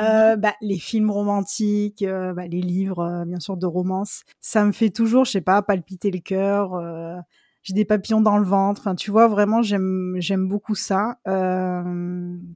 euh, 0.00 0.36
bah, 0.36 0.54
les 0.60 0.78
films 0.78 1.10
romantiques, 1.10 2.02
euh, 2.02 2.32
bah, 2.32 2.46
les 2.46 2.60
livres, 2.60 3.00
euh, 3.00 3.24
bien 3.24 3.40
sûr, 3.40 3.56
de 3.56 3.66
romance, 3.66 4.22
ça 4.40 4.64
me 4.64 4.72
fait 4.72 4.90
toujours, 4.90 5.24
je 5.24 5.32
sais 5.32 5.40
pas, 5.40 5.60
palpiter 5.62 6.10
le 6.10 6.20
cœur. 6.20 6.80
J'ai 7.62 7.74
des 7.74 7.84
papillons 7.84 8.20
dans 8.20 8.38
le 8.38 8.44
ventre. 8.44 8.80
Enfin, 8.82 8.94
tu 8.94 9.10
vois, 9.10 9.28
vraiment, 9.28 9.62
j'aime, 9.62 10.14
j'aime 10.18 10.48
beaucoup 10.48 10.74
ça. 10.74 11.18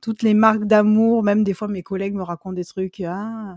toutes 0.01 0.23
les 0.23 0.35
marques 0.35 0.65
d'amour, 0.65 1.23
même 1.23 1.45
des 1.45 1.55
fois, 1.55 1.69
mes 1.69 1.83
collègues 1.83 2.15
me 2.15 2.23
racontent 2.23 2.55
des 2.55 2.65
trucs. 2.65 3.01
Ah, 3.01 3.57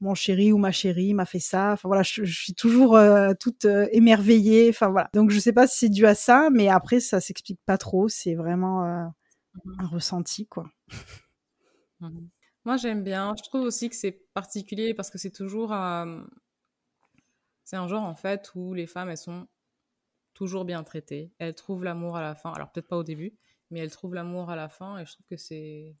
mon 0.00 0.14
chéri 0.14 0.52
ou 0.52 0.58
ma 0.58 0.72
chérie 0.72 1.14
m'a 1.14 1.26
fait 1.26 1.40
ça. 1.40 1.72
Enfin 1.72 1.88
voilà, 1.88 2.02
je, 2.02 2.24
suis 2.24 2.54
toujours 2.54 2.96
euh, 2.96 3.32
toute 3.38 3.64
euh, 3.64 3.88
émerveillée. 3.92 4.68
Enfin 4.70 4.88
voilà. 4.88 5.10
Donc 5.14 5.30
je 5.30 5.38
sais 5.38 5.52
pas 5.52 5.66
si 5.66 5.78
c'est 5.78 5.88
dû 5.88 6.06
à 6.06 6.14
ça, 6.14 6.50
mais 6.50 6.68
après 6.68 7.00
ça 7.00 7.20
s'explique 7.20 7.60
pas 7.66 7.78
trop. 7.78 8.08
C'est 8.08 8.34
vraiment 8.34 8.84
euh, 8.84 9.04
mmh 9.04 9.80
un 9.80 9.86
ressenti 9.86 10.46
quoi. 10.46 10.70
Mmh 12.00 12.28
Moi 12.64 12.76
j'aime 12.76 13.02
bien. 13.02 13.34
Je 13.36 13.42
trouve 13.42 13.62
aussi 13.62 13.88
que 13.88 13.96
c'est 13.96 14.12
particulier 14.34 14.94
parce 14.94 15.10
que 15.10 15.18
c'est 15.18 15.32
toujours 15.32 15.74
c'est 17.64 17.76
un 17.76 17.88
genre 17.88 18.04
en 18.04 18.14
fait 18.14 18.52
où 18.54 18.72
les 18.72 18.86
femmes 18.86 19.10
elles 19.10 19.18
sont 19.18 19.48
toujours 20.32 20.64
bien 20.64 20.84
traitées. 20.84 21.32
Elles 21.38 21.54
trouvent 21.54 21.82
l'amour 21.82 22.16
à 22.16 22.22
la 22.22 22.36
fin. 22.36 22.52
Alors 22.52 22.70
peut-être 22.70 22.86
pas 22.86 22.96
au 22.96 23.04
début, 23.04 23.36
mais 23.70 23.80
elles 23.80 23.90
trouvent 23.90 24.14
l'amour 24.14 24.50
à 24.50 24.56
la 24.56 24.68
fin 24.68 24.98
et 24.98 25.04
je 25.04 25.12
trouve 25.12 25.26
que 25.26 25.36
c'est 25.36 25.96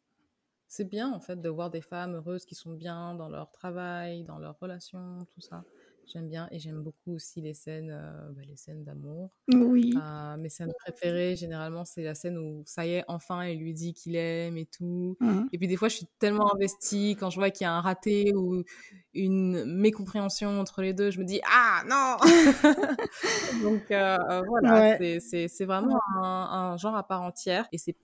c'est 0.68 0.88
bien 0.88 1.10
en 1.12 1.20
fait 1.20 1.40
de 1.40 1.48
voir 1.48 1.70
des 1.70 1.80
femmes 1.80 2.16
heureuses 2.16 2.44
qui 2.44 2.54
sont 2.54 2.72
bien 2.72 3.14
dans 3.14 3.28
leur 3.28 3.50
travail, 3.50 4.24
dans 4.24 4.38
leurs 4.38 4.58
relations, 4.58 5.26
tout 5.34 5.40
ça. 5.40 5.64
J'aime 6.10 6.28
bien 6.28 6.48
et 6.50 6.58
j'aime 6.58 6.82
beaucoup 6.82 7.14
aussi 7.14 7.42
les 7.42 7.52
scènes, 7.52 7.90
euh, 7.90 8.30
bah, 8.30 8.40
les 8.46 8.56
scènes 8.56 8.82
d'amour. 8.82 9.30
Oui. 9.52 9.92
Euh, 9.94 10.38
mes 10.38 10.48
scènes 10.48 10.72
préférées, 10.82 11.36
généralement, 11.36 11.84
c'est 11.84 12.02
la 12.02 12.14
scène 12.14 12.38
où 12.38 12.62
ça 12.64 12.86
y 12.86 12.94
est, 12.94 13.04
enfin, 13.08 13.44
il 13.44 13.58
lui 13.58 13.74
dit 13.74 13.92
qu'il 13.92 14.16
aime 14.16 14.56
et 14.56 14.64
tout. 14.64 15.18
Mmh. 15.20 15.40
Et 15.52 15.58
puis 15.58 15.68
des 15.68 15.76
fois, 15.76 15.88
je 15.88 15.96
suis 15.96 16.06
tellement 16.18 16.54
investie 16.54 17.14
quand 17.20 17.28
je 17.28 17.38
vois 17.38 17.50
qu'il 17.50 17.66
y 17.66 17.68
a 17.68 17.74
un 17.74 17.82
raté 17.82 18.32
ou 18.34 18.64
une 19.12 19.66
mécompréhension 19.66 20.58
entre 20.58 20.80
les 20.80 20.94
deux, 20.94 21.10
je 21.10 21.18
me 21.18 21.24
dis 21.24 21.42
ah 21.44 21.82
non. 21.86 22.16
Donc 23.62 23.90
euh, 23.90 24.42
voilà, 24.46 24.96
c'est 25.20 25.64
vraiment 25.66 26.00
un, 26.16 26.22
un, 26.22 26.76
genre 26.78 26.96
à 26.96 27.06
part 27.06 27.20
entière 27.20 27.68
et 27.70 27.76
c'est 27.76 27.96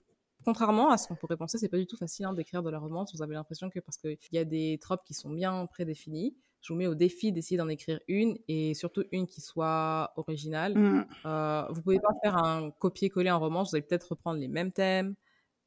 contrairement 0.45 0.91
à 0.91 0.97
ce 0.97 1.07
qu'on 1.07 1.15
pourrait 1.15 1.37
penser, 1.37 1.57
c'est 1.57 1.69
pas 1.69 1.77
du 1.77 1.87
tout 1.87 1.97
facile 1.97 2.25
hein, 2.25 2.33
d'écrire 2.33 2.63
de 2.63 2.69
la 2.69 2.79
romance. 2.79 3.13
Vous 3.13 3.21
avez 3.21 3.33
l'impression 3.33 3.69
que 3.69 3.79
parce 3.79 3.97
qu'il 3.97 4.17
y 4.31 4.37
a 4.37 4.45
des 4.45 4.77
tropes 4.79 5.03
qui 5.03 5.13
sont 5.13 5.31
bien 5.31 5.65
prédéfinis, 5.65 6.35
je 6.61 6.73
vous 6.73 6.79
mets 6.79 6.87
au 6.87 6.95
défi 6.95 7.31
d'essayer 7.31 7.57
d'en 7.57 7.67
écrire 7.67 7.99
une 8.07 8.37
et 8.47 8.73
surtout 8.73 9.03
une 9.11 9.27
qui 9.27 9.41
soit 9.41 10.13
originale. 10.15 10.75
Mm. 10.75 11.05
Euh, 11.25 11.65
vous 11.69 11.81
pouvez 11.81 11.99
pas 11.99 12.13
faire 12.23 12.37
un 12.37 12.71
copier-coller 12.71 13.29
en 13.29 13.39
romance. 13.39 13.69
Vous 13.69 13.75
allez 13.75 13.85
peut-être 13.85 14.09
reprendre 14.09 14.39
les 14.39 14.47
mêmes 14.47 14.71
thèmes, 14.71 15.15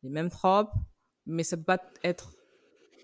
les 0.02 0.10
mêmes 0.10 0.30
tropes, 0.30 0.72
mais 1.26 1.44
ça 1.44 1.56
peut 1.56 1.64
pas 1.64 1.80
être 2.02 2.32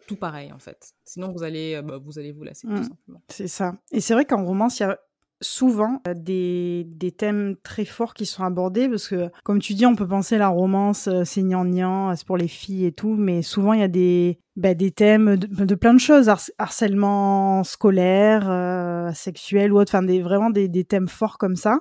tout 0.07 0.17
pareil 0.17 0.53
en 0.53 0.59
fait. 0.59 0.95
Sinon 1.05 1.33
vous 1.33 1.43
allez, 1.43 1.75
euh, 1.75 1.83
bah, 1.83 1.99
vous 1.99 2.19
allez 2.19 2.33
vous 2.33 2.43
lasser 2.43 2.67
tout 2.67 2.75
mm. 2.75 2.85
simplement. 2.85 3.23
C'est 3.29 3.49
ça. 3.49 3.75
Et 3.93 4.01
c'est 4.01 4.15
vrai 4.15 4.25
qu'en 4.25 4.45
romance, 4.45 4.81
il 4.81 4.83
y 4.83 4.87
a 4.87 4.99
souvent 5.45 6.01
euh, 6.09 6.15
des, 6.15 6.85
des, 6.89 7.13
thèmes 7.13 7.57
très 7.63 7.85
forts 7.85 8.15
qui 8.15 8.27
sont 8.27 8.43
abordés 8.43 8.89
parce 8.89 9.09
que 9.09 9.31
comme 9.45 9.61
tu 9.61 9.75
dis 9.75 9.87
on 9.87 9.95
peut 9.95 10.07
penser 10.07 10.39
la 10.39 10.49
romance 10.49 11.09
euh, 11.09 11.25
c'est 11.25 11.43
gnangnan 11.43 12.11
euh, 12.11 12.15
c'est 12.17 12.27
pour 12.27 12.37
les 12.37 12.49
filles 12.49 12.87
et 12.87 12.93
tout 12.93 13.15
mais 13.15 13.43
souvent 13.43 13.73
il 13.73 13.81
y 13.81 13.85
a 13.85 13.89
des 13.89 14.39
bah, 14.57 14.75
des 14.75 14.91
thèmes 14.91 15.37
de, 15.37 15.75
plein 15.75 15.95
de 15.95 15.99
choses 15.99 16.31
harcèlement 16.59 17.65
scolaire 17.65 19.13
sexuel 19.15 19.73
ou 19.73 19.79
autre 19.79 19.91
enfin 19.95 20.03
des 20.05 20.23
vraiment 20.23 20.51
des, 20.51 20.69
des, 20.69 20.85
thèmes 20.85 21.09
forts 21.09 21.39
comme 21.39 21.57
ça 21.57 21.81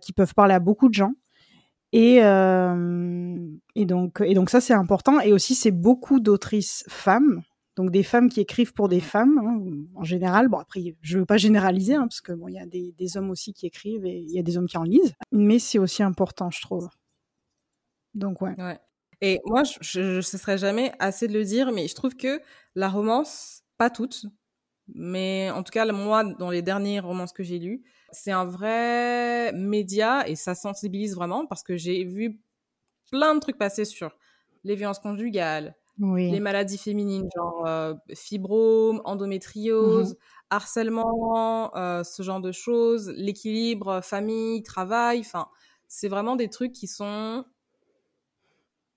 qui 0.00 0.12
peuvent 0.12 0.34
parler 0.34 0.54
à 0.54 0.60
beaucoup 0.60 0.88
de 0.88 0.94
gens. 0.94 1.12
Et 1.94 2.16
et 2.16 3.84
donc 3.86 4.22
et 4.22 4.34
donc 4.34 4.50
ça 4.50 4.60
c'est 4.60 4.74
important. 4.74 5.20
Et 5.20 5.32
aussi 5.32 5.54
c'est 5.54 5.70
beaucoup 5.70 6.20
d'autrices 6.20 6.84
femmes 6.88 7.42
donc 7.76 7.90
des 7.90 8.02
femmes 8.02 8.28
qui 8.28 8.40
écrivent 8.40 8.72
pour 8.72 8.88
des 8.88 9.00
femmes 9.00 9.38
hein, 9.38 9.86
en 9.94 10.04
général. 10.04 10.48
Bon 10.48 10.58
après, 10.58 10.94
je 11.00 11.18
veux 11.18 11.26
pas 11.26 11.38
généraliser 11.38 11.94
hein, 11.94 12.02
parce 12.02 12.20
que 12.20 12.32
bon, 12.32 12.48
il 12.48 12.54
y 12.54 12.58
a 12.58 12.66
des, 12.66 12.92
des, 12.92 13.16
hommes 13.16 13.30
aussi 13.30 13.52
qui 13.52 13.66
écrivent 13.66 14.04
et 14.04 14.18
il 14.18 14.30
y 14.30 14.38
a 14.38 14.42
des 14.42 14.56
hommes 14.56 14.68
qui 14.68 14.76
en 14.76 14.82
lisent, 14.82 15.14
mais 15.30 15.58
c'est 15.58 15.78
aussi 15.78 16.02
important, 16.02 16.50
je 16.50 16.60
trouve. 16.60 16.88
Donc 18.14 18.42
ouais. 18.42 18.54
ouais. 18.58 18.78
Et 19.22 19.40
moi, 19.46 19.62
je 19.80 20.16
ne 20.16 20.20
cesserai 20.20 20.58
jamais 20.58 20.92
assez 20.98 21.28
de 21.28 21.32
le 21.32 21.44
dire, 21.44 21.70
mais 21.70 21.86
je 21.86 21.94
trouve 21.94 22.16
que 22.16 22.40
la 22.74 22.88
romance, 22.88 23.62
pas 23.78 23.88
toutes, 23.88 24.26
mais 24.88 25.50
en 25.50 25.62
tout 25.62 25.70
cas 25.70 25.90
moi, 25.92 26.24
dans 26.24 26.50
les 26.50 26.60
dernières 26.60 27.06
romances 27.06 27.32
que 27.32 27.44
j'ai 27.44 27.58
lues, 27.58 27.84
c'est 28.10 28.32
un 28.32 28.44
vrai 28.44 29.52
média 29.52 30.28
et 30.28 30.34
ça 30.34 30.54
sensibilise 30.54 31.14
vraiment 31.14 31.46
parce 31.46 31.62
que 31.62 31.76
j'ai 31.76 32.04
vu 32.04 32.40
plein 33.10 33.34
de 33.34 33.40
trucs 33.40 33.58
passer 33.58 33.84
sur 33.84 34.16
les 34.64 34.74
violences 34.74 34.98
conjugales, 34.98 35.76
les 36.16 36.40
maladies 36.40 36.78
féminines, 36.78 37.28
genre 37.34 37.66
euh, 37.66 37.94
fibrome, 38.14 39.00
endométriose, 39.04 40.12
mmh 40.12 40.16
harcèlement, 40.52 41.74
euh, 41.76 42.04
ce 42.04 42.22
genre 42.22 42.42
de 42.42 42.52
choses, 42.52 43.08
l'équilibre 43.16 44.02
famille, 44.02 44.62
travail, 44.62 45.20
enfin, 45.20 45.48
c'est 45.88 46.08
vraiment 46.08 46.36
des 46.36 46.50
trucs 46.50 46.72
qui 46.72 46.86
sont 46.86 47.46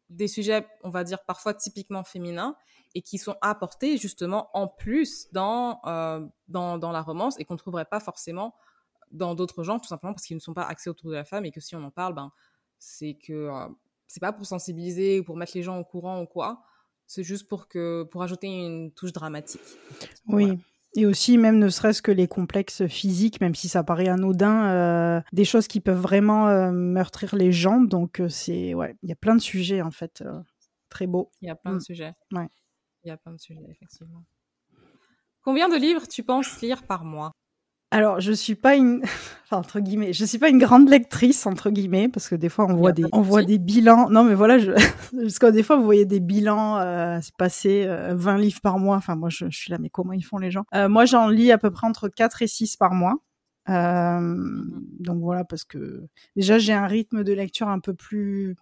des 0.10 0.28
sujets, 0.28 0.68
on 0.84 0.90
va 0.90 1.06
dire, 1.06 1.24
parfois 1.24 1.54
typiquement 1.54 2.04
féminins 2.04 2.58
et 2.94 3.02
qui 3.02 3.18
sont 3.18 3.36
apportés 3.40 3.98
justement 3.98 4.50
en 4.54 4.68
plus 4.68 5.32
dans, 5.32 5.80
euh, 5.86 6.26
dans, 6.50 6.78
dans, 6.78 6.92
la 6.92 7.02
romance 7.02 7.40
et 7.40 7.46
qu'on 7.46 7.54
ne 7.54 7.60
trouverait 7.60 7.86
pas 7.86 8.02
forcément 8.02 8.54
dans 9.12 9.34
d'autres 9.34 9.64
genres, 9.64 9.80
tout 9.80 9.88
simplement 9.88 10.14
parce 10.14 10.26
qu'ils 10.26 10.36
ne 10.36 10.42
sont 10.42 10.54
pas 10.54 10.64
axés 10.64 10.90
autour 10.90 11.10
de 11.10 11.16
la 11.16 11.24
femme 11.24 11.46
et 11.46 11.52
que 11.52 11.62
si 11.62 11.74
on 11.76 11.84
en 11.84 11.92
parle, 11.92 12.16
ben, 12.16 12.32
c'est 12.80 13.14
que 13.16 13.32
euh, 13.32 13.68
c'est 14.08 14.20
pas 14.20 14.34
pour 14.34 14.46
sensibiliser 14.46 15.22
ou 15.22 15.24
pour 15.24 15.38
mettre 15.38 15.54
les 15.56 15.64
gens 15.64 15.80
au 15.80 15.86
courant 15.86 16.22
ou 16.22 16.26
quoi, 16.26 16.64
c'est 17.08 17.24
juste 17.24 17.48
pour, 17.48 17.68
que, 17.68 18.04
pour 18.04 18.24
ajouter 18.24 18.48
une 18.48 18.92
touche 18.92 19.14
dramatique. 19.14 19.62
Oui. 20.28 20.60
Et 20.98 21.06
aussi, 21.06 21.38
même 21.38 21.60
ne 21.60 21.68
serait-ce 21.68 22.02
que 22.02 22.12
les 22.12 22.28
complexes 22.28 22.88
physiques, 22.88 23.42
même 23.42 23.54
si 23.54 23.68
ça 23.68 23.84
paraît 23.84 24.08
anodin, 24.08 24.70
euh, 24.70 25.22
des 25.34 25.44
choses 25.44 25.68
qui 25.68 25.82
peuvent 25.82 26.00
vraiment 26.00 26.48
euh, 26.48 26.72
meurtrir 26.72 27.36
les 27.36 27.52
gens. 27.52 27.82
Donc, 27.82 28.22
euh, 28.22 28.30
c'est 28.30 28.74
ouais, 28.74 28.96
il 29.04 29.10
y 29.10 29.12
a 29.12 29.16
plein 29.16 29.36
de 29.36 29.42
sujets 29.42 29.82
en 29.82 29.92
fait, 29.92 30.24
très 30.90 31.06
beaux. 31.06 31.32
Il 31.42 31.48
y 31.48 31.52
a 31.52 31.56
plein 31.56 31.74
de 31.74 31.78
mm. 31.78 31.82
sujets. 31.82 32.14
Ouais. 32.32 32.48
Il 33.04 33.10
y 33.10 33.12
a 33.12 33.18
plein 33.18 33.34
de 33.34 33.40
sujets, 33.40 33.62
effectivement. 33.70 34.24
Combien 35.42 35.68
de 35.68 35.76
livres 35.76 36.08
tu 36.08 36.24
penses 36.24 36.62
lire 36.62 36.84
par 36.84 37.04
mois? 37.04 37.34
Alors, 37.96 38.20
je 38.20 38.34
suis 38.34 38.56
pas 38.56 38.76
une, 38.76 39.02
enfin, 39.46 39.56
entre 39.56 39.80
guillemets, 39.80 40.12
je 40.12 40.26
suis 40.26 40.38
pas 40.38 40.50
une 40.50 40.58
grande 40.58 40.90
lectrice, 40.90 41.46
entre 41.46 41.70
guillemets, 41.70 42.10
parce 42.10 42.28
que 42.28 42.36
des 42.36 42.50
fois, 42.50 42.66
on 42.66 42.76
voit 42.76 42.92
des, 42.92 43.06
on 43.14 43.22
voit 43.22 43.42
des 43.42 43.58
bilans. 43.58 44.10
Non, 44.10 44.26
mais 44.26 44.36
voilà, 44.36 44.58
je... 44.58 44.74
parce 45.22 45.40
que 45.40 45.50
des 45.50 45.64
fois, 45.64 45.78
vous 45.78 45.86
voyez 45.86 46.04
des 46.04 46.20
bilans, 46.20 46.78
euh, 46.78 47.20
c'est 47.22 47.38
passé 47.38 47.88
20 47.88 48.38
livres 48.38 48.60
par 48.60 48.80
mois. 48.80 48.98
Enfin, 48.98 49.16
moi, 49.16 49.30
je, 49.30 49.50
suis 49.50 49.72
là, 49.72 49.78
mais 49.80 49.90
comment 49.90 50.12
ils 50.12 50.26
font 50.26 50.40
les 50.40 50.52
gens? 50.52 50.66
Euh, 50.76 50.90
moi, 50.90 51.06
j'en 51.06 51.30
lis 51.30 51.54
à 51.54 51.58
peu 51.58 51.72
près 51.72 51.88
entre 51.88 52.10
4 52.10 52.42
et 52.42 52.48
6 52.48 52.76
par 52.76 52.94
mois. 52.94 53.16
Euh, 53.70 54.20
mmh 54.20 54.82
donc 55.00 55.22
voilà, 55.22 55.46
parce 55.46 55.64
que 55.64 56.04
déjà, 56.36 56.58
j'ai 56.58 56.74
un 56.74 56.88
rythme 56.88 57.24
de 57.24 57.32
lecture 57.32 57.70
un 57.70 57.80
peu 57.80 57.94
plus 57.94 58.56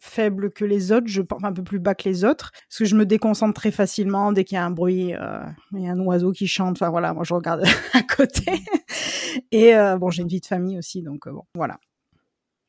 faible 0.00 0.50
que 0.50 0.64
les 0.64 0.92
autres, 0.92 1.06
je 1.06 1.22
pense 1.22 1.42
un 1.44 1.52
peu 1.52 1.62
plus 1.62 1.78
bas 1.78 1.94
que 1.94 2.08
les 2.08 2.24
autres, 2.24 2.52
parce 2.52 2.78
que 2.78 2.84
je 2.84 2.96
me 2.96 3.06
déconcentre 3.06 3.54
très 3.54 3.70
facilement 3.70 4.32
dès 4.32 4.44
qu'il 4.44 4.56
y 4.56 4.58
a 4.58 4.64
un 4.64 4.70
bruit, 4.70 5.14
euh, 5.14 5.42
il 5.72 5.82
y 5.82 5.88
a 5.88 5.92
un 5.92 6.00
oiseau 6.00 6.32
qui 6.32 6.46
chante, 6.46 6.76
enfin 6.76 6.90
voilà, 6.90 7.14
moi 7.14 7.24
je 7.24 7.34
regarde 7.34 7.62
à 7.94 8.02
côté. 8.02 8.44
Et 9.52 9.74
euh, 9.76 9.96
bon, 9.98 10.10
j'ai 10.10 10.22
une 10.22 10.28
vie 10.28 10.40
de 10.40 10.46
famille 10.46 10.78
aussi, 10.78 11.02
donc 11.02 11.26
euh, 11.26 11.32
bon, 11.32 11.44
voilà. 11.54 11.78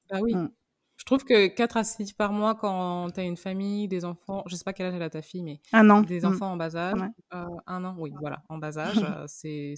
Bah 0.09 0.19
oui. 0.21 0.35
Mm. 0.35 0.49
Je 0.97 1.05
trouve 1.05 1.23
que 1.23 1.47
4 1.47 1.77
à 1.77 1.83
6 1.85 2.11
par 2.11 2.33
mois 2.33 2.55
quand 2.55 3.09
tu 3.11 3.21
as 3.21 3.23
une 3.23 3.37
famille, 3.37 3.87
des 3.87 4.03
enfants, 4.03 4.43
je 4.47 4.55
sais 4.55 4.65
pas 4.65 4.73
quel 4.73 4.87
âge 4.87 4.95
elle 4.95 5.01
a 5.01 5.09
ta 5.09 5.21
fille, 5.21 5.43
mais 5.43 5.61
un 5.71 5.89
an. 5.89 6.01
des 6.01 6.21
mm. 6.21 6.25
enfants 6.25 6.51
en 6.51 6.57
bas 6.57 6.75
âge, 6.75 6.99
un 7.31 7.85
an, 7.85 7.95
oui, 7.97 8.11
voilà, 8.19 8.43
en 8.49 8.57
bas 8.57 8.77
âge, 8.77 9.05
c'est 9.27 9.75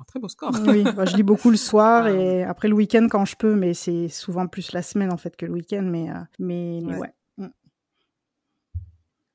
un 0.00 0.04
très 0.04 0.18
beau 0.18 0.28
score. 0.28 0.52
oui, 0.66 0.84
je 0.84 1.16
lis 1.16 1.22
beaucoup 1.22 1.50
le 1.50 1.56
soir 1.70 2.04
ah. 2.04 2.10
et 2.10 2.42
après 2.42 2.68
le 2.68 2.74
week-end 2.74 3.06
quand 3.10 3.24
je 3.24 3.36
peux, 3.36 3.54
mais 3.54 3.74
c'est 3.74 4.08
souvent 4.08 4.46
plus 4.46 4.72
la 4.72 4.82
semaine 4.82 5.12
en 5.12 5.16
fait 5.16 5.36
que 5.36 5.46
le 5.46 5.52
week-end, 5.52 5.82
mais, 5.82 6.10
euh, 6.10 6.14
mais, 6.38 6.80
ouais. 6.82 7.12
Mm. 7.36 7.48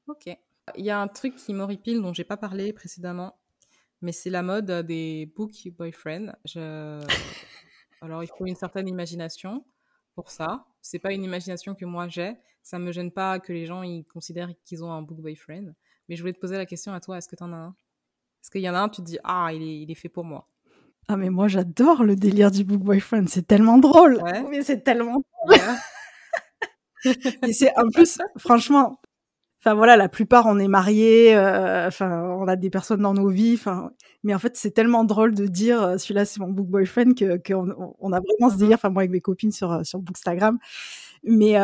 Ok. 0.08 0.38
Il 0.76 0.86
y 0.86 0.90
a 0.90 1.00
un 1.00 1.08
truc 1.08 1.36
qui 1.36 1.54
m'horripile 1.54 2.02
dont 2.02 2.14
j'ai 2.14 2.24
pas 2.24 2.38
parlé 2.38 2.74
précédemment, 2.74 3.38
mais 4.02 4.12
c'est 4.12 4.32
la 4.32 4.42
mode 4.42 4.72
des 4.88 5.32
book 5.36 5.52
boyfriend. 5.78 6.34
Je... 6.44 7.00
Alors 8.02 8.24
il 8.24 8.30
faut 8.36 8.48
une 8.48 8.56
certaine 8.56 8.88
imagination 8.88 9.64
pour 10.16 10.32
ça. 10.32 10.66
C'est 10.82 11.00
pas 11.00 11.14
une 11.14 11.24
imagination 11.24 11.76
que 11.76 11.86
moi 11.86 12.08
j'ai. 12.08 12.36
Ça 12.64 12.80
me 12.80 12.92
gêne 12.92 13.12
pas 13.12 13.40
que 13.40 13.54
les 13.54 13.68
gens 13.68 13.84
ils 13.84 14.06
considèrent 14.06 14.50
qu'ils 14.64 14.84
ont 14.84 14.92
un 14.92 15.04
book 15.04 15.20
boyfriend. 15.20 15.76
Mais 16.10 16.16
je 16.16 16.22
voulais 16.22 16.34
te 16.34 16.40
poser 16.40 16.58
la 16.58 16.66
question 16.66 16.94
à 16.94 17.00
toi, 17.00 17.18
est-ce 17.18 17.28
que 17.28 17.36
tu 17.36 17.44
en 17.44 17.54
as 17.54 17.58
un? 17.58 17.76
Est-ce 18.42 18.50
qu'il 18.52 18.62
y 18.62 18.70
en 18.70 18.76
a 18.76 18.80
un, 18.80 18.90
tu 18.90 19.02
te 19.02 19.08
dis, 19.08 19.18
ah, 19.24 19.50
il 19.54 19.62
est, 19.64 19.82
il 19.82 19.92
est 19.92 19.96
fait 19.96 20.10
pour 20.10 20.24
moi 20.24 20.48
ah 21.08 21.18
mais 21.18 21.30
moi 21.30 21.48
j'adore 21.48 22.04
le 22.04 22.16
délire 22.16 22.52
du 22.52 22.64
book 22.64 22.82
boyfriend, 22.82 23.26
c'est 23.28 23.46
tellement 23.46 23.78
drôle. 23.78 24.22
Mais 24.50 24.64
c'est 24.64 24.84
tellement 24.84 25.22
drôle. 25.46 25.60
et 27.48 27.54
c'est 27.54 27.72
en 27.78 27.90
plus 27.90 28.20
franchement 28.38 29.00
enfin 29.66 29.76
voilà, 29.76 29.98
la 29.98 30.10
plupart 30.10 30.46
on 30.46 30.60
est 30.60 30.68
mariés, 30.68 31.36
euh, 31.36 31.88
enfin 31.88 32.24
on 32.40 32.48
a 32.48 32.56
des 32.56 32.70
personnes 32.70 33.02
dans 33.02 33.14
nos 33.14 33.30
vies, 33.30 33.56
enfin 33.56 33.92
mais 34.24 34.34
en 34.34 34.40
fait 34.40 34.56
c'est 34.56 34.72
tellement 34.72 35.04
drôle 35.04 35.34
de 35.34 35.48
dire 35.48 35.82
euh, 35.82 35.98
celui-là 35.98 36.26
c'est 36.26 36.40
mon 36.40 36.50
book 36.50 36.68
boyfriend 36.68 37.14
que 37.14 37.38
qu'on 37.38 37.96
on 38.00 38.14
a 38.14 38.20
vraiment 38.20 38.50
ce 38.50 38.56
mm-hmm. 38.56 38.60
délire 38.60 38.76
enfin 38.76 38.90
moi 38.90 39.02
avec 39.02 39.12
mes 39.12 39.22
copines 39.22 39.52
sur 39.52 39.72
euh, 39.72 39.84
sur 39.84 40.00
Bookstagram. 40.00 40.60
Mais 41.24 41.56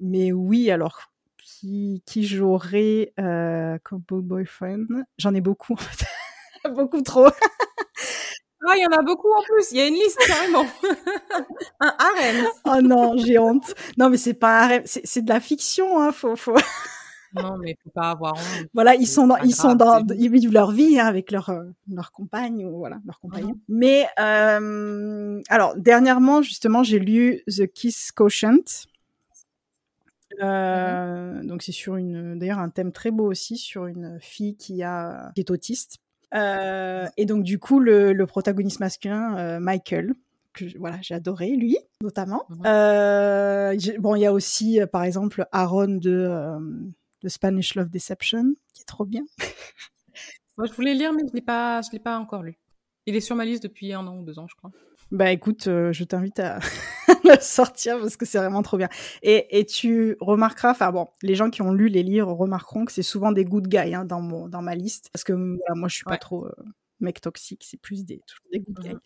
mais 0.00 0.32
oui, 0.32 0.70
alors 0.70 1.00
qui 1.42 2.02
qui 2.06 2.26
j'aurais 2.26 3.12
comme 3.16 4.02
book 4.06 4.24
boyfriend? 4.24 4.86
J'en 5.18 5.34
ai 5.34 5.40
beaucoup 5.40 5.72
en 5.72 5.76
fait. 5.76 6.06
beaucoup 6.74 7.00
trop. 7.02 7.28
Ah, 8.68 8.74
il 8.76 8.82
y 8.82 8.86
en 8.86 8.96
a 8.96 9.02
beaucoup 9.02 9.30
en 9.32 9.42
plus. 9.42 9.72
Il 9.72 9.78
y 9.78 9.80
a 9.80 9.88
une 9.88 9.94
liste 9.94 10.18
carrément. 10.24 10.64
un 11.80 11.94
harem. 11.98 12.46
Oh 12.64 12.80
non, 12.80 13.16
j'ai 13.16 13.38
honte. 13.38 13.74
Non, 13.98 14.08
mais 14.08 14.16
c'est 14.16 14.34
pas 14.34 14.60
un 14.60 14.64
harem. 14.64 14.82
C'est 14.84 15.22
de 15.22 15.28
la 15.28 15.40
fiction, 15.40 16.00
hein. 16.00 16.12
Faut, 16.12 16.36
faut. 16.36 16.54
non, 17.34 17.56
mais 17.58 17.76
faut 17.82 17.90
pas 17.90 18.10
avoir 18.10 18.34
honte. 18.34 18.68
Voilà, 18.74 18.94
ils 18.94 19.08
sont 19.08 19.26
dans, 19.26 19.36
ils 19.38 19.54
sont 19.54 19.74
dans, 19.74 20.06
ils 20.16 20.30
vivent 20.30 20.52
leur 20.52 20.70
vie 20.70 21.00
hein, 21.00 21.06
avec 21.06 21.32
leur 21.32 21.50
euh, 21.50 21.64
leur 21.90 22.12
compagne 22.12 22.64
ou 22.64 22.78
voilà 22.78 23.00
leur 23.04 23.18
compagnon. 23.18 23.58
Mais 23.68 24.06
euh, 24.20 25.40
alors 25.48 25.74
dernièrement, 25.76 26.40
justement, 26.42 26.84
j'ai 26.84 27.00
lu 27.00 27.42
The 27.48 27.66
Kiss 27.66 28.12
Quotient. 28.12 28.88
Euh. 30.40 31.42
Donc 31.42 31.62
c'est 31.62 31.72
sur 31.72 31.96
une, 31.96 32.38
d'ailleurs 32.38 32.60
un 32.60 32.70
thème 32.70 32.92
très 32.92 33.10
beau 33.10 33.26
aussi 33.26 33.56
sur 33.56 33.86
une 33.86 34.18
fille 34.20 34.56
qui 34.56 34.82
a 34.82 35.32
qui 35.34 35.40
est 35.40 35.50
autiste 35.50 35.98
euh, 36.34 37.06
et 37.16 37.26
donc, 37.26 37.42
du 37.42 37.58
coup, 37.58 37.80
le, 37.80 38.12
le 38.12 38.26
protagoniste 38.26 38.80
masculin, 38.80 39.36
euh, 39.38 39.60
Michael, 39.60 40.14
que 40.52 40.64
voilà, 40.78 40.98
j'ai 41.00 41.14
adoré, 41.14 41.50
lui, 41.50 41.78
notamment. 42.02 42.46
Euh, 42.66 43.76
bon, 43.98 44.14
il 44.14 44.20
y 44.20 44.26
a 44.26 44.32
aussi, 44.32 44.80
par 44.92 45.04
exemple, 45.04 45.46
Aaron 45.52 45.88
de, 45.96 46.58
de, 47.22 47.28
Spanish 47.28 47.74
Love 47.74 47.88
Deception, 47.88 48.54
qui 48.74 48.82
est 48.82 48.86
trop 48.86 49.04
bien. 49.04 49.22
Moi, 50.58 50.66
je 50.66 50.72
voulais 50.72 50.94
lire, 50.94 51.12
mais 51.12 51.22
je 51.22 51.32
ne 51.32 51.92
l'ai 51.92 51.98
pas 51.98 52.18
encore 52.18 52.42
lu. 52.42 52.58
Il 53.06 53.16
est 53.16 53.20
sur 53.20 53.34
ma 53.34 53.44
liste 53.44 53.62
depuis 53.62 53.92
un 53.92 54.06
an 54.06 54.18
ou 54.18 54.24
deux 54.24 54.38
ans, 54.38 54.46
je 54.48 54.54
crois. 54.54 54.70
Bah 55.10 55.30
écoute, 55.30 55.64
je 55.64 56.04
t'invite 56.04 56.38
à 56.38 56.58
le 57.36 57.40
sortir 57.40 57.98
parce 58.00 58.16
que 58.16 58.26
c'est 58.26 58.38
vraiment 58.38 58.62
trop 58.62 58.76
bien. 58.76 58.88
Et, 59.22 59.58
et 59.58 59.64
tu 59.64 60.16
remarqueras, 60.20 60.70
enfin 60.70 60.90
bon, 60.92 61.08
les 61.22 61.34
gens 61.34 61.50
qui 61.50 61.62
ont 61.62 61.72
lu 61.72 61.88
les 61.88 62.02
livres 62.02 62.32
remarqueront 62.32 62.84
que 62.84 62.92
c'est 62.92 63.02
souvent 63.02 63.32
des 63.32 63.44
good 63.44 63.68
guys 63.68 63.94
hein, 63.94 64.04
dans, 64.04 64.20
mon, 64.20 64.48
dans 64.48 64.62
ma 64.62 64.74
liste. 64.74 65.10
Parce 65.12 65.24
que 65.24 65.32
moi, 65.32 65.88
je 65.88 65.94
suis 65.94 66.04
pas 66.04 66.18
trop 66.18 66.46
euh, 66.46 66.52
mec 67.00 67.20
toxique, 67.20 67.64
c'est 67.68 67.80
plus 67.80 68.04
des, 68.04 68.20
toujours 68.26 68.46
des 68.52 68.60
good 68.60 68.78
guys. 68.80 68.96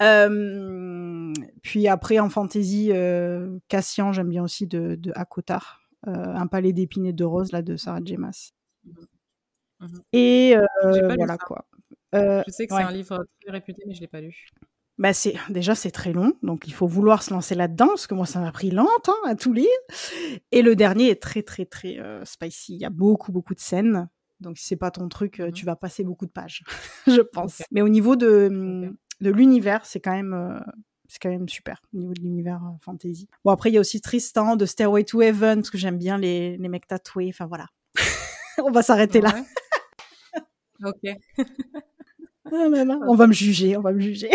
Mmh, 0.00 1.32
puis 1.62 1.88
après, 1.88 2.18
en 2.18 2.30
fantasy, 2.30 2.90
euh, 2.92 3.58
Cassian, 3.68 4.12
j'aime 4.12 4.28
bien 4.28 4.42
aussi 4.42 4.66
de, 4.66 4.94
de 4.96 5.12
Akotar. 5.14 5.88
un 6.04 6.46
palais 6.46 6.72
d'épines 6.72 7.06
et 7.06 7.12
de 7.12 7.24
roses, 7.24 7.52
là, 7.52 7.62
de 7.62 7.76
Sarah 7.76 8.00
Jemas. 8.04 8.52
Mmh 8.84 8.90
mmh 9.80 9.98
et 10.14 10.56
voilà 11.16 11.36
quoi. 11.36 11.66
je 12.14 12.42
sais 12.48 12.66
que 12.66 12.74
c'est 12.74 12.82
un 12.82 12.90
livre 12.90 13.26
très 13.42 13.52
réputé, 13.52 13.82
mais 13.86 13.94
je 13.94 14.00
l'ai 14.00 14.06
pas 14.08 14.22
lu. 14.22 14.48
Bah 14.98 15.12
c'est 15.12 15.34
déjà 15.50 15.74
c'est 15.74 15.90
très 15.90 16.12
long, 16.12 16.32
donc 16.42 16.66
il 16.66 16.72
faut 16.72 16.86
vouloir 16.86 17.22
se 17.22 17.30
lancer 17.32 17.54
là-dedans 17.54 17.88
parce 17.88 18.06
que 18.06 18.14
moi 18.14 18.24
ça 18.24 18.40
m'a 18.40 18.50
pris 18.50 18.70
longtemps 18.70 19.22
à 19.26 19.34
tout 19.34 19.52
lire. 19.52 19.68
Et 20.52 20.62
le 20.62 20.74
dernier 20.74 21.10
est 21.10 21.20
très 21.22 21.42
très 21.42 21.66
très 21.66 21.98
euh, 21.98 22.24
spicy. 22.24 22.74
Il 22.76 22.80
y 22.80 22.86
a 22.86 22.90
beaucoup 22.90 23.30
beaucoup 23.30 23.54
de 23.54 23.60
scènes, 23.60 24.08
donc 24.40 24.56
si 24.56 24.64
c'est 24.64 24.76
pas 24.76 24.90
ton 24.90 25.08
truc, 25.08 25.40
euh, 25.40 25.48
mmh 25.48 25.52
tu 25.52 25.66
vas 25.66 25.76
passer 25.76 26.02
beaucoup 26.02 26.24
de 26.24 26.30
pages, 26.30 26.64
je 27.06 27.20
pense. 27.20 27.62
Mais 27.70 27.82
au 27.82 27.90
niveau 27.90 28.16
de 28.16 28.48
mmh, 28.50 28.96
de 29.20 29.30
l'univers, 29.30 29.84
c'est 29.84 30.00
quand 30.00 30.12
même 30.12 30.32
euh, 30.32 30.58
c'est 31.08 31.18
quand 31.20 31.28
même 31.30 31.48
super 31.48 31.82
au 31.92 31.98
niveau 31.98 32.14
de 32.14 32.22
l'univers 32.22 32.62
fantasy. 32.80 33.28
Bon 33.44 33.50
après 33.50 33.70
il 33.70 33.74
y 33.74 33.76
a 33.76 33.80
aussi 33.80 34.00
Tristan 34.00 34.56
de 34.56 34.64
Stairway 34.64 35.04
to 35.04 35.20
Heaven 35.20 35.56
parce 35.56 35.70
que 35.70 35.78
j'aime 35.78 35.98
bien 35.98 36.16
les 36.16 36.56
les 36.56 36.68
mecs 36.70 36.86
tatoués. 36.86 37.28
Enfin 37.28 37.44
voilà, 37.44 37.66
on 38.64 38.70
va 38.70 38.80
s'arrêter 38.80 39.20
là. 39.20 39.44
ok. 40.82 41.16
Ah 42.46 42.68
on 43.08 43.14
va 43.14 43.26
me 43.26 43.34
juger, 43.34 43.76
on 43.76 43.82
va 43.82 43.92
me 43.92 44.00
juger. 44.00 44.30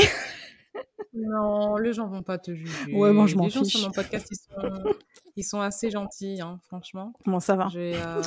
Non, 1.13 1.75
les 1.75 1.93
gens 1.93 2.07
vont 2.07 2.23
pas 2.23 2.37
te 2.37 2.53
juger. 2.53 2.93
Ouais, 2.93 3.11
moi 3.11 3.27
je 3.27 3.35
m'en 3.35 3.43
fiche. 3.45 3.55
Les 3.55 3.59
gens 3.59 3.65
sur 3.65 3.81
mon 3.81 3.91
podcast, 3.91 4.27
ils 4.31 4.37
sont, 4.37 4.83
ils 5.35 5.43
sont 5.43 5.59
assez 5.59 5.91
gentils, 5.91 6.39
hein, 6.41 6.59
franchement. 6.67 7.13
Comment 7.25 7.39
ça 7.39 7.55
va 7.55 7.67
euh... 7.75 8.21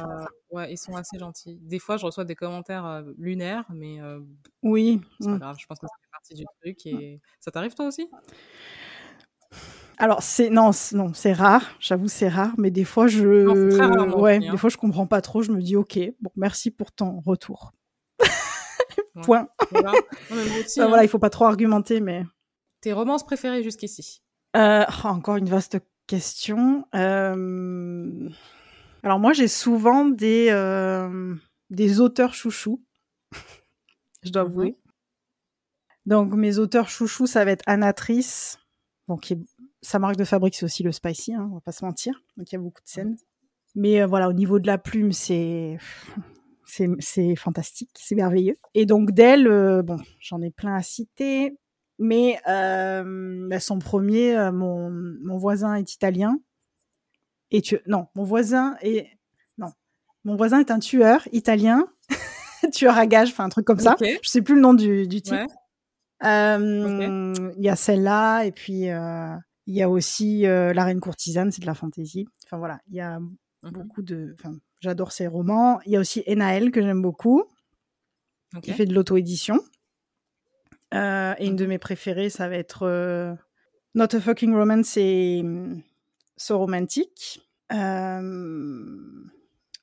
Ouais, 0.51 0.73
ils 0.73 0.79
sont 0.79 0.95
assez 0.95 1.19
gentils. 1.19 1.59
Des 1.63 1.79
fois, 1.79 1.97
je 1.97 2.05
reçois 2.05 2.25
des 2.25 2.35
commentaires 2.35 2.85
euh, 2.85 3.03
lunaires, 3.17 3.65
mais 3.71 4.01
euh... 4.01 4.21
oui, 4.63 5.01
c'est 5.19 5.29
pas 5.29 5.35
mmh. 5.35 5.39
grave. 5.39 5.57
Je 5.59 5.67
pense 5.67 5.79
que 5.79 5.87
ça 5.87 5.95
fait 6.03 6.11
partie 6.11 6.35
du 6.35 6.45
truc. 6.61 6.87
Et 6.87 7.21
ça 7.41 7.51
t'arrive 7.51 7.75
toi 7.75 7.87
aussi? 7.87 8.11
Alors 9.97 10.23
c'est 10.23 10.51
non 10.51 10.73
non 10.93 11.15
c'est 11.15 11.33
rare 11.33 11.77
j'avoue 11.79 12.09
c'est 12.09 12.29
rare 12.29 12.53
mais 12.59 12.73
des 12.73 12.83
fois 12.83 13.07
je 13.07 13.45
non, 13.47 14.19
ouais 14.19 14.37
hein. 14.45 14.51
des 14.51 14.57
fois 14.57 14.69
je 14.69 14.77
comprends 14.77 15.07
pas 15.07 15.21
trop 15.21 15.43
je 15.43 15.53
me 15.53 15.63
dis 15.63 15.77
ok 15.77 16.01
bon 16.21 16.31
merci 16.35 16.73
pour 16.73 16.91
ton 16.91 17.21
retour 17.21 17.73
point 19.23 19.47
voilà. 19.71 19.93
Non, 20.33 20.37
aussi, 20.37 20.81
enfin, 20.81 20.87
hein. 20.87 20.89
voilà 20.89 21.05
il 21.05 21.09
faut 21.09 21.21
pas 21.21 21.31
trop 21.31 21.45
argumenter 21.45 22.01
mais 22.01 22.25
tes 22.85 22.93
romances 22.93 23.25
préférées 23.25 23.63
jusqu'ici? 23.63 24.23
Euh, 24.57 24.85
oh, 24.89 25.09
Encore 25.09 25.37
une 25.37 25.49
vaste 25.49 25.79
question. 26.07 26.87
Euh... 26.95 28.29
Alors 29.03 29.19
moi, 29.19 29.33
j'ai 29.33 29.49
souvent 29.49 30.05
des, 30.05 30.49
euh, 30.51 31.35
des 31.71 32.01
auteurs 32.01 32.35
chouchous, 32.35 32.85
je 34.23 34.31
dois 34.31 34.43
avouer. 34.43 34.77
Donc 36.05 36.35
mes 36.35 36.59
auteurs 36.59 36.91
chouchous, 36.91 37.27
ça 37.27 37.47
va 37.47 37.53
être 37.53 37.63
Anatrice, 37.67 38.59
bon, 39.09 39.19
sa 39.81 39.99
marque 39.99 40.17
de 40.17 40.25
fabrique, 40.25 40.55
c'est 40.55 40.67
aussi 40.67 40.83
le 40.83 40.93
spicy, 40.93 41.33
hein, 41.33 41.49
on 41.51 41.55
va 41.55 41.61
pas 41.61 41.73
se 41.73 41.85
mentir. 41.87 42.23
Donc 42.37 42.53
il 42.53 42.55
y 42.55 42.59
a 42.59 42.61
beaucoup 42.61 42.83
de 42.83 42.89
scènes. 42.89 43.17
Mais 43.75 44.03
euh, 44.03 44.07
voilà, 44.07 44.29
au 44.29 44.35
niveau 44.35 44.59
de 44.59 44.67
la 44.67 44.77
plume, 44.77 45.13
c'est 45.13 45.79
c'est 46.99 47.37
fantastique, 47.37 47.91
c'est 47.95 48.15
merveilleux. 48.15 48.59
Et 48.75 48.85
donc 48.85 49.13
d'elle, 49.13 49.47
euh, 49.47 49.83
bon, 49.83 49.99
j'en 50.21 50.43
ai 50.43 50.51
plein 50.51 50.75
à 50.75 50.83
citer, 50.83 51.57
mais 51.99 52.39
euh, 52.49 53.49
bah, 53.49 53.61
son 53.61 53.79
premier, 53.79 54.37
euh, 54.37 54.53
mon, 54.53 54.91
mon 54.91 55.39
voisin 55.39 55.75
est 55.75 55.95
italien. 55.95 56.39
Et 57.51 57.61
tu, 57.61 57.79
non, 57.87 58.09
mon 58.15 58.25
voisin 58.25 58.77
est, 58.81 59.09
non, 59.59 59.73
mon 60.25 60.37
voisin 60.37 60.61
est 60.61 60.71
un 60.71 60.79
tueur 60.79 61.27
italien, 61.33 61.87
tueur 62.73 62.97
à 62.97 63.07
gage, 63.07 63.31
enfin 63.31 63.45
un 63.45 63.49
truc 63.49 63.67
comme 63.67 63.81
ça. 63.81 63.97
Je 64.01 64.29
sais 64.29 64.43
plus 64.43 64.57
le 64.57 64.61
nom 64.61 64.75
du, 64.75 65.07
du 65.07 65.23
titre. 65.23 65.47
Il 66.23 67.55
y 67.59 67.69
a 67.69 67.77
celle-là, 67.77 68.43
et 68.43 68.53
puis 68.53 68.87
il 69.67 69.75
y 69.75 69.83
a 69.83 69.89
aussi 69.91 70.43
La 70.43 70.85
Reine 70.85 71.01
courtisane, 71.01 71.53
c'est 71.53 71.63
de 71.63 71.67
la 71.67 71.75
fantaisie. 71.75 72.27
Enfin 72.47 72.59
voilà, 72.59 72.81
il 72.89 72.97
y 72.97 73.01
a 73.01 73.19
mmh 73.19 73.31
beaucoup 73.63 74.03
de, 74.03 74.37
enfin 74.39 74.55
J'adore 74.85 75.13
ses 75.13 75.27
romans. 75.27 75.81
Il 75.87 75.93
y 75.93 75.97
a 75.97 76.01
aussi 76.01 76.23
Enaël 76.29 76.71
que 76.71 76.83
j'aime 76.83 77.01
beaucoup, 77.01 77.45
qui 78.63 78.71
fait 78.73 78.85
de 78.85 78.93
l'auto-édition. 78.93 79.59
Euh, 80.95 81.35
et 81.39 81.47
une 81.47 81.57
de 81.57 81.67
mes 81.67 81.79
préférées, 81.79 82.31
ça 82.31 82.49
va 82.49 82.57
être 82.57 82.85
euh, 82.85 83.35
Not 83.95 84.15
a 84.15 84.21
Fucking 84.21 84.55
Romance 84.55 84.97
et 84.97 85.43
mm, 85.43 85.83
So 86.37 86.59
Romantic. 86.59 87.41
Euh, 87.73 88.11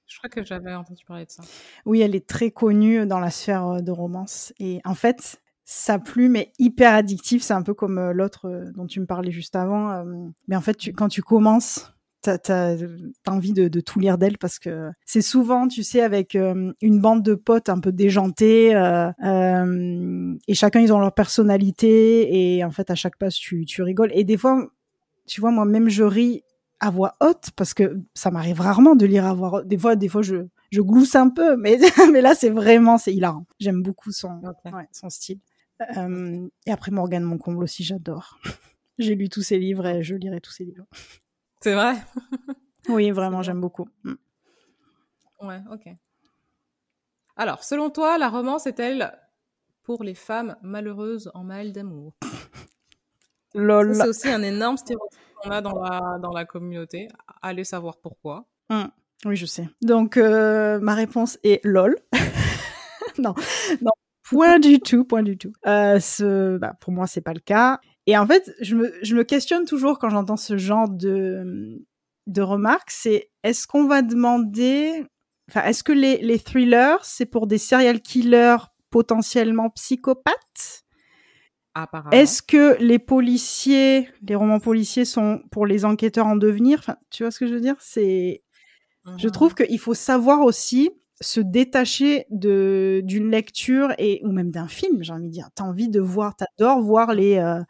Je 0.07 0.17
crois 0.17 0.29
que 0.29 0.43
j'avais 0.43 0.73
entendu 0.73 1.03
parler 1.05 1.25
de 1.25 1.31
ça. 1.31 1.43
Oui, 1.85 2.01
elle 2.01 2.15
est 2.15 2.27
très 2.27 2.51
connue 2.51 3.05
dans 3.05 3.19
la 3.19 3.29
sphère 3.29 3.81
de 3.81 3.91
romance. 3.91 4.53
Et 4.59 4.79
en 4.85 4.95
fait, 4.95 5.41
sa 5.65 5.99
plume 5.99 6.35
est 6.35 6.53
hyper 6.59 6.93
addictive. 6.93 7.41
C'est 7.43 7.53
un 7.53 7.63
peu 7.63 7.73
comme 7.73 8.11
l'autre 8.11 8.65
dont 8.75 8.87
tu 8.87 8.99
me 8.99 9.05
parlais 9.05 9.31
juste 9.31 9.55
avant. 9.55 10.05
Mais 10.47 10.55
en 10.55 10.61
fait, 10.61 10.77
quand 10.95 11.09
tu 11.09 11.21
commences 11.21 11.93
t'as 12.21 12.37
as, 12.49 12.77
envie 13.27 13.53
de, 13.53 13.67
de, 13.67 13.81
tout 13.81 13.99
lire 13.99 14.17
d'elle 14.17 14.37
parce 14.37 14.59
que 14.59 14.91
c'est 15.05 15.21
souvent, 15.21 15.67
tu 15.67 15.83
sais, 15.83 16.01
avec 16.01 16.35
euh, 16.35 16.71
une 16.81 16.99
bande 16.99 17.23
de 17.23 17.35
potes 17.35 17.69
un 17.69 17.79
peu 17.79 17.91
déjantés 17.91 18.75
euh, 18.75 19.11
euh, 19.23 20.35
et 20.47 20.53
chacun 20.53 20.79
ils 20.79 20.93
ont 20.93 20.99
leur 20.99 21.13
personnalité 21.13 22.55
et 22.55 22.63
en 22.63 22.71
fait 22.71 22.89
à 22.91 22.95
chaque 22.95 23.17
page 23.17 23.39
tu, 23.39 23.65
tu 23.65 23.81
rigoles 23.81 24.11
et 24.13 24.23
des 24.23 24.37
fois, 24.37 24.69
tu 25.25 25.41
vois, 25.41 25.51
moi 25.51 25.65
même 25.65 25.89
je 25.89 26.03
ris 26.03 26.43
à 26.79 26.89
voix 26.89 27.15
haute 27.21 27.51
parce 27.55 27.73
que 27.73 27.99
ça 28.13 28.31
m'arrive 28.31 28.59
rarement 28.59 28.95
de 28.95 29.05
lire 29.05 29.25
à 29.25 29.33
voix 29.33 29.53
haute. 29.53 29.67
Des 29.67 29.77
fois, 29.77 29.95
des 29.95 30.07
fois 30.07 30.21
je, 30.21 30.47
je 30.71 30.81
glousse 30.81 31.15
un 31.15 31.29
peu, 31.29 31.57
mais 31.57 31.77
mais 32.11 32.21
là 32.21 32.35
c'est 32.35 32.49
vraiment 32.49 32.97
c'est 32.97 33.13
hilarant. 33.13 33.45
J'aime 33.59 33.81
beaucoup 33.81 34.11
son 34.11 34.41
ouais, 34.65 34.87
son 34.91 35.09
style. 35.09 35.39
et 35.79 36.71
après 36.71 36.91
Morgane 36.91 37.23
Moncomble 37.23 37.63
aussi, 37.63 37.83
j'adore. 37.83 38.39
J'ai 38.99 39.15
lu 39.15 39.29
tous 39.29 39.41
ses 39.41 39.57
livres 39.57 39.87
et 39.87 40.03
je 40.03 40.15
lirai 40.15 40.41
tous 40.41 40.51
ses 40.51 40.65
livres. 40.65 40.85
C'est 41.61 41.75
vrai? 41.75 41.95
Oui, 42.89 43.11
vraiment, 43.11 43.43
j'aime 43.43 43.61
beaucoup. 43.61 43.87
Mm. 44.03 44.13
Ouais, 45.41 45.61
ok. 45.71 45.95
Alors, 47.35 47.63
selon 47.63 47.89
toi, 47.89 48.17
la 48.17 48.29
romance 48.29 48.65
est-elle 48.65 49.17
pour 49.83 50.03
les 50.03 50.15
femmes 50.15 50.55
malheureuses 50.61 51.31
en 51.33 51.43
mal 51.43 51.71
d'amour? 51.71 52.15
Lol. 53.53 53.95
C'est 53.95 54.07
aussi 54.07 54.29
un 54.29 54.41
énorme 54.41 54.77
stéréotype 54.77 55.19
qu'on 55.41 55.51
a 55.51 55.61
dans 55.61 55.79
la, 55.79 56.17
dans 56.19 56.31
la 56.31 56.45
communauté. 56.45 57.07
Allez 57.41 57.63
savoir 57.63 57.97
pourquoi. 57.97 58.47
Mm. 58.69 58.85
Oui, 59.25 59.35
je 59.35 59.45
sais. 59.45 59.69
Donc, 59.81 60.17
euh, 60.17 60.79
ma 60.79 60.95
réponse 60.95 61.37
est 61.43 61.63
lol. 61.63 61.95
non, 63.19 63.35
non, 63.81 63.91
point 64.23 64.57
du 64.59 64.79
tout, 64.79 65.03
point 65.03 65.21
du 65.21 65.37
tout. 65.37 65.53
Euh, 65.67 65.99
ce, 65.99 66.57
bah, 66.57 66.73
pour 66.79 66.91
moi, 66.91 67.05
c'est 67.05 67.21
pas 67.21 67.33
le 67.33 67.39
cas. 67.39 67.79
Et 68.11 68.17
en 68.17 68.27
fait, 68.27 68.53
je 68.59 68.75
me, 68.75 68.93
je 69.03 69.15
me 69.15 69.23
questionne 69.23 69.63
toujours 69.63 69.97
quand 69.97 70.09
j'entends 70.09 70.35
ce 70.35 70.57
genre 70.57 70.89
de, 70.89 71.81
de 72.27 72.41
remarques, 72.41 72.91
c'est 72.91 73.31
est-ce 73.41 73.67
qu'on 73.67 73.85
va 73.85 74.01
demander, 74.01 75.05
enfin, 75.49 75.63
est-ce 75.63 75.81
que 75.81 75.93
les, 75.93 76.17
les 76.17 76.37
thrillers, 76.37 76.97
c'est 77.03 77.25
pour 77.25 77.47
des 77.47 77.57
serial 77.57 78.01
killers 78.01 78.57
potentiellement 78.89 79.69
psychopathes? 79.69 80.83
Est-ce 82.11 82.41
que 82.41 82.75
les 82.83 82.99
policiers, 82.99 84.09
les 84.27 84.35
romans 84.35 84.59
policiers 84.59 85.05
sont 85.05 85.41
pour 85.49 85.65
les 85.65 85.85
enquêteurs 85.85 86.27
en 86.27 86.35
devenir? 86.35 86.79
Enfin, 86.79 86.97
tu 87.11 87.23
vois 87.23 87.31
ce 87.31 87.39
que 87.39 87.47
je 87.47 87.53
veux 87.53 87.61
dire? 87.61 87.77
C'est, 87.79 88.43
je 89.19 89.29
mmh. 89.29 89.31
trouve 89.31 89.55
qu'il 89.55 89.79
faut 89.79 89.93
savoir 89.93 90.41
aussi 90.41 90.89
se 91.21 91.39
détacher 91.39 92.25
de 92.29 92.99
d'une 93.05 93.31
lecture 93.31 93.93
et 93.99 94.19
ou 94.25 94.33
même 94.33 94.51
d'un 94.51 94.67
film. 94.67 95.01
J'ai 95.01 95.13
envie 95.13 95.27
de 95.27 95.31
dire, 95.31 95.47
t'as 95.55 95.63
envie 95.63 95.87
de 95.87 96.01
voir, 96.01 96.35
t'adores 96.35 96.81
voir 96.81 97.13
les 97.13 97.37
euh, 97.37 97.61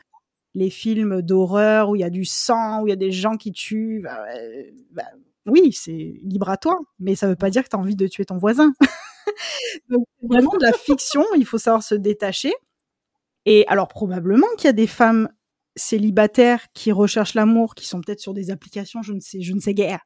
les 0.53 0.69
films 0.69 1.21
d'horreur 1.21 1.89
où 1.89 1.95
il 1.95 1.99
y 1.99 2.03
a 2.03 2.09
du 2.09 2.25
sang, 2.25 2.81
où 2.81 2.87
il 2.87 2.89
y 2.89 2.93
a 2.93 2.97
des 2.97 3.11
gens 3.11 3.37
qui 3.37 3.51
tuent, 3.51 4.01
bah, 4.03 4.25
bah, 4.91 5.05
oui, 5.45 5.71
c'est 5.73 6.19
libre 6.23 6.49
à 6.49 6.57
toi, 6.57 6.79
mais 6.99 7.15
ça 7.15 7.27
veut 7.27 7.35
pas 7.35 7.49
dire 7.49 7.63
que 7.63 7.69
tu 7.69 7.75
as 7.75 7.79
envie 7.79 7.95
de 7.95 8.07
tuer 8.07 8.25
ton 8.25 8.37
voisin. 8.37 8.73
Donc, 9.89 10.05
vraiment 10.21 10.51
de 10.57 10.63
la 10.63 10.73
fiction, 10.73 11.23
il 11.35 11.45
faut 11.45 11.57
savoir 11.57 11.83
se 11.83 11.95
détacher. 11.95 12.53
Et 13.45 13.65
alors, 13.67 13.87
probablement 13.87 14.47
qu'il 14.57 14.65
y 14.65 14.69
a 14.69 14.73
des 14.73 14.87
femmes 14.87 15.29
célibataires 15.75 16.67
qui 16.73 16.91
recherchent 16.91 17.33
l'amour, 17.33 17.75
qui 17.75 17.87
sont 17.87 18.01
peut-être 18.01 18.19
sur 18.19 18.33
des 18.33 18.51
applications, 18.51 19.01
je 19.01 19.13
ne 19.13 19.19
sais, 19.19 19.41
je 19.41 19.53
ne 19.53 19.59
sais 19.59 19.73
guère. 19.73 20.01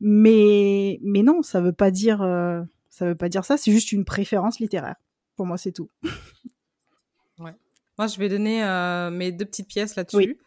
Mais, 0.00 0.98
mais 1.02 1.22
non, 1.22 1.42
ça 1.42 1.60
veut 1.60 1.72
pas 1.72 1.90
dire, 1.90 2.22
euh, 2.22 2.62
veut 3.00 3.14
pas 3.14 3.28
dire 3.28 3.44
ça. 3.44 3.56
C'est 3.56 3.72
juste 3.72 3.92
une 3.92 4.04
préférence 4.04 4.60
littéraire. 4.60 4.96
Pour 5.36 5.46
moi, 5.46 5.58
c'est 5.58 5.72
tout. 5.72 5.90
Moi, 8.00 8.06
je 8.06 8.18
vais 8.18 8.30
donner 8.30 8.64
euh, 8.64 9.10
mes 9.10 9.30
deux 9.30 9.44
petites 9.44 9.68
pièces 9.68 9.94
là-dessus. 9.94 10.38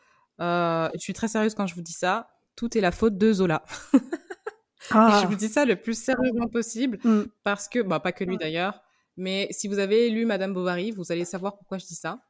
Euh, 0.41 0.89
je 0.95 0.99
suis 0.99 1.14
très 1.14 1.28
sérieuse 1.28 1.54
quand 1.54 1.68
je 1.68 1.76
vous 1.76 1.84
dis 1.84 1.93
ça. 1.93 2.32
Tout 2.56 2.76
est 2.76 2.82
la 2.82 2.91
faute 2.91 3.16
de 3.16 3.32
Zola. 3.32 3.64
ah. 4.89 5.20
Je 5.22 5.28
vous 5.28 5.36
dis 5.36 5.49
ça 5.49 5.64
le 5.64 5.76
plus 5.76 5.93
sérieusement 5.93 6.47
possible 6.47 6.97
mm. 7.04 7.26
parce 7.43 7.70
que, 7.70 7.80
bah, 7.84 7.99
pas 7.99 8.12
que 8.12 8.24
lui 8.24 8.38
d'ailleurs, 8.38 8.82
mais 9.18 9.49
si 9.51 9.68
vous 9.68 9.78
avez 9.78 10.10
lu 10.10 10.26
Madame 10.26 10.51
Bovary, 10.51 10.89
vous 10.89 11.12
allez 11.12 11.26
savoir 11.26 11.56
pourquoi 11.56 11.78
je 11.78 11.86
dis 11.86 11.93
ça. 11.93 12.24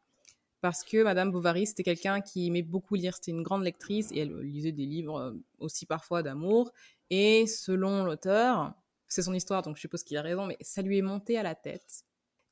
Parce 0.60 0.84
que 0.84 1.02
Madame 1.02 1.32
Bovary, 1.32 1.68
c'était 1.68 1.84
quelqu'un 1.84 2.20
qui 2.20 2.48
aimait 2.48 2.62
beaucoup 2.62 2.96
lire. 2.96 3.16
C'était 3.16 3.32
une 3.32 3.44
grande 3.44 3.64
lectrice 3.64 4.12
et 4.12 4.20
elle 4.20 4.38
lisait 4.42 4.74
des 4.74 4.86
livres 4.86 5.22
euh, 5.22 5.32
aussi 5.58 5.86
parfois 5.86 6.22
d'amour. 6.22 6.74
Et 7.10 7.48
selon 7.48 8.04
l'auteur, 8.04 8.74
c'est 9.08 9.22
son 9.22 9.34
histoire, 9.34 9.62
donc 9.62 9.78
je 9.78 9.82
suppose 9.82 10.04
qu'il 10.04 10.18
a 10.18 10.22
raison, 10.22 10.48
mais 10.48 10.58
ça 10.60 10.82
lui 10.82 10.98
est 10.98 11.02
monté 11.02 11.38
à 11.38 11.44
la 11.44 11.56
tête 11.56 12.04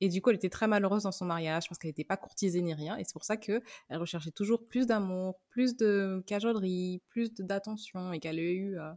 et 0.02 0.10
du 0.10 0.22
coup, 0.22 0.32
elle 0.32 0.36
était 0.36 0.50
très 0.50 0.68
malheureuse 0.68 1.04
dans 1.04 1.12
son 1.12 1.26
mariage 1.26 1.70
parce 1.70 1.78
qu'elle 1.78 1.90
n'était 1.90 2.04
pas 2.04 2.18
courtisée 2.18 2.62
ni 2.62 2.74
rien. 2.74 2.98
Et 2.98 3.04
c'est 3.04 3.14
pour 3.14 3.24
ça 3.24 3.38
qu'elle 3.38 3.62
recherchait 3.92 4.32
toujours 4.32 4.68
plus 4.68 4.88
d'amour, 4.88 5.40
plus 5.50 5.78
de 5.78 6.24
cajolerie, 6.26 7.02
plus 7.08 7.32
d'attention 7.34 8.12
et 8.12 8.20
qu'elle 8.20 8.40
a 8.40 8.42
eu 8.42 8.80
euh, 8.80 8.92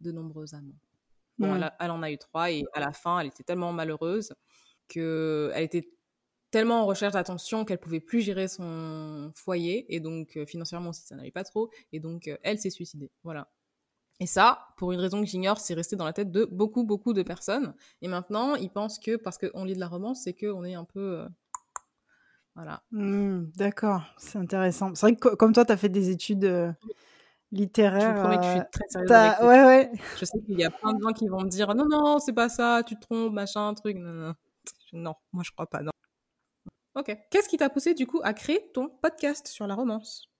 de 0.00 0.10
nombreux 0.12 0.54
amants. 0.54 0.78
Bon, 1.38 1.54
elle, 1.54 1.90
en 1.90 2.02
a 2.02 2.10
eu 2.10 2.16
trois 2.16 2.50
et 2.50 2.64
à 2.72 2.80
la 2.80 2.92
fin, 2.92 3.20
elle 3.20 3.26
était 3.26 3.44
tellement 3.44 3.70
malheureuse 3.70 4.32
qu'elle 4.88 5.52
était 5.62 5.90
tellement 6.50 6.80
en 6.80 6.86
recherche 6.86 7.12
d'attention 7.12 7.66
qu'elle 7.66 7.78
pouvait 7.78 8.00
plus 8.00 8.22
gérer 8.22 8.48
son 8.48 9.30
foyer 9.34 9.94
et 9.94 10.00
donc 10.00 10.38
euh, 10.38 10.46
financièrement 10.46 10.90
aussi 10.90 11.02
ça 11.02 11.16
n'allait 11.16 11.32
pas 11.32 11.44
trop 11.44 11.70
et 11.92 12.00
donc 12.00 12.28
euh, 12.28 12.38
elle 12.42 12.58
s'est 12.58 12.70
suicidée. 12.70 13.10
Voilà. 13.24 13.50
Et 14.18 14.26
ça, 14.26 14.68
pour 14.76 14.92
une 14.92 15.00
raison 15.00 15.20
que 15.20 15.26
j'ignore, 15.26 15.58
c'est 15.58 15.74
resté 15.74 15.94
dans 15.94 16.06
la 16.06 16.12
tête 16.12 16.30
de 16.30 16.46
beaucoup, 16.46 16.84
beaucoup 16.84 17.12
de 17.12 17.22
personnes. 17.22 17.74
Et 18.00 18.08
maintenant, 18.08 18.54
ils 18.54 18.70
pensent 18.70 18.98
que 18.98 19.16
parce 19.16 19.36
qu'on 19.36 19.64
lit 19.64 19.74
de 19.74 19.80
la 19.80 19.88
romance, 19.88 20.22
c'est 20.24 20.32
qu'on 20.34 20.64
est 20.64 20.74
un 20.74 20.84
peu... 20.84 21.20
Euh, 21.20 21.28
voilà. 22.54 22.82
Mmh, 22.90 23.50
d'accord, 23.56 24.02
c'est 24.16 24.38
intéressant. 24.38 24.94
C'est 24.94 25.06
vrai 25.06 25.16
que 25.16 25.34
comme 25.34 25.52
toi, 25.52 25.66
tu 25.66 25.72
as 25.72 25.76
fait 25.76 25.90
des 25.90 26.08
études 26.08 26.44
euh, 26.44 26.72
littéraires. 27.52 28.16
Je 28.16 28.16
vous 28.16 28.22
promets 28.22 28.38
que 28.38 28.44
je 28.44 28.50
suis 28.50 28.70
très 28.72 28.88
sérieuse. 28.88 29.12
Avec 29.12 29.40
ouais, 29.40 29.64
ouais. 29.64 29.92
Je 30.18 30.24
sais 30.24 30.40
qu'il 30.40 30.58
y 30.58 30.64
a 30.64 30.70
plein 30.70 30.94
de 30.94 31.02
gens 31.02 31.12
qui 31.12 31.28
vont 31.28 31.42
me 31.42 31.50
dire 31.50 31.74
non, 31.74 31.86
non, 31.86 32.18
c'est 32.18 32.32
pas 32.32 32.48
ça, 32.48 32.82
tu 32.86 32.96
te 32.96 33.00
trompes, 33.00 33.34
machin, 33.34 33.74
truc. 33.74 33.98
Non, 33.98 34.12
non, 34.12 34.34
non 34.94 35.14
moi 35.32 35.42
je 35.44 35.50
crois 35.50 35.66
pas, 35.66 35.82
non. 35.82 35.90
Ok. 36.94 37.14
Qu'est-ce 37.30 37.48
qui 37.50 37.58
t'a 37.58 37.68
poussé 37.68 37.92
du 37.92 38.06
coup 38.06 38.20
à 38.24 38.32
créer 38.32 38.70
ton 38.72 38.88
podcast 38.88 39.48
sur 39.48 39.66
la 39.66 39.74
romance? 39.74 40.30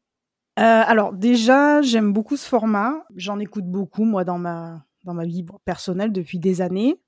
Euh, 0.59 0.63
alors 0.87 1.13
déjà, 1.13 1.83
j'aime 1.83 2.13
beaucoup 2.13 2.37
ce 2.37 2.49
format. 2.49 3.05
J'en 3.15 3.39
écoute 3.39 3.67
beaucoup 3.67 4.05
moi 4.05 4.25
dans 4.25 4.39
ma 4.39 4.85
dans 5.05 5.15
ma 5.15 5.25
vie 5.25 5.45
personnelle 5.65 6.13
depuis 6.13 6.39
des 6.39 6.61
années. 6.61 7.01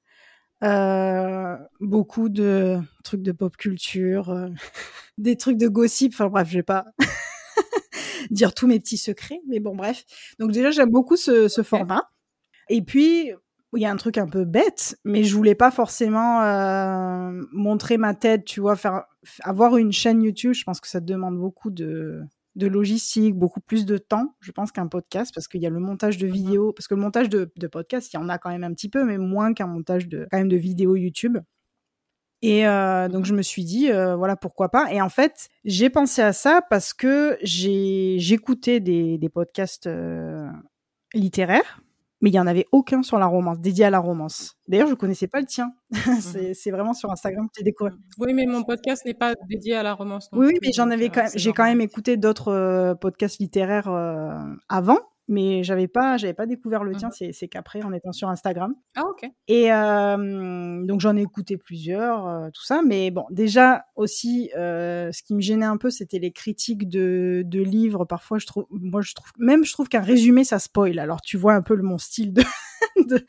Euh, 0.64 1.57
beaucoup 1.80 2.28
de 2.28 2.78
trucs 3.05 3.22
de 3.22 3.32
pop 3.32 3.57
culture, 3.57 4.30
euh, 4.30 4.49
des 5.18 5.36
trucs 5.36 5.57
de 5.57 5.68
gossip. 5.68 6.12
Enfin 6.14 6.28
bref, 6.28 6.49
je 6.49 6.59
vais 6.59 6.62
pas 6.62 6.86
dire 8.30 8.55
tous 8.55 8.66
mes 8.66 8.80
petits 8.80 8.99
secrets, 8.99 9.40
mais 9.49 9.61
bon 9.61 9.74
bref. 9.76 10.05
Donc 10.38 10.53
déjà, 10.53 10.70
j'aime 10.70 10.90
beaucoup 10.90 11.16
ce, 11.16 11.49
ce 11.49 11.62
format. 11.62 12.11
Et 12.68 12.82
puis 12.82 13.32
il 13.76 13.82
y 13.82 13.86
a 13.86 13.90
un 13.90 13.96
truc 13.96 14.18
un 14.18 14.28
peu 14.28 14.44
bête, 14.44 14.99
mais 15.05 15.24
je 15.24 15.34
voulais 15.34 15.55
pas 15.55 15.70
forcément 15.70 16.42
euh, 16.42 17.30
montrer 17.53 17.99
ma 17.99 18.14
tête, 18.14 18.44
tu 18.44 18.61
vois, 18.61 18.76
faire 18.76 19.05
avoir 19.42 19.76
une 19.76 19.92
chaîne 19.92 20.22
YouTube. 20.22 20.55
Je 20.55 20.64
pense 20.64 20.80
que 20.80 20.88
ça 20.88 21.01
demande 21.01 21.38
beaucoup 21.38 21.70
de 21.70 22.22
de 22.57 22.66
logistique, 22.66 23.34
beaucoup 23.34 23.61
plus 23.61 23.86
de 23.86 23.99
temps, 23.99 24.34
je 24.40 24.53
pense, 24.53 24.72
qu'un 24.72 24.88
podcast, 24.88 25.32
parce 25.34 25.49
qu'il 25.49 25.62
y 25.62 25.66
a 25.66 25.70
le 25.70 25.80
montage 25.80 26.18
de 26.18 26.26
mmh 26.26 26.30
vidéos, 26.30 26.72
parce 26.72 26.88
que 26.88 26.94
le 26.94 27.01
montage 27.01 27.28
de, 27.28 27.51
de 27.57 27.66
podcast, 27.66 28.12
il 28.12 28.16
y 28.16 28.18
en 28.18 28.28
a 28.28 28.38
quand 28.38 28.51
même 28.51 28.64
un 28.64 28.72
petit 28.72 28.88
peu, 28.88 29.05
mais 29.05 29.18
moins 29.18 29.55
qu'un 29.55 29.66
montage 29.66 30.09
de, 30.09 30.26
quand 30.30 30.38
même 30.38 30.49
de 30.49 30.57
vidéos 30.57 30.96
YouTube. 30.96 31.38
Et 32.40 32.66
euh, 32.66 33.09
donc 33.09 33.24
je 33.24 33.34
me 33.34 33.42
suis 33.42 33.64
dit, 33.64 33.90
euh, 33.90 34.14
voilà, 34.16 34.36
pourquoi 34.36 34.68
pas. 34.68 34.92
Et 34.92 35.01
en 35.01 35.09
fait, 35.09 35.49
j'ai 35.64 35.90
pensé 35.90 36.22
à 36.22 36.32
ça 36.32 36.62
parce 36.70 36.94
que 36.94 37.36
j'ai 37.42 38.16
j'écoutais 38.18 38.80
des, 38.80 39.18
des 39.18 39.28
podcasts 39.28 39.88
euh, 39.88 40.49
littéraires, 41.14 41.80
mais 42.21 42.31
il 42.31 42.35
y 42.35 42.41
en 42.41 42.47
avait 42.47 42.66
aucun 42.73 43.03
sur 43.03 43.19
la 43.19 43.27
romance, 43.27 43.61
dédié 43.61 43.85
à 43.85 43.91
la 43.91 44.01
romance. 44.01 44.57
D'ailleurs, 44.66 44.89
je 44.89 44.95
connaissais 44.95 45.29
pas 45.29 45.41
le 45.41 45.47
tien. 45.47 45.73
c'est 46.21 46.55
c'est 46.55 46.71
vraiment 46.71 46.95
sur 46.95 47.11
Instagram 47.11 47.47
que 47.47 47.53
j'ai 47.59 47.64
découvert. 47.64 47.95
Oui, 48.19 48.35
mais 48.35 48.47
mon 48.47 48.64
podcast 48.64 49.05
n'est 49.05 49.14
pas 49.14 49.35
dédié 49.49 49.75
à 49.75 49.83
la 49.83 49.95
romance. 49.95 50.31
non 50.33 50.41
Oui, 50.41 50.47
oui, 50.49 50.59
mais 50.62 50.73
j'en 50.73 50.91
avais 50.91 51.09
quand 51.09 51.23
même, 51.23 51.33
j'ai 51.35 51.53
quand 51.53 51.64
même 51.64 51.81
écouté 51.81 52.16
d'autres 52.16 52.53
euh, 52.53 52.95
podcasts 52.95 53.39
littéraires 53.39 53.89
euh, 53.89 54.39
avant, 54.69 54.99
mais 55.29 55.62
j'avais 55.62 55.89
pas, 55.89 56.16
j'avais 56.16 56.35
pas 56.35 56.47
découvert 56.47 56.85
le 56.85 56.95
tien. 56.97 57.09
Mhm. 57.20 57.33
C'est, 57.33 57.49
qu'après, 57.49 57.83
en 57.83 57.93
étant 57.93 58.12
sur 58.12 58.29
Instagram. 58.29 58.74
Ah, 58.97 59.05
ok. 59.05 59.31
Et 59.47 59.72
euh, 59.72 60.85
donc 60.85 61.01
j'en 61.01 61.16
ai 61.16 61.22
écouté 61.22 61.57
plusieurs, 61.57 62.26
euh, 62.26 62.49
tout 62.53 62.64
ça. 62.64 62.81
Mais 62.85 63.11
bon, 63.11 63.26
déjà 63.31 63.85
aussi, 63.95 64.51
euh, 64.57 65.12
ce 65.12 65.22
qui 65.22 65.35
me 65.35 65.41
gênait 65.41 65.66
un 65.66 65.76
peu, 65.76 65.91
c'était 65.91 66.18
les 66.18 66.33
critiques 66.33 66.89
de, 66.89 67.43
de 67.45 67.62
livres. 67.62 68.05
Parfois, 68.05 68.39
je 68.39 68.47
trouve, 68.47 68.66
moi, 68.70 69.03
je 69.03 69.14
trouve, 69.14 69.31
même 69.39 69.64
je 69.64 69.72
trouve 69.72 69.89
qu'un 69.89 70.01
résumé, 70.01 70.45
ça 70.45 70.59
spoil. 70.59 70.99
Alors 70.99 71.20
tu 71.20 71.37
vois 71.37 71.55
un 71.55 71.62
peu 71.62 71.74
le, 71.74 71.83
mon 71.83 71.99
style 71.99 72.33
de, 72.33 72.43
de, 73.07 73.24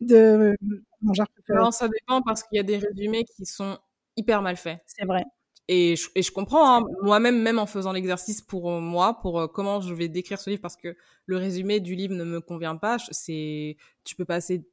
de 0.00 0.56
mon 1.00 1.14
genre 1.14 1.28
préféré. 1.28 1.58
Non, 1.58 1.70
ça 1.70 1.88
dépend 1.88 2.22
parce 2.22 2.42
qu'il 2.42 2.56
y 2.56 2.60
a 2.60 2.64
des 2.64 2.78
résumés 2.78 3.24
qui 3.24 3.46
sont 3.46 3.78
hyper 4.16 4.42
mal 4.42 4.56
faits. 4.56 4.80
C'est 4.86 5.04
vrai. 5.06 5.24
Et 5.68 5.96
je, 5.96 6.08
et 6.14 6.22
je 6.22 6.32
comprends, 6.32 6.78
hein, 6.78 6.84
moi-même, 7.02 7.42
même 7.42 7.58
en 7.58 7.66
faisant 7.66 7.92
l'exercice 7.92 8.40
pour 8.40 8.72
euh, 8.72 8.80
moi, 8.80 9.18
pour 9.20 9.38
euh, 9.38 9.46
comment 9.46 9.80
je 9.80 9.94
vais 9.94 10.08
décrire 10.08 10.40
ce 10.40 10.48
livre, 10.50 10.62
parce 10.62 10.76
que 10.76 10.96
le 11.26 11.36
résumé 11.36 11.80
du 11.80 11.94
livre 11.94 12.14
ne 12.14 12.24
me 12.24 12.40
convient 12.40 12.76
pas, 12.76 12.96
c'est, 13.10 13.76
tu 14.04 14.14
peux 14.14 14.24
passer 14.24 14.66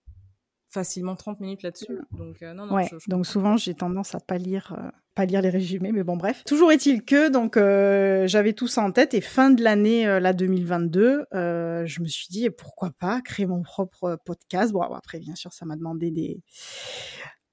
facilement 0.70 1.16
30 1.16 1.40
minutes 1.40 1.64
là-dessus. 1.64 1.98
Donc, 2.12 2.42
euh, 2.42 2.54
non, 2.54 2.66
non, 2.66 2.76
Ouais, 2.76 2.88
je, 2.92 2.98
je 3.00 3.10
donc 3.10 3.26
souvent 3.26 3.56
j'ai 3.56 3.74
tendance 3.74 4.14
à 4.14 4.20
pas 4.20 4.38
lire, 4.38 4.76
euh, 4.78 4.90
pas 5.16 5.26
lire 5.26 5.42
les 5.42 5.50
résumés, 5.50 5.92
mais 5.94 6.04
bon 6.04 6.18
bref. 6.18 6.44
Toujours 6.46 6.72
est-il 6.72 7.04
que 7.06 7.30
donc 7.30 7.56
euh, 7.56 8.28
j'avais 8.28 8.54
tout 8.54 8.68
ça 8.68 8.82
en 8.82 8.92
tête 8.92 9.14
et 9.14 9.22
fin 9.22 9.52
de 9.52 9.64
l'année 9.64 10.06
là 10.20 10.34
2022, 10.34 11.26
euh, 11.34 11.86
je 11.86 12.02
me 12.02 12.08
suis 12.08 12.28
dit 12.30 12.50
pourquoi 12.50 12.92
pas 12.92 13.22
créer 13.22 13.46
mon 13.46 13.62
propre 13.62 14.18
podcast. 14.26 14.74
Bon 14.74 14.82
après 14.82 15.20
bien 15.20 15.36
sûr 15.36 15.54
ça 15.54 15.66
m'a 15.66 15.78
demandé 15.78 16.12
des 16.12 16.42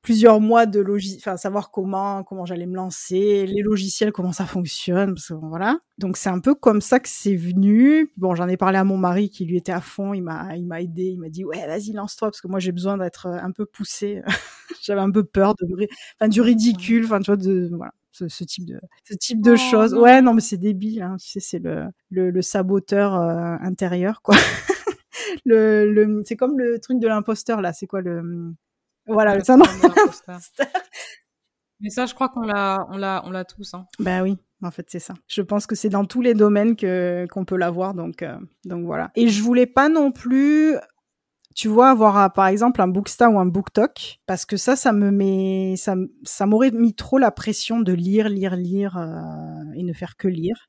plusieurs 0.03 0.40
mois 0.40 0.66
de 0.66 0.80
logis, 0.80 1.16
enfin 1.18 1.36
savoir 1.36 1.70
comment 1.70 2.24
comment 2.24 2.44
j'allais 2.44 2.66
me 2.66 2.74
lancer, 2.76 3.46
les 3.46 3.62
logiciels 3.62 4.12
comment 4.12 4.32
ça 4.32 4.46
fonctionne, 4.46 5.14
parce 5.14 5.28
que 5.28 5.34
bon, 5.34 5.48
voilà. 5.48 5.78
Donc 5.98 6.16
c'est 6.16 6.28
un 6.30 6.40
peu 6.40 6.55
comme 6.55 6.80
ça 6.80 7.00
que 7.00 7.09
c'est 7.09 7.36
venu. 7.36 8.12
Bon 8.16 8.34
j'en 8.34 8.48
ai 8.48 8.57
parlé 8.57 8.78
à 8.78 8.84
mon 8.84 8.96
mari 8.98 9.30
qui 9.30 9.44
lui 9.46 9.57
était 9.57 9.72
à 9.72 9.80
fond, 9.80 10.14
il 10.14 10.22
m'a 10.22 10.57
il 10.57 10.66
m'a 10.66 10.80
aidé, 10.82 11.05
il 11.05 11.18
m'a 11.20 11.28
dit 11.28 11.44
ouais 11.44 11.66
vas-y 11.66 11.92
lance-toi 11.92 12.28
parce 12.30 12.40
que 12.40 12.48
moi 12.48 12.59
j'ai 12.61 12.72
besoin 12.72 12.98
d'être 12.98 13.26
euh, 13.26 13.38
un 13.42 13.53
peu 13.53 13.64
poussé. 13.66 14.22
J'avais 14.82 15.00
un 15.00 15.11
peu 15.11 15.22
peur 15.24 15.55
de 15.61 15.66
enfin 16.20 16.28
du 16.28 16.40
ridicule, 16.40 17.05
enfin 17.05 17.20
tu 17.20 17.26
vois 17.30 17.36
de 17.36 17.68
voilà. 17.72 17.92
Ce, 18.14 18.28
ce 18.28 18.44
type 18.44 18.66
de 18.66 18.78
ce 19.09 19.14
type 19.14 19.40
de 19.42 19.53
Oh, 19.53 19.57
choses. 19.57 19.94
Ouais, 19.94 20.20
non 20.20 20.34
mais 20.34 20.42
c'est 20.42 20.59
débile 20.59 21.00
hein, 21.03 21.16
tu 21.18 21.28
sais 21.30 21.40
c'est 21.40 21.59
le, 21.61 21.86
le 22.11 22.30
le 22.30 22.42
saboteur 22.42 23.14
euh, 23.14 23.57
intérieur 23.62 24.20
quoi. 24.22 24.34
le 25.44 25.90
le 25.92 26.22
c'est 26.26 26.36
comme 26.36 26.59
le 26.59 26.78
truc 26.80 26.98
de 27.00 27.09
l'imposteur 27.09 27.61
là, 27.62 27.72
c'est 27.72 27.86
quoi 27.86 28.00
le 28.03 28.55
voilà, 29.13 29.37
Le 29.37 29.45
syndrome 29.45 29.75
de 29.81 29.89
l'imposteur. 29.89 30.39
Mais 31.81 31.91
ça, 31.91 32.07
je 32.07 32.15
crois 32.15 32.29
qu'on 32.29 32.43
l'a, 32.43 32.87
on 32.91 32.97
l'a, 32.97 33.23
on 33.27 33.31
l'a 33.31 33.45
tous. 33.45 33.75
Hein. 33.75 33.87
Bah 33.99 34.23
oui, 34.23 34.39
en 34.63 34.71
fait 34.71 34.87
c'est 34.89 35.01
ça. 35.01 35.15
Je 35.27 35.43
pense 35.43 35.67
que 35.67 35.75
c'est 35.75 35.89
dans 35.89 36.05
tous 36.05 36.23
les 36.23 36.35
domaines 36.35 36.77
que 36.77 37.27
qu'on 37.31 37.45
peut 37.45 37.57
l'avoir, 37.57 37.95
donc 37.95 38.23
euh, 38.23 38.39
donc 38.65 38.85
voilà. 38.85 39.11
Et 39.17 39.29
je 39.29 39.43
voulais 39.43 39.67
pas 39.67 39.89
non 39.89 40.13
plus, 40.13 40.77
tu 41.57 41.67
vois, 41.67 41.91
avoir 41.91 42.33
par 42.33 42.47
exemple 42.47 42.81
un 42.81 42.89
Booksta 42.89 43.29
ou 43.29 43.39
un 43.41 43.47
BookTok, 43.47 44.21
parce 44.27 44.47
que 44.47 44.57
ça, 44.57 44.77
ça 44.77 44.93
me 44.93 45.11
met, 45.11 45.75
ça 45.77 46.47
m'aurait 46.47 46.71
mis 46.71 46.95
trop 46.95 47.19
la 47.19 47.33
pression 47.33 47.81
de 47.81 47.93
lire, 47.93 48.29
lire, 48.29 48.55
lire 48.55 48.97
euh, 48.97 49.73
et 49.75 49.83
ne 49.83 49.93
faire 49.93 50.17
que 50.17 50.29
lire. 50.29 50.69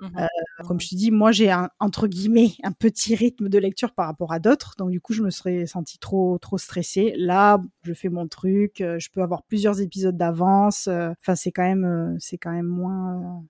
Mhm. 0.00 0.10
Euh, 0.18 0.26
Comme 0.66 0.80
je 0.80 0.88
te 0.90 0.94
dis, 0.94 1.10
moi 1.10 1.32
j'ai 1.32 1.50
un 1.50 1.70
entre 1.80 2.06
guillemets 2.06 2.52
un 2.62 2.70
petit 2.72 3.14
rythme 3.16 3.48
de 3.48 3.58
lecture 3.58 3.92
par 3.94 4.06
rapport 4.06 4.32
à 4.32 4.38
d'autres, 4.38 4.74
donc 4.78 4.90
du 4.90 5.00
coup 5.00 5.12
je 5.12 5.22
me 5.22 5.30
serais 5.30 5.66
sentie 5.66 5.98
trop 5.98 6.38
trop 6.38 6.56
stressée. 6.58 7.14
Là, 7.16 7.60
je 7.82 7.92
fais 7.94 8.08
mon 8.08 8.28
truc, 8.28 8.80
euh, 8.80 8.98
je 9.00 9.08
peux 9.10 9.22
avoir 9.22 9.42
plusieurs 9.42 9.80
épisodes 9.80 10.16
d'avance. 10.16 10.86
euh, 10.88 11.10
Enfin, 11.20 11.34
c'est 11.34 11.50
quand 11.52 11.64
même 11.64 12.16
c'est 12.20 12.38
quand 12.38 12.52
même 12.52 12.66
moins. 12.66 13.42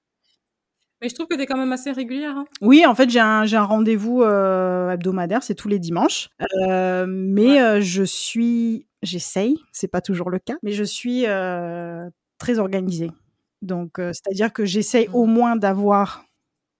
Mais 1.00 1.08
je 1.08 1.14
trouve 1.14 1.28
que 1.28 1.36
t'es 1.36 1.46
quand 1.46 1.56
même 1.58 1.70
assez 1.72 1.92
régulière. 1.92 2.36
Hein. 2.36 2.44
Oui, 2.60 2.84
en 2.84 2.94
fait, 2.94 3.08
j'ai 3.08 3.20
un, 3.20 3.44
j'ai 3.44 3.56
un 3.56 3.62
rendez-vous 3.64 4.24
hebdomadaire, 4.24 5.42
c'est 5.44 5.54
tous 5.54 5.68
les 5.68 5.78
dimanches. 5.78 6.28
Mais 6.66 7.62
Ouais. 7.62 7.80
je 7.82 8.02
suis, 8.02 8.86
j'essaye, 9.02 9.58
c'est 9.72 9.86
pas 9.88 10.00
toujours 10.00 10.28
le 10.30 10.38
cas, 10.40 10.56
mais 10.64 10.72
je 10.72 10.82
suis 10.84 11.24
très 12.38 12.58
organisée. 12.58 13.10
Donc, 13.62 13.92
c'est-à-dire 13.98 14.52
que 14.52 14.64
j'essaye 14.64 15.06
Mhm. 15.08 15.14
au 15.14 15.26
moins 15.26 15.56
d'avoir 15.56 16.24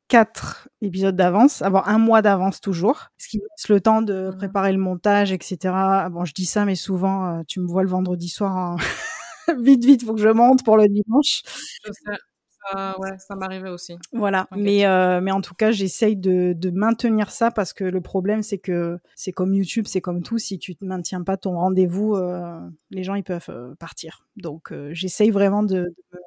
quatre 0.09 0.69
épisodes 0.83 1.17
d'avance, 1.17 1.63
avoir 1.63 1.89
un 1.89 1.99
mois 1.99 2.23
d'avance 2.23 2.61
toujours, 2.61 3.11
ce 3.19 3.29
qui 3.29 3.39
laisse 3.39 3.69
le 3.69 3.81
temps 3.81 4.03
de 4.03 4.31
Mhm. 4.31 4.37
préparer 4.39 4.73
le 4.73 4.79
montage, 4.79 5.33
etc. 5.33 6.09
Bon, 6.11 6.25
je 6.25 6.33
dis 6.35 6.47
ça, 6.47 6.65
mais 6.65 6.75
souvent, 6.77 7.39
euh, 7.41 7.43
tu 7.47 7.61
me 7.61 7.67
vois 7.67 7.83
le 7.83 7.89
vendredi 7.91 8.29
soir, 8.29 8.57
en- 8.57 8.77
vite, 9.61 9.85
vite, 9.85 10.05
faut 10.05 10.15
que 10.15 10.21
je 10.23 10.29
monte 10.29 10.65
pour 10.65 10.77
le 10.77 10.89
dimanche. 10.89 11.43
Je 11.87 11.93
sais. 11.93 12.19
Ouais, 12.99 13.17
ça 13.19 13.35
m'arrivait 13.35 13.71
aussi. 13.71 13.97
Voilà, 14.13 14.47
mais 14.55 14.85
euh, 14.85 15.23
mais 15.23 15.31
en 15.33 15.41
tout 15.41 15.55
cas, 15.55 15.71
j'essaye 15.71 16.17
de, 16.17 16.53
de 16.55 16.71
maintenir 16.71 17.31
ça 17.31 17.51
parce 17.51 17.73
que 17.73 17.85
le 17.85 18.01
problème, 18.03 18.43
c'est 18.43 18.59
que 18.59 18.99
c'est 19.15 19.33
comme 19.33 19.55
YouTube, 19.55 19.87
c'est 19.89 20.03
comme 20.03 20.23
tout. 20.23 20.37
Si 20.39 20.59
tu 20.59 20.77
ne 20.83 20.87
maintiens 20.89 21.23
pas 21.23 21.39
ton 21.39 21.53
rendez-vous, 21.59 22.15
euh, 22.17 22.59
les 22.91 23.05
gens 23.05 23.15
ils 23.15 23.25
peuvent 23.25 23.75
partir. 23.79 24.27
Donc 24.37 24.73
j'essaye 24.91 25.31
vraiment 25.31 25.63
de. 25.63 25.95
de- 26.13 26.19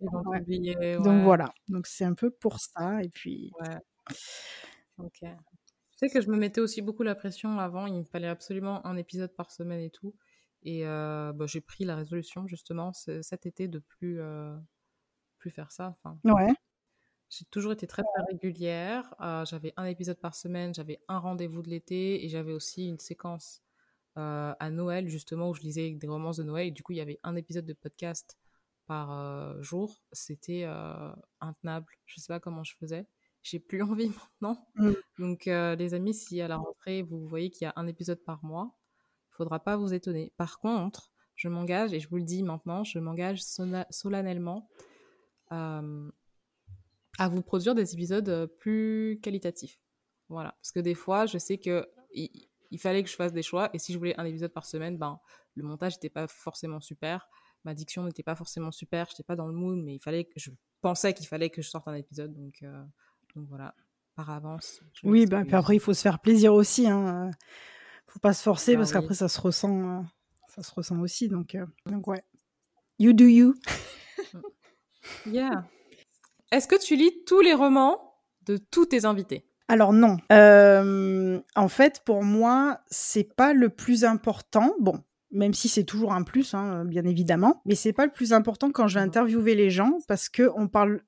Ouais. 0.00 0.96
Donc 0.96 1.06
ouais. 1.06 1.22
voilà. 1.22 1.52
Donc 1.68 1.86
c'est 1.86 2.04
un 2.04 2.14
peu 2.14 2.30
pour 2.30 2.58
ça. 2.58 3.02
Et 3.02 3.08
puis 3.08 3.52
Ouais. 3.60 3.76
Ok. 4.98 5.20
Tu 5.20 6.06
sais 6.06 6.08
que 6.08 6.20
je 6.20 6.30
me 6.30 6.36
mettais 6.36 6.60
aussi 6.60 6.82
beaucoup 6.82 7.02
la 7.02 7.14
pression 7.14 7.58
avant. 7.58 7.86
Il 7.86 7.94
me 7.98 8.04
fallait 8.04 8.28
absolument 8.28 8.84
un 8.86 8.96
épisode 8.96 9.34
par 9.36 9.50
semaine 9.50 9.80
et 9.80 9.90
tout. 9.90 10.14
Et 10.62 10.86
euh, 10.86 11.32
bah, 11.32 11.46
j'ai 11.46 11.60
pris 11.60 11.84
la 11.84 11.96
résolution 11.96 12.46
justement 12.46 12.92
ce- 12.92 13.22
cet 13.22 13.46
été 13.46 13.68
de 13.68 13.78
plus 13.78 14.20
euh, 14.20 14.56
plus 15.38 15.50
faire 15.50 15.72
ça. 15.72 15.96
Enfin, 16.02 16.18
ouais, 16.24 16.52
j'ai 17.30 17.44
toujours 17.46 17.72
été 17.72 17.86
très 17.86 18.02
très 18.02 18.22
régulière. 18.30 19.14
Euh, 19.20 19.44
j'avais 19.46 19.72
un 19.76 19.84
épisode 19.84 20.18
par 20.20 20.34
semaine, 20.34 20.74
j'avais 20.74 21.00
un 21.08 21.18
rendez-vous 21.18 21.62
de 21.62 21.70
l'été 21.70 22.24
et 22.24 22.28
j'avais 22.28 22.52
aussi 22.52 22.88
une 22.88 22.98
séquence 22.98 23.62
à 24.16 24.70
Noël 24.70 25.08
justement 25.08 25.48
où 25.48 25.54
je 25.54 25.62
lisais 25.62 25.92
des 25.92 26.06
romances 26.06 26.36
de 26.36 26.42
Noël 26.42 26.66
et 26.66 26.70
du 26.70 26.82
coup 26.82 26.92
il 26.92 26.96
y 26.98 27.00
avait 27.00 27.18
un 27.22 27.36
épisode 27.36 27.64
de 27.64 27.72
podcast 27.72 28.36
par 28.90 29.12
euh, 29.12 29.62
jour. 29.62 30.02
C'était 30.10 30.64
euh, 30.64 31.12
intenable. 31.40 31.86
Je 32.06 32.18
sais 32.18 32.26
pas 32.26 32.40
comment 32.40 32.64
je 32.64 32.74
faisais. 32.76 33.06
J'ai 33.44 33.60
plus 33.60 33.82
envie 33.84 34.08
maintenant. 34.08 34.66
Mm. 34.74 34.92
Donc 35.20 35.46
euh, 35.46 35.76
les 35.76 35.94
amis, 35.94 36.12
si 36.12 36.40
à 36.40 36.48
la 36.48 36.56
rentrée 36.56 37.02
vous 37.02 37.24
voyez 37.28 37.50
qu'il 37.50 37.66
y 37.66 37.68
a 37.68 37.72
un 37.76 37.86
épisode 37.86 38.20
par 38.24 38.44
mois, 38.44 38.76
il 39.30 39.36
faudra 39.36 39.60
pas 39.60 39.76
vous 39.76 39.94
étonner. 39.94 40.32
Par 40.36 40.58
contre, 40.58 41.12
je 41.36 41.48
m'engage 41.48 41.92
et 41.92 42.00
je 42.00 42.08
vous 42.08 42.16
le 42.16 42.24
dis 42.24 42.42
maintenant, 42.42 42.82
je 42.82 42.98
m'engage 42.98 43.42
solennellement 43.90 44.68
à 45.50 45.82
vous 47.28 47.42
produire 47.42 47.76
des 47.76 47.94
épisodes 47.94 48.46
plus 48.58 49.20
qualitatifs. 49.22 49.80
Voilà. 50.28 50.50
Parce 50.60 50.72
que 50.72 50.80
des 50.80 50.94
fois, 50.94 51.26
je 51.26 51.38
sais 51.38 51.58
que 51.58 51.88
il, 52.12 52.48
il 52.72 52.78
fallait 52.80 53.04
que 53.04 53.08
je 53.08 53.14
fasse 53.14 53.32
des 53.32 53.42
choix. 53.42 53.70
Et 53.72 53.78
si 53.78 53.92
je 53.92 53.98
voulais 53.98 54.18
un 54.18 54.24
épisode 54.24 54.52
par 54.52 54.64
semaine, 54.64 54.98
ben, 54.98 55.20
le 55.54 55.62
montage 55.62 55.94
n'était 55.94 56.10
pas 56.10 56.26
forcément 56.26 56.80
super. 56.80 57.28
Ma 57.64 57.74
diction 57.74 58.04
n'était 58.04 58.22
pas 58.22 58.34
forcément 58.34 58.70
super. 58.70 59.06
Je 59.06 59.12
n'étais 59.12 59.22
pas 59.22 59.36
dans 59.36 59.46
le 59.46 59.52
mood, 59.52 59.78
mais 59.78 59.94
il 59.96 60.00
fallait 60.00 60.24
que 60.24 60.32
je 60.36 60.50
pensais 60.80 61.12
qu'il 61.12 61.26
fallait 61.26 61.50
que 61.50 61.60
je 61.62 61.68
sorte 61.68 61.86
un 61.88 61.94
épisode. 61.94 62.32
Donc, 62.34 62.62
euh, 62.62 62.82
donc 63.34 63.46
voilà. 63.48 63.74
Par 64.16 64.30
avance. 64.30 64.80
oui. 65.04 65.24
Bah, 65.26 65.42
puis 65.44 65.54
après, 65.54 65.76
il 65.76 65.80
faut 65.80 65.94
se 65.94 66.02
faire 66.02 66.18
plaisir 66.18 66.52
aussi. 66.52 66.86
Hein. 66.88 67.28
euh, 67.28 67.30
Faut 68.06 68.18
pas 68.18 68.32
se 68.32 68.42
forcer 68.42 68.74
Ah 68.74 68.78
parce 68.78 68.90
oui. 68.90 68.94
qu'après 68.94 69.14
ça 69.14 69.28
se 69.28 69.40
ressent, 69.40 70.00
euh, 70.00 70.02
ça 70.48 70.62
se 70.62 70.74
ressent 70.74 70.98
aussi. 71.00 71.28
Donc 71.28 71.54
euh, 71.54 71.64
donc 71.86 72.06
ouais. 72.08 72.22
You 72.98 73.12
do 73.12 73.24
you. 73.26 73.54
Yeah. 75.26 75.66
Est-ce 76.52 76.68
que 76.68 76.78
tu 76.80 76.96
lis 76.96 77.24
tous 77.26 77.40
les 77.40 77.54
romans 77.54 78.14
de 78.46 78.56
tous 78.56 78.86
tes 78.86 79.04
invités? 79.04 79.46
Alors 79.68 79.92
non. 79.92 80.18
Euh, 80.32 81.40
en 81.54 81.68
fait, 81.68 82.02
pour 82.04 82.22
moi, 82.24 82.80
c'est 82.88 83.34
pas 83.36 83.52
le 83.54 83.68
plus 83.70 84.04
important. 84.04 84.74
Bon, 84.80 85.02
même 85.32 85.54
si 85.54 85.68
c'est 85.68 85.84
toujours 85.84 86.12
un 86.12 86.22
plus, 86.22 86.54
hein, 86.54 86.84
bien 86.84 87.04
évidemment, 87.04 87.62
mais 87.64 87.74
c'est 87.74 87.92
pas 87.92 88.06
le 88.06 88.12
plus 88.12 88.32
important 88.32 88.70
quand 88.70 88.88
je 88.88 88.94
vais 88.94 89.04
interviewer 89.04 89.54
les 89.54 89.70
gens 89.70 89.98
parce 90.08 90.28
que 90.28 90.50
on 90.56 90.68
parle, 90.68 91.02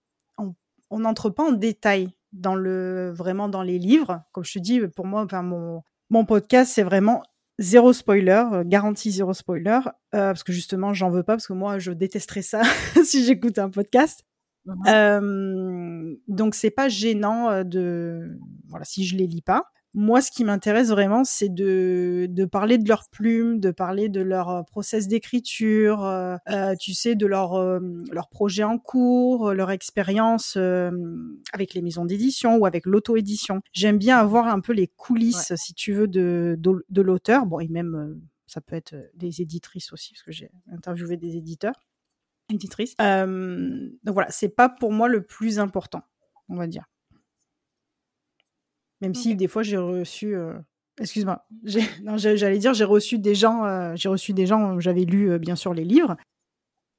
on 0.91 0.99
n'entre 0.99 1.31
pas 1.31 1.45
en 1.45 1.53
détail 1.53 2.11
dans 2.33 2.55
le 2.55 3.11
vraiment 3.11 3.49
dans 3.49 3.63
les 3.63 3.79
livres. 3.79 4.23
Comme 4.33 4.45
je 4.45 4.55
te 4.55 4.59
dis, 4.59 4.81
pour 4.95 5.07
moi, 5.07 5.23
enfin 5.23 5.43
mon 5.43 5.83
mon 6.11 6.25
podcast, 6.25 6.73
c'est 6.75 6.83
vraiment 6.83 7.23
zéro 7.59 7.93
spoiler, 7.93 8.45
euh, 8.53 8.65
garantie 8.65 9.11
zéro 9.11 9.33
spoiler, 9.33 9.81
euh, 10.15 10.29
parce 10.29 10.45
que 10.45 10.53
justement, 10.53 10.93
j'en 10.93 11.11
veux 11.11 11.23
pas 11.23 11.35
parce 11.35 11.47
que 11.47 11.53
moi, 11.53 11.79
je 11.79 11.93
détesterais 11.93 12.43
ça 12.43 12.63
si 13.05 13.25
j'écoute 13.25 13.59
un 13.59 13.71
podcast. 13.71 14.25
Mhm. 14.67 14.77
Euh, 14.87 16.15
donc 16.29 16.55
c'est 16.55 16.71
pas 16.71 16.89
gênant 16.89 17.51
euh, 17.51 17.65
de 17.65 18.39
voilà 18.69 18.85
si 18.85 19.05
je 19.05 19.17
les 19.17 19.27
lis 19.27 19.43
pas. 19.43 19.65
Moi, 19.95 20.23
ce 20.23 20.31
qui 20.31 20.45
m'intéresse 20.45 20.89
vraiment, 20.89 21.23
c'est 21.25 21.51
de, 21.51 22.27
de 22.31 22.45
parler 22.47 22.79
de 22.79 22.89
leur 22.89 23.09
plume, 23.11 23.61
de 23.61 23.71
parler 23.71 24.09
de 24.09 24.21
leur 24.23 24.49
euh, 24.49 24.63
process 24.63 25.07
d'écriture, 25.07 26.05
euh, 26.05 26.37
euh, 26.49 26.75
tu 26.81 26.95
sais, 26.95 27.15
de 27.15 27.27
leur, 27.27 27.55
euh, 27.55 27.79
leur 28.11 28.29
projet 28.31 28.63
en 28.65 28.79
cours, 28.79 29.53
leur 29.53 29.71
expérience 29.71 30.57
avec 31.53 31.75
les 31.75 31.83
maisons 31.83 32.05
d'édition 32.07 32.57
ou 32.57 32.65
avec 32.67 32.87
l'auto-édition. 32.87 33.61
J'aime 33.73 33.99
bien 33.99 34.17
avoir 34.17 34.47
un 34.47 34.61
peu 34.61 34.73
les 34.73 34.87
coulisses, 34.89 35.51
Ouais. 35.51 35.57
si 35.57 35.75
tu 35.75 35.93
veux, 35.93 36.09
de, 36.09 36.57
de, 36.59 36.85
de 36.89 37.03
l'auteur. 37.03 37.45
Bon, 37.47 37.61
et 37.61 37.69
même, 37.69 38.21
ça 38.47 38.61
peut 38.61 38.77
être 38.77 38.95
des 39.15 39.43
éditrices 39.43 39.93
aussi, 39.93 40.13
parce 40.15 40.23
que 40.23 40.33
j'ai 40.33 40.51
interviewé 40.73 41.17
des 41.17 41.37
éditeurs, 41.37 41.75
éditrices. 42.51 42.95
Donc 42.97 44.15
voilà, 44.15 44.31
c'est 44.31 44.49
pas 44.49 44.69
pour 44.69 44.93
moi 44.93 45.09
le 45.09 45.23
plus 45.23 45.59
important, 45.59 46.03
on 46.49 46.57
va 46.57 46.67
dire. 46.67 46.85
Même 49.03 49.15
si 49.15 49.35
des 49.37 49.49
fois 49.49 49.63
j'ai 49.63 49.77
reçu, 49.77 50.35
euh, 50.35 50.55
excuse-moi, 51.01 51.45
j'ai- 51.65 52.37
j'allais 52.37 52.59
dire 52.59 52.73
j'ai 52.73 52.85
reçu 52.85 53.19
des 53.19 53.35
gens, 53.35 53.65
euh, 53.65 53.93
j'ai 53.97 54.09
reçu 54.09 54.33
des 54.33 54.47
gens, 54.47 54.81
j'avais 54.81 55.05
lu 55.05 55.31
euh, 55.31 55.39
bien 55.39 55.57
sûr 55.57 55.75
les 55.75 55.85
livres. 55.85 56.17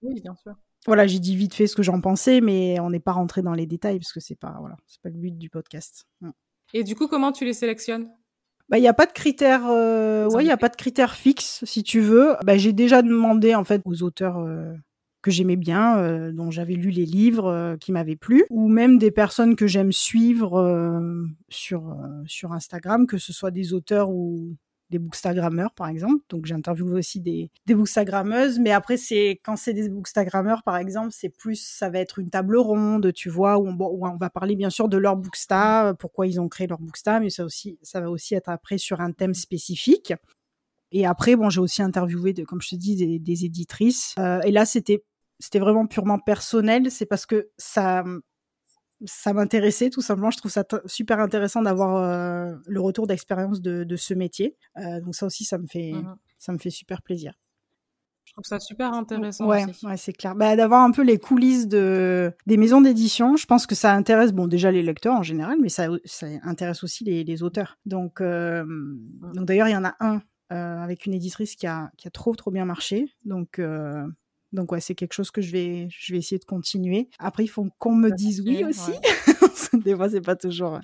Oui, 0.04 0.22
bien 0.22 0.36
sûr. 0.36 0.54
Voilà, 0.86 1.08
j'ai 1.08 1.20
dit 1.20 1.36
vite 1.36 1.54
fait 1.54 1.66
ce 1.66 1.76
que 1.78 1.84
j'en 1.84 2.01
pensais, 2.01 2.41
mais 2.41 2.78
on 2.82 2.89
n'est 2.89 2.99
pas 2.99 3.14
rentré 3.14 3.41
dans 3.41 3.54
les 3.54 3.66
détails 3.66 3.99
parce 3.99 4.12
que 4.12 4.20
c'est 4.20 4.36
pas, 4.36 4.58
voilà, 4.60 4.76
c'est 4.86 5.01
pas 5.01 5.10
le 5.10 5.16
but 5.16 5.38
du 5.38 5.49
podcast. 5.49 6.06
Mm. 6.22 6.32
Et 6.74 6.84
du 6.84 6.95
coup, 6.95 7.08
comment 7.08 7.32
tu 7.32 7.45
les 7.45 7.54
sélectionnes? 7.54 8.10
Bah, 8.70 8.78
il 8.78 8.82
n'y 8.82 8.88
a 8.88 8.93
pas 8.93 9.06
de 9.06 9.12
critères, 9.14 9.68
euh, 9.68 10.28
ouais, 10.30 10.43
il 10.43 10.47
y 10.47 10.51
a 10.51 10.58
pas 10.58 10.70
de 10.70 10.76
critères 10.76 11.16
fixes, 11.16 11.64
si 11.66 11.84
tu 11.84 12.01
veux. 12.01 12.36
Bah, 12.45 12.58
j'ai 12.58 12.74
déjà 12.74 13.01
demandé, 13.01 13.56
en 13.56 13.64
fait, 13.64 13.82
aux 13.86 14.04
auteurs 14.04 14.39
euh, 14.39 14.74
que 15.24 15.32
j'aimais 15.32 15.55
bien, 15.55 15.97
euh, 15.97 16.32
dont 16.32 16.51
j'avais 16.51 16.74
lu 16.74 16.91
les 16.91 17.05
livres, 17.05 17.47
euh, 17.47 17.78
qui 17.78 17.91
m'avaient 17.91 18.17
plu, 18.17 18.45
ou 18.49 18.67
même 18.67 18.99
des 18.99 19.09
personnes 19.09 19.55
que 19.55 19.65
j'aime 19.65 19.93
suivre 19.93 20.59
euh, 20.59 21.26
sur, 21.49 21.97
sur 22.28 22.51
Instagram, 22.51 23.07
que 23.07 23.17
ce 23.17 23.32
soit 23.34 23.49
des 23.49 23.74
auteurs 23.74 24.09
ou 24.09 24.55
des 24.89 24.99
bookstagrammeurs, 24.99 25.74
par 25.74 25.88
exemple. 25.88 26.21
Donc, 26.30 26.45
j'ai 26.45 26.53
interviewé 26.53 26.93
aussi 26.93 27.21
des, 27.21 27.49
des 27.65 27.74
bookstagrammeuses, 27.74 28.59
mais 28.59 28.71
après, 28.71 28.97
c'est, 28.97 29.39
quand 29.43 29.55
c'est 29.55 29.74
des 29.74 29.88
bookstagrammeurs, 29.88 30.61
par 30.61 30.76
exemple, 30.76 31.09
c'est 31.11 31.30
plus, 31.30 31.55
ça 31.55 31.89
va 31.89 31.99
être 31.99 32.19
une 32.19 32.30
table 32.30 32.57
ronde, 32.57 33.13
tu 33.13 33.30
vois, 33.30 33.57
où 33.57 33.65
on, 33.65 33.78
on 33.80 34.17
va 34.17 34.30
parler, 34.30 34.57
bien 34.57 34.69
sûr, 34.69 34.89
de 34.89 34.97
leur 34.97 35.15
booksta, 35.15 35.95
pourquoi 35.97 36.28
ils 36.28 36.39
ont 36.41 36.49
créé 36.49 36.67
leur 36.67 36.80
booksta, 36.80 37.21
mais 37.21 37.30
ça 37.30 37.45
aussi, 37.45 37.80
ça 37.82 38.01
va 38.01 38.09
aussi 38.09 38.36
être 38.36 38.49
après 38.49 38.78
sur 38.78 38.99
un 38.99 39.13
thème 39.13 39.34
spécifique. 39.34 40.13
Et 40.91 41.07
après, 41.07 41.38
bon, 41.38 41.49
j'ai 41.49 41.61
aussi 41.61 41.82
interviewé, 41.82 42.36
comme 42.45 42.61
je 42.61 42.69
te 42.69 42.76
dis, 42.76 43.19
des, 43.19 43.45
éditrices. 43.45 44.13
Et 44.45 44.51
là, 44.51 44.63
c'était, 44.65 45.03
c'était 45.43 45.59
vraiment 45.59 45.85
purement 45.87 46.19
personnel. 46.19 46.89
C'est 46.89 47.05
parce 47.05 47.25
que 47.25 47.49
ça, 47.57 48.05
ça 49.05 49.33
m'intéressait 49.33 49.89
tout 49.89 50.01
simplement. 50.01 50.31
Je 50.31 50.37
trouve 50.37 50.51
ça 50.51 50.63
super 50.85 51.19
intéressant 51.19 51.61
d'avoir 51.61 51.97
euh, 51.97 52.55
le 52.65 52.79
retour 52.79 53.07
d'expérience 53.07 53.61
de, 53.61 53.83
de 53.83 53.95
ce 53.97 54.13
métier. 54.13 54.55
Euh, 54.77 55.01
donc 55.01 55.15
ça 55.15 55.25
aussi, 55.25 55.43
ça 55.43 55.57
me 55.57 55.67
fait, 55.67 55.91
Mhm. 55.93 56.15
ça 56.39 56.53
me 56.53 56.57
fait 56.57 56.69
super 56.69 57.01
plaisir. 57.01 57.33
Je 58.25 58.31
trouve 58.31 58.45
ça 58.45 58.59
super 58.59 58.93
intéressant 58.93 59.45
Ouais, 59.47 59.65
aussi. 59.69 59.85
ouais, 59.85 59.97
c'est 59.97 60.13
clair. 60.13 60.33
Bah, 60.33 60.55
d'avoir 60.55 60.81
un 60.83 60.91
peu 60.91 61.03
les 61.03 61.19
coulisses 61.19 61.67
de 61.67 62.31
des 62.47 62.55
maisons 62.55 62.79
d'édition, 62.79 63.35
je 63.35 63.45
pense 63.45 63.67
que 63.67 63.75
ça 63.75 63.93
intéresse 63.93 64.31
bon 64.31 64.47
déjà 64.47 64.71
les 64.71 64.81
lecteurs 64.81 65.13
en 65.15 65.23
général, 65.23 65.57
mais 65.61 65.67
ça, 65.69 65.87
ça 66.05 66.27
intéresse 66.43 66.83
aussi 66.85 67.03
les, 67.03 67.25
les 67.25 67.43
auteurs. 67.43 67.77
Donc, 67.85 68.21
euh, 68.21 68.63
donc 69.35 69.45
d'ailleurs 69.45 69.67
il 69.67 69.71
y 69.73 69.75
en 69.75 69.83
a 69.83 69.95
un 69.99 70.21
avec 70.49 71.05
une 71.07 71.13
éditrice 71.15 71.55
qui 71.55 71.65
a 71.67 71.91
qui 71.97 72.07
a 72.07 72.11
trop 72.11 72.33
trop 72.35 72.49
bien 72.51 72.63
marché. 72.65 73.07
Donc 73.25 73.59
donc 74.54 74.72
ouais, 74.72 74.80
c'est 74.82 74.95
quelque 74.95 75.14
chose 75.14 75.32
que 75.32 75.41
je 75.41 75.51
vais 75.51 75.88
je 75.89 76.14
vais 76.14 76.20
essayer 76.20 76.39
de 76.39 76.45
continuer. 76.45 77.10
Après 77.20 77.43
il 77.43 77.47
faut 77.49 77.68
qu'on 77.80 77.95
me 77.95 78.12
dise 78.12 78.41
oui 78.41 78.64
aussi. 78.64 78.91
ouais. 78.91 78.99
des 79.84 79.95
fois 79.95 80.10
c'est 80.10 80.22
pas 80.22 80.36
toujours. 80.36 80.80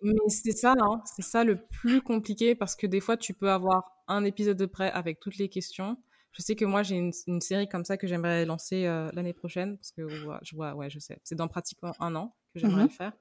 Mais 0.00 0.12
c'est 0.28 0.52
ça, 0.52 0.74
hein, 0.78 1.02
c'est 1.04 1.22
ça 1.22 1.42
le 1.44 1.56
plus 1.66 2.00
compliqué 2.02 2.54
parce 2.54 2.76
que 2.76 2.86
des 2.86 3.00
fois, 3.00 3.16
tu 3.16 3.34
peux 3.34 3.50
avoir 3.50 3.82
un 4.06 4.24
épisode 4.24 4.56
de 4.56 4.66
près 4.66 4.90
avec 4.92 5.18
toutes 5.20 5.38
les 5.38 5.48
questions. 5.48 5.96
Je 6.32 6.42
sais 6.42 6.54
que 6.54 6.64
moi, 6.64 6.82
j'ai 6.84 6.94
une, 6.96 7.10
une 7.26 7.40
série 7.40 7.68
comme 7.68 7.84
ça 7.84 7.96
que 7.96 8.06
j'aimerais 8.06 8.44
lancer 8.46 8.86
euh, 8.86 9.10
l'année 9.12 9.32
prochaine 9.32 9.76
parce 9.76 9.90
que 9.90 10.02
ouais, 10.02 10.36
je 10.42 10.54
vois, 10.54 10.74
ouais, 10.76 10.88
je 10.88 11.00
sais, 11.00 11.18
c'est 11.24 11.34
dans 11.34 11.48
pratiquement 11.48 11.92
un 11.98 12.14
an 12.14 12.36
que 12.54 12.60
j'aimerais 12.60 12.82
Mhm. 12.82 12.88
le 12.88 12.88
faire. 12.90 13.12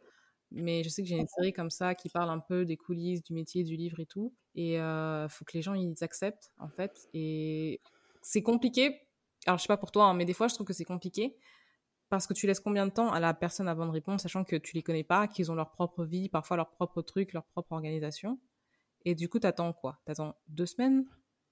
Mais 0.52 0.84
je 0.84 0.90
sais 0.90 1.02
que 1.02 1.08
j'ai 1.10 1.18
une 1.18 1.28
série 1.28 1.52
comme 1.52 1.72
ça 1.72 1.96
qui 1.96 2.10
parle 2.10 2.30
un 2.30 2.40
peu 2.40 2.64
des 2.64 2.78
coulisses 2.78 3.24
du 3.24 3.34
métier, 3.34 3.64
du 3.64 3.76
livre 3.76 4.00
et 4.00 4.06
tout. 4.06 4.34
Et 4.56 4.74
il 4.74 4.78
euh, 4.78 5.28
faut 5.30 5.46
que 5.46 5.54
les 5.58 5.62
gens 5.64 5.74
ils 5.74 5.96
acceptent 6.04 6.52
en 6.60 6.70
fait. 6.70 7.08
Et 7.14 7.82
c'est 8.22 8.44
compliqué. 8.44 9.07
Alors 9.48 9.58
je 9.58 9.64
sais 9.64 9.68
pas 9.68 9.78
pour 9.78 9.92
toi, 9.92 10.06
hein, 10.06 10.14
mais 10.14 10.26
des 10.26 10.34
fois 10.34 10.48
je 10.48 10.54
trouve 10.54 10.68
que 10.68 10.74
c'est 10.74 10.86
compliqué 10.86 11.36
parce 12.10 12.28
que 12.28 12.34
tu 12.34 12.48
laisses 12.48 12.60
combien 12.60 12.86
de 12.86 12.92
temps 12.92 13.12
à 13.12 13.20
la 13.20 13.34
personne 13.34 13.68
avant 13.68 13.86
de 13.86 13.92
répondre, 13.92 14.20
sachant 14.22 14.44
que 14.44 14.56
tu 14.56 14.76
les 14.76 14.84
connais 14.84 15.04
pas, 15.04 15.28
qu'ils 15.28 15.52
ont 15.52 15.56
leur 15.56 15.72
propre 15.72 16.06
vie, 16.06 16.30
parfois 16.30 16.56
leur 16.58 16.70
propre 16.72 17.02
truc, 17.02 17.34
leur 17.34 17.44
propre 17.48 17.72
organisation. 17.74 18.40
Et 19.04 19.14
du 19.16 19.28
coup, 19.28 19.40
t'attends 19.40 19.74
quoi? 19.74 20.00
T'attends 20.06 20.36
deux 20.48 20.66
semaines? 20.66 21.06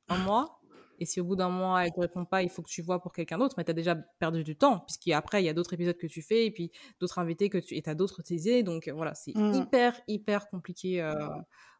Un 0.07 0.17
mois? 0.17 0.61
Et 0.99 1.05
si 1.05 1.19
au 1.19 1.25
bout 1.25 1.35
d'un 1.35 1.49
mois, 1.49 1.83
elle 1.85 1.91
te 1.91 1.99
répond 1.99 2.23
pas, 2.23 2.41
il 2.41 2.49
faut 2.49 2.61
que 2.61 2.69
tu 2.69 2.81
vois 2.81 3.01
pour 3.01 3.11
quelqu'un 3.11 3.37
d'autre, 3.37 3.55
mais 3.57 3.65
t'as 3.65 3.73
déjà 3.73 3.95
perdu 3.95 4.45
du 4.45 4.55
temps, 4.55 4.79
puisqu'après, 4.79 5.41
il 5.43 5.45
y 5.45 5.49
a 5.49 5.53
d'autres 5.53 5.73
épisodes 5.73 5.97
que 5.97 6.07
tu 6.07 6.21
fais, 6.21 6.45
et 6.45 6.51
puis 6.51 6.71
d'autres 7.01 7.19
invités 7.19 7.49
que 7.49 7.57
tu... 7.57 7.75
Et 7.75 7.81
t'as 7.81 7.95
d'autres 7.95 8.21
idées, 8.31 8.63
donc 8.63 8.87
voilà, 8.87 9.13
c'est 9.13 9.35
Mm. 9.35 9.55
hyper, 9.55 9.99
hyper 10.07 10.49
compliqué. 10.49 11.01
euh, 11.01 11.13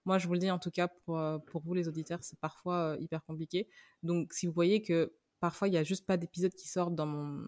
Moi, 0.04 0.18
je 0.18 0.28
vous 0.28 0.34
le 0.34 0.40
dis, 0.40 0.52
en 0.52 0.60
tout 0.60 0.70
cas, 0.72 0.90
pour, 0.90 1.18
euh, 1.18 1.38
pour 1.40 1.62
vous, 1.62 1.74
les 1.74 1.88
auditeurs, 1.88 2.20
c'est 2.24 2.40
parfois 2.40 2.94
euh, 2.94 2.98
hyper 3.00 3.24
compliqué. 3.24 3.70
Donc, 4.04 4.34
si 4.34 4.48
vous 4.48 4.54
voyez 4.54 4.82
que 4.82 5.14
parfois, 5.40 5.68
il 5.68 5.74
y 5.74 5.78
a 5.78 5.84
juste 5.84 6.06
pas 6.06 6.18
d'épisode 6.18 6.54
qui 6.54 6.70
dans 6.92 7.06
mon 7.06 7.48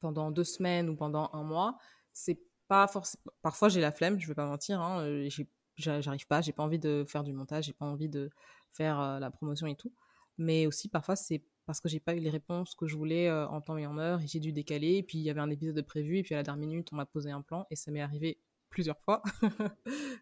pendant 0.00 0.30
deux 0.30 0.44
semaines 0.44 0.88
ou 0.88 0.96
pendant 0.96 1.30
un 1.32 1.42
mois, 1.42 1.76
c'est 2.12 2.40
pas 2.68 2.86
forcément. 2.86 3.24
Parfois, 3.42 3.68
j'ai 3.68 3.80
la 3.80 3.92
flemme, 3.92 4.18
je 4.18 4.26
vais 4.26 4.34
pas 4.34 4.46
mentir. 4.46 4.80
Hein, 4.80 5.00
euh, 5.02 5.28
j'arrive 5.76 6.26
pas, 6.26 6.40
j'ai 6.40 6.52
pas 6.52 6.62
envie 6.62 6.78
de 6.78 7.04
faire 7.06 7.22
du 7.22 7.32
montage, 7.32 7.64
j'ai 7.64 7.72
pas 7.72 7.84
envie 7.86 8.08
de 8.08 8.30
faire 8.72 9.00
euh, 9.00 9.18
la 9.18 9.30
promotion 9.30 9.66
et 9.66 9.74
tout. 9.76 9.92
Mais 10.38 10.66
aussi, 10.66 10.88
parfois, 10.88 11.16
c'est 11.16 11.44
parce 11.66 11.80
que 11.80 11.88
j'ai 11.88 12.00
pas 12.00 12.14
eu 12.14 12.20
les 12.20 12.30
réponses 12.30 12.74
que 12.74 12.86
je 12.86 12.96
voulais 12.96 13.28
euh, 13.28 13.46
en 13.48 13.60
temps 13.60 13.76
et 13.76 13.86
en 13.86 13.98
heure, 13.98 14.20
et 14.22 14.26
j'ai 14.26 14.40
dû 14.40 14.52
décaler. 14.52 14.96
Et 14.96 15.02
puis, 15.02 15.18
il 15.18 15.22
y 15.22 15.30
avait 15.30 15.40
un 15.40 15.50
épisode 15.50 15.76
de 15.76 15.82
prévu, 15.82 16.18
et 16.18 16.22
puis 16.22 16.34
à 16.34 16.38
la 16.38 16.42
dernière 16.44 16.66
minute, 16.68 16.88
on 16.92 16.96
m'a 16.96 17.06
posé 17.06 17.30
un 17.30 17.42
plan, 17.42 17.66
et 17.70 17.76
ça 17.76 17.90
m'est 17.90 18.00
arrivé 18.00 18.40
plusieurs 18.70 18.98
fois. 19.00 19.22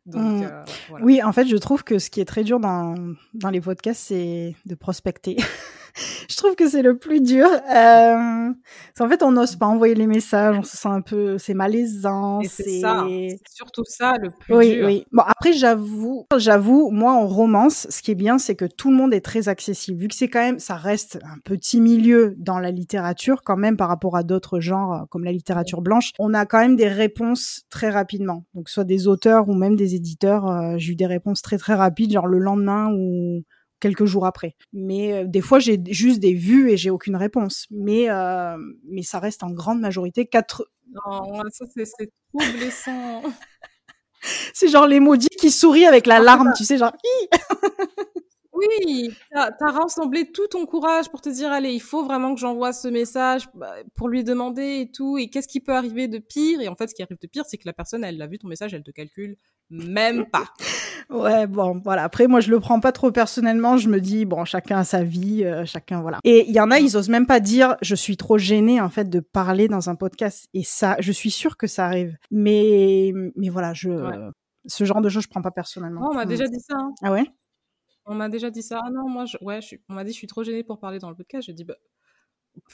Donc, 0.06 0.22
Mm. 0.22 0.42
euh, 0.42 0.64
voilà. 0.88 1.04
Oui, 1.04 1.22
en 1.22 1.32
fait, 1.32 1.46
je 1.46 1.56
trouve 1.56 1.84
que 1.84 1.98
ce 1.98 2.10
qui 2.10 2.20
est 2.20 2.24
très 2.24 2.44
dur 2.44 2.58
dans, 2.60 3.14
dans 3.34 3.50
les 3.50 3.60
podcasts, 3.60 4.00
c'est 4.02 4.56
de 4.66 4.74
prospecter. 4.74 5.36
je 6.28 6.36
trouve 6.36 6.54
que 6.56 6.68
c'est 6.68 6.82
le 6.82 6.98
plus 6.98 7.20
dur. 7.20 7.46
Euh, 7.46 8.52
en 9.00 9.08
fait, 9.08 9.22
on 9.22 9.32
n'ose 9.32 9.56
pas 9.56 9.66
envoyer 9.66 9.94
les 9.94 10.06
messages, 10.06 10.56
on 10.58 10.62
se 10.62 10.76
sent 10.76 10.88
un 10.88 11.00
peu, 11.00 11.38
c'est 11.38 11.54
malaisant. 11.54 12.40
C'est 12.42 12.80
ça, 12.80 13.06
surtout 13.54 13.84
ça 13.86 14.14
le 14.20 14.30
plus 14.30 14.54
Oui, 14.54 14.74
dur. 14.74 14.86
oui. 14.86 15.04
Bon, 15.12 15.22
après, 15.26 15.52
j'avoue, 15.52 16.26
j'avoue, 16.36 16.90
moi, 16.90 17.12
en 17.12 17.26
romance, 17.26 17.86
ce 17.90 18.02
qui 18.02 18.10
est 18.10 18.16
bien, 18.16 18.38
c'est 18.38 18.56
que 18.56 18.66
tout 18.66 18.90
le 18.90 18.96
monde 18.96 19.14
est 19.14 19.20
très 19.20 19.48
accessible. 19.48 20.00
Vu 20.00 20.08
que 20.08 20.14
c'est 20.14 20.28
quand 20.28 20.40
même, 20.40 20.58
ça 20.58 20.74
reste 20.76 21.18
un 21.24 21.38
petit 21.44 21.80
milieu 21.80 22.34
dans 22.38 22.58
la 22.58 22.70
littérature, 22.70 23.42
quand 23.42 23.56
même, 23.56 23.76
par 23.76 23.88
rapport 23.88 24.16
à 24.16 24.22
d'autres 24.22 24.60
genres, 24.60 24.92
euh, 24.92 25.04
comme 25.10 25.24
la 25.24 25.32
littérature 25.32 25.80
blanche, 25.80 26.12
on 26.18 26.34
a 26.34 26.44
quand 26.46 26.58
même 26.60 26.76
des 26.76 26.88
réponses 26.88 27.62
très 27.70 27.88
rapidement. 27.90 28.44
Donc, 28.54 28.68
soit 28.68 28.84
des 28.84 29.08
auteurs 29.08 29.48
ou 29.48 29.54
même 29.54 29.76
des 29.76 29.94
éditeurs, 29.94 30.46
euh, 30.46 30.74
j'ai 30.76 30.92
eu 30.92 30.96
des 30.96 31.06
réponses 31.06 31.40
très, 31.42 31.56
très 31.58 31.74
rapides, 31.74 32.12
genre 32.12 32.26
le 32.26 32.38
lendemain 32.38 32.90
ou 32.92 33.42
quelques 33.80 34.04
jours 34.04 34.26
après. 34.26 34.56
Mais 34.72 35.12
euh, 35.12 35.24
des 35.26 35.40
fois, 35.40 35.58
j'ai 35.58 35.80
juste 35.88 36.20
des 36.20 36.34
vues 36.34 36.70
et 36.70 36.76
j'ai 36.76 36.90
aucune 36.90 37.16
réponse. 37.16 37.66
Mais, 37.70 38.10
euh, 38.10 38.56
mais 38.84 39.02
ça 39.02 39.18
reste 39.18 39.42
en 39.42 39.50
grande 39.50 39.80
majorité 39.80 40.26
quatre, 40.26 40.70
Non, 40.92 41.42
ça, 41.50 41.64
c'est 41.74 41.84
trop 42.32 42.52
blessant. 42.56 43.22
c'est 44.54 44.68
genre 44.68 44.86
l'emoji 44.86 45.28
qui 45.40 45.50
sourit 45.50 45.86
avec 45.86 46.06
la 46.06 46.18
larme, 46.18 46.52
tu 46.56 46.64
sais, 46.64 46.78
genre, 46.78 46.92
Oui, 48.58 49.10
t'as 49.32 49.50
as 49.60 49.70
rassemblé 49.70 50.30
tout 50.32 50.46
ton 50.48 50.66
courage 50.66 51.08
pour 51.10 51.20
te 51.20 51.28
dire, 51.28 51.50
allez, 51.52 51.70
il 51.72 51.80
faut 51.80 52.04
vraiment 52.04 52.34
que 52.34 52.40
j'envoie 52.40 52.72
ce 52.72 52.88
message 52.88 53.46
bah, 53.54 53.74
pour 53.94 54.08
lui 54.08 54.24
demander 54.24 54.80
et 54.80 54.90
tout, 54.90 55.16
et 55.18 55.28
qu'est-ce 55.28 55.48
qui 55.48 55.60
peut 55.60 55.74
arriver 55.74 56.08
de 56.08 56.18
pire? 56.18 56.60
Et 56.60 56.68
en 56.68 56.74
fait, 56.74 56.88
ce 56.88 56.94
qui 56.94 57.02
arrive 57.02 57.18
de 57.20 57.26
pire, 57.26 57.44
c'est 57.46 57.56
que 57.58 57.66
la 57.66 57.72
personne, 57.72 58.04
elle 58.04 58.20
a 58.20 58.26
vu 58.26 58.38
ton 58.38 58.48
message, 58.48 58.74
elle 58.74 58.82
te 58.82 58.90
calcule 58.90 59.36
même 59.70 60.26
pas. 60.26 60.44
Ouais, 61.10 61.46
bon, 61.46 61.80
voilà. 61.82 62.02
Après, 62.04 62.26
moi, 62.26 62.40
je 62.40 62.50
le 62.50 62.60
prends 62.60 62.80
pas 62.80 62.92
trop 62.92 63.10
personnellement. 63.10 63.78
Je 63.78 63.88
me 63.88 63.98
dis, 63.98 64.26
bon, 64.26 64.44
chacun 64.44 64.80
a 64.80 64.84
sa 64.84 65.02
vie, 65.02 65.42
euh, 65.42 65.64
chacun, 65.64 66.02
voilà. 66.02 66.18
Et 66.22 66.44
il 66.46 66.54
y 66.54 66.60
en 66.60 66.70
a, 66.70 66.80
ils 66.80 66.98
osent 66.98 67.08
même 67.08 67.24
pas 67.26 67.40
dire, 67.40 67.76
je 67.80 67.94
suis 67.94 68.18
trop 68.18 68.36
gênée, 68.36 68.78
en 68.78 68.90
fait, 68.90 69.08
de 69.08 69.20
parler 69.20 69.68
dans 69.68 69.88
un 69.88 69.94
podcast. 69.94 70.48
Et 70.52 70.64
ça, 70.64 70.96
je 70.98 71.10
suis 71.10 71.30
sûre 71.30 71.56
que 71.56 71.66
ça 71.66 71.86
arrive. 71.86 72.18
Mais, 72.30 73.14
mais 73.36 73.48
voilà, 73.48 73.72
je, 73.72 73.88
Ouais. 73.88 74.28
ce 74.66 74.84
genre 74.84 75.00
de 75.00 75.08
choses, 75.08 75.22
je 75.22 75.28
prends 75.30 75.40
pas 75.40 75.50
personnellement. 75.50 76.10
On 76.10 76.14
m'a 76.14 76.26
Mm. 76.26 76.28
déjà 76.28 76.46
dit 76.46 76.60
ça. 76.60 76.74
hein. 76.76 76.92
Ah 77.02 77.10
ouais? 77.10 77.24
On 78.08 78.14
m'a 78.14 78.28
déjà 78.28 78.50
dit 78.50 78.62
ça. 78.62 78.80
Ah 78.84 78.90
non, 78.90 79.08
moi, 79.08 79.24
je... 79.26 79.36
ouais, 79.40 79.60
je 79.60 79.66
suis... 79.66 79.80
on 79.88 79.94
m'a 79.94 80.02
dit, 80.04 80.12
je 80.12 80.16
suis 80.16 80.26
trop 80.26 80.42
gênée 80.42 80.64
pour 80.64 80.78
parler 80.80 80.98
dans 80.98 81.10
le 81.10 81.16
podcast. 81.16 81.46
Je 81.46 81.52
dis, 81.52 81.64
bah, 81.64 81.76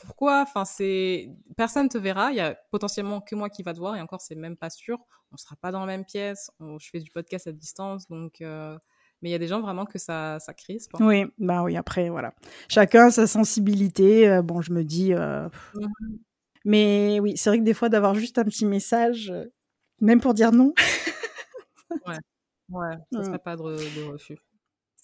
pourquoi? 0.02 0.42
Enfin, 0.42 0.64
c'est 0.64 1.28
personne 1.56 1.88
te 1.88 1.98
verra. 1.98 2.30
Il 2.30 2.36
y 2.36 2.40
a 2.40 2.54
potentiellement 2.70 3.20
que 3.20 3.34
moi 3.34 3.50
qui 3.50 3.62
va 3.62 3.74
te 3.74 3.78
voir, 3.78 3.96
et 3.96 4.00
encore, 4.00 4.20
c'est 4.20 4.34
même 4.36 4.56
pas 4.56 4.70
sûr. 4.70 4.98
On 5.32 5.36
sera 5.36 5.56
pas 5.56 5.72
dans 5.72 5.80
la 5.80 5.86
même 5.86 6.04
pièce. 6.04 6.50
On- 6.60 6.78
Je 6.78 6.88
fais 6.88 7.00
du 7.00 7.10
podcast 7.10 7.46
à 7.48 7.52
distance, 7.52 8.06
donc. 8.08 8.40
euh, 8.40 8.78
Mais 9.22 9.28
il 9.30 9.32
y 9.32 9.34
a 9.34 9.38
des 9.38 9.46
gens 9.48 9.60
vraiment 9.60 9.84
que 9.86 9.98
ça, 9.98 10.38
ça 10.38 10.54
crispe. 10.54 10.94
hein. 10.94 11.04
Oui, 11.06 11.24
bah 11.38 11.62
oui, 11.64 11.76
après, 11.76 12.08
voilà. 12.10 12.34
Chacun 12.68 13.06
a 13.06 13.10
sa 13.10 13.26
sensibilité. 13.26 14.28
euh, 14.28 14.42
bon, 14.42 14.60
je 14.60 14.72
me 14.72 14.84
dis, 14.84 15.12
euh. 15.14 15.48
Mhm. 15.74 16.18
mais 16.64 17.18
oui, 17.20 17.36
c'est 17.36 17.50
vrai 17.50 17.58
que 17.58 17.64
des 17.64 17.74
fois, 17.74 17.88
d'avoir 17.88 18.14
juste 18.14 18.38
un 18.38 18.44
petit 18.44 18.66
message, 18.66 19.32
même 20.00 20.20
pour 20.20 20.34
dire 20.34 20.52
non. 20.52 20.72
Ouais, 22.68 22.96
ça 23.12 23.18
Mm. 23.20 23.24
serait 23.24 23.38
pas 23.38 23.56
de, 23.56 23.62
de 23.62 24.02
refus. 24.12 24.38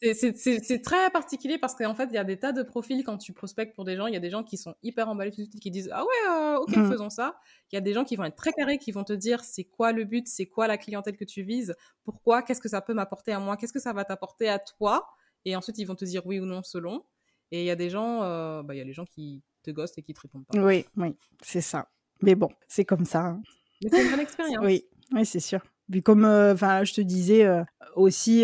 C'est- 0.02 0.82
très 0.82 1.10
particulier 1.10 1.58
parce 1.58 1.74
qu'en 1.74 1.94
fait, 1.94 2.04
il 2.10 2.14
y 2.14 2.18
a 2.18 2.24
des 2.24 2.38
tas 2.38 2.52
de 2.52 2.62
profils 2.62 3.04
quand 3.04 3.18
tu 3.18 3.32
prospectes 3.32 3.74
pour 3.74 3.84
des 3.84 3.96
gens. 3.96 4.06
Il 4.06 4.14
y 4.14 4.16
a 4.16 4.20
des 4.20 4.30
gens 4.30 4.42
qui 4.42 4.56
sont 4.56 4.74
hyper 4.82 5.08
emballés 5.08 5.30
tout 5.30 5.42
de 5.42 5.46
suite, 5.50 5.60
qui 5.60 5.70
disent 5.70 5.90
Ah 5.92 6.02
ouais, 6.04 6.30
euh, 6.30 6.56
ok, 6.60 6.74
Mhm. 6.76 6.90
faisons 6.90 7.10
ça. 7.10 7.38
Il 7.70 7.74
y 7.76 7.78
a 7.78 7.82
des 7.82 7.92
gens 7.92 8.04
qui 8.04 8.16
vont 8.16 8.24
être 8.24 8.36
très 8.36 8.52
carrés, 8.52 8.78
qui 8.78 8.92
vont 8.92 9.04
te 9.04 9.12
dire 9.12 9.44
c'est 9.44 9.64
quoi 9.64 9.92
le 9.92 10.04
but, 10.04 10.26
c'est 10.26 10.46
quoi 10.46 10.66
la 10.66 10.78
clientèle 10.78 11.16
que 11.16 11.24
tu 11.24 11.42
vises, 11.42 11.74
pourquoi, 12.04 12.42
qu'est-ce 12.42 12.60
que 12.60 12.68
ça 12.68 12.80
peut 12.80 12.94
m'apporter 12.94 13.32
à 13.32 13.40
moi, 13.40 13.56
qu'est-ce 13.56 13.72
que 13.74 13.78
ça 13.80 13.92
va 13.92 14.04
t'apporter 14.04 14.48
à 14.48 14.58
toi? 14.58 15.06
Et 15.44 15.54
ensuite, 15.56 15.76
ils 15.78 15.84
vont 15.86 15.94
te 15.96 16.04
dire 16.04 16.24
oui 16.26 16.40
ou 16.40 16.46
non 16.46 16.62
selon. 16.62 17.04
Et 17.52 17.62
il 17.62 17.66
y 17.66 17.70
a 17.70 17.76
des 17.76 17.90
gens, 17.90 18.22
euh, 18.22 18.62
bah, 18.62 18.74
il 18.74 18.78
y 18.78 18.82
a 18.82 18.84
les 18.84 18.92
gens 18.92 19.04
qui 19.06 19.42
te 19.62 19.70
ghostent 19.70 19.98
et 19.98 20.02
qui 20.02 20.14
te 20.14 20.20
répondent 20.20 20.46
pas. 20.46 20.58
Oui, 20.62 20.86
oui, 20.96 21.14
c'est 21.42 21.60
ça. 21.60 21.90
Mais 22.22 22.34
bon, 22.34 22.48
c'est 22.68 22.84
comme 22.84 23.04
ça. 23.04 23.20
hein. 23.26 23.42
Mais 23.82 23.90
c'est 23.90 24.02
une 24.02 24.10
bonne 24.10 24.20
expérience. 24.20 24.64
Oui, 24.64 24.86
oui, 25.12 25.26
c'est 25.26 25.40
sûr. 25.40 25.60
Puis 25.90 26.02
comme, 26.02 26.24
euh, 26.24 26.54
enfin, 26.54 26.84
je 26.84 26.94
te 26.94 27.00
disais 27.00 27.44
euh, 27.44 27.62
aussi, 27.96 28.42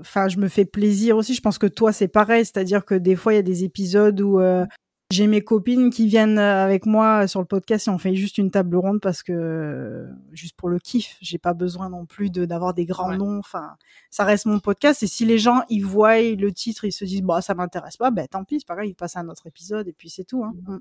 enfin, 0.00 0.28
je 0.28 0.38
me 0.38 0.48
fais 0.48 0.64
plaisir 0.64 1.16
aussi. 1.16 1.34
Je 1.34 1.40
pense 1.40 1.58
que 1.58 1.66
toi, 1.66 1.92
c'est 1.92 2.08
pareil. 2.08 2.44
C'est-à-dire 2.44 2.84
que 2.84 2.94
des 2.94 3.16
fois, 3.16 3.32
il 3.32 3.36
y 3.36 3.38
a 3.38 3.42
des 3.42 3.64
épisodes 3.64 4.20
où 4.20 4.40
euh, 4.40 4.66
j'ai 5.12 5.28
mes 5.28 5.40
copines 5.40 5.90
qui 5.90 6.08
viennent 6.08 6.38
euh, 6.38 6.64
avec 6.64 6.84
moi 6.84 7.28
sur 7.28 7.38
le 7.38 7.46
podcast 7.46 7.86
et 7.86 7.90
on 7.90 7.98
fait 7.98 8.16
juste 8.16 8.38
une 8.38 8.50
table 8.50 8.76
ronde 8.76 9.00
parce 9.00 9.22
que 9.22 9.32
euh, 9.32 10.08
juste 10.32 10.56
pour 10.56 10.68
le 10.68 10.80
kiff. 10.80 11.16
J'ai 11.20 11.38
pas 11.38 11.54
besoin 11.54 11.88
non 11.90 12.06
plus 12.06 12.28
de 12.28 12.44
d'avoir 12.44 12.74
des 12.74 12.86
grands 12.86 13.10
Ouais. 13.10 13.16
noms. 13.16 13.38
Enfin, 13.38 13.76
ça 14.10 14.24
reste 14.24 14.46
mon 14.46 14.58
podcast. 14.58 15.04
Et 15.04 15.06
si 15.06 15.24
les 15.24 15.38
gens 15.38 15.62
ils 15.68 15.84
voient 15.84 16.20
le 16.20 16.50
titre, 16.52 16.84
ils 16.84 16.92
se 16.92 17.04
disent, 17.04 17.22
bah, 17.22 17.40
ça 17.40 17.54
m'intéresse 17.54 17.96
pas, 17.96 18.10
ben 18.10 18.26
tant 18.26 18.42
pis, 18.42 18.58
c'est 18.58 18.66
pas 18.66 18.74
grave, 18.74 18.86
ils 18.86 18.96
passent 18.96 19.16
à 19.16 19.20
un 19.20 19.28
autre 19.28 19.46
épisode 19.46 19.86
et 19.86 19.92
puis 19.92 20.10
c'est 20.10 20.24
tout. 20.24 20.42
Hein. 20.42 20.54
Mm. 20.66 20.78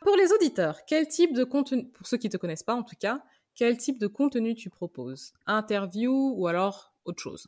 Pour 0.00 0.16
les 0.16 0.32
auditeurs, 0.32 0.80
quel 0.86 1.06
type 1.06 1.34
de 1.34 1.44
contenu, 1.44 1.86
pour 1.86 2.06
ceux 2.06 2.16
qui 2.18 2.28
te 2.28 2.36
connaissent 2.36 2.64
pas 2.64 2.74
en 2.74 2.82
tout 2.82 2.96
cas, 2.98 3.22
quel 3.56 3.76
type 3.76 3.98
de 3.98 4.06
contenu 4.06 4.54
tu 4.54 4.70
proposes? 4.70 5.32
Interview 5.46 6.34
ou 6.36 6.46
alors 6.46 6.94
autre 7.04 7.22
chose? 7.22 7.46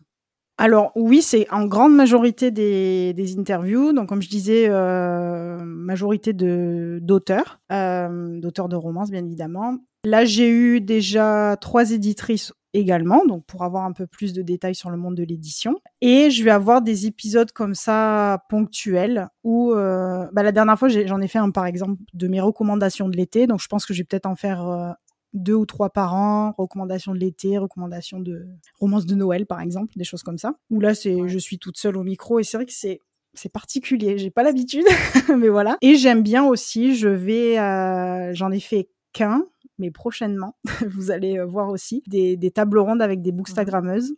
Alors 0.58 0.92
oui, 0.94 1.20
c'est 1.20 1.46
en 1.50 1.66
grande 1.66 1.94
majorité 1.94 2.50
des, 2.50 3.34
interviews. 3.38 3.92
Donc 3.92 4.08
comme 4.08 4.22
je 4.22 4.28
disais, 4.28 4.66
euh, 4.68 5.58
majorité 5.62 6.32
de 6.32 6.98
d'auteurs, 7.02 7.60
euh, 7.72 8.40
d'auteurs 8.40 8.68
de 8.68 8.76
romances 8.76 9.10
bien 9.10 9.24
évidemment. 9.24 9.78
Là, 10.04 10.24
j'ai 10.24 10.48
eu 10.48 10.80
déjà 10.80 11.56
trois 11.60 11.90
éditrices 11.90 12.52
également, 12.72 13.24
donc 13.26 13.44
pour 13.46 13.64
avoir 13.64 13.84
un 13.84 13.92
peu 13.92 14.06
plus 14.06 14.32
de 14.32 14.42
détails 14.42 14.74
sur 14.74 14.90
le 14.90 14.96
monde 14.96 15.16
de 15.16 15.24
l'édition. 15.24 15.74
Et 16.00 16.30
je 16.30 16.44
vais 16.44 16.50
avoir 16.50 16.80
des 16.80 17.06
épisodes 17.06 17.50
comme 17.52 17.74
ça 17.74 18.44
ponctuels 18.48 19.28
où, 19.44 19.72
euh, 19.72 20.26
bah, 20.32 20.42
la 20.42 20.52
dernière 20.52 20.78
fois, 20.78 20.88
j'en 20.88 21.20
ai, 21.20 21.28
fait 21.28 21.38
un 21.38 21.50
par 21.50 21.66
exemple 21.66 22.00
de 22.14 22.28
mes 22.28 22.40
recommandations 22.40 23.08
de 23.08 23.16
l'été. 23.16 23.46
Donc 23.46 23.60
je 23.60 23.66
pense 23.68 23.84
que 23.84 23.92
je 23.92 24.00
vais 24.00 24.04
peut-être 24.04 24.26
en 24.26 24.36
faire 24.36 24.96
deux 25.36 25.54
ou 25.54 25.66
trois 25.66 25.90
par 25.90 26.14
an, 26.14 26.54
recommandations 26.58 27.12
de 27.14 27.18
l'été, 27.18 27.58
recommandations 27.58 28.18
de 28.20 28.46
romances 28.80 29.06
de 29.06 29.14
Noël 29.14 29.46
par 29.46 29.60
exemple, 29.60 29.92
des 29.96 30.04
choses 30.04 30.22
comme 30.22 30.38
ça. 30.38 30.54
Où 30.70 30.80
là, 30.80 30.94
c'est, 30.94 31.14
Ouais. 31.14 31.28
je 31.28 31.38
suis 31.38 31.58
toute 31.58 31.76
seule 31.78 31.96
au 31.96 32.02
micro 32.02 32.38
et 32.38 32.42
c'est 32.44 32.56
vrai 32.56 32.66
que 32.66 32.72
c'est 32.72 33.00
c'est 33.34 33.50
particulier, 33.50 34.16
j'ai 34.16 34.30
pas 34.30 34.42
l'habitude, 34.42 34.86
mais 35.38 35.48
voilà. 35.50 35.76
Et 35.82 35.96
j'aime 35.96 36.22
bien 36.22 36.44
aussi, 36.46 36.94
je 36.96 37.08
vais, 37.08 37.58
euh, 37.58 38.32
j'en 38.32 38.50
ai 38.50 38.60
fait 38.60 38.88
qu'un, 39.12 39.44
mais 39.78 39.90
prochainement, 39.90 40.56
vous 40.88 41.10
allez 41.10 41.38
euh, 41.38 41.44
voir 41.44 41.68
aussi 41.68 42.02
des, 42.06 42.38
des 42.38 42.50
tables 42.50 42.78
rondes 42.78 43.02
avec 43.02 43.20
des 43.20 43.32
bookstagrammeuses, 43.32 44.14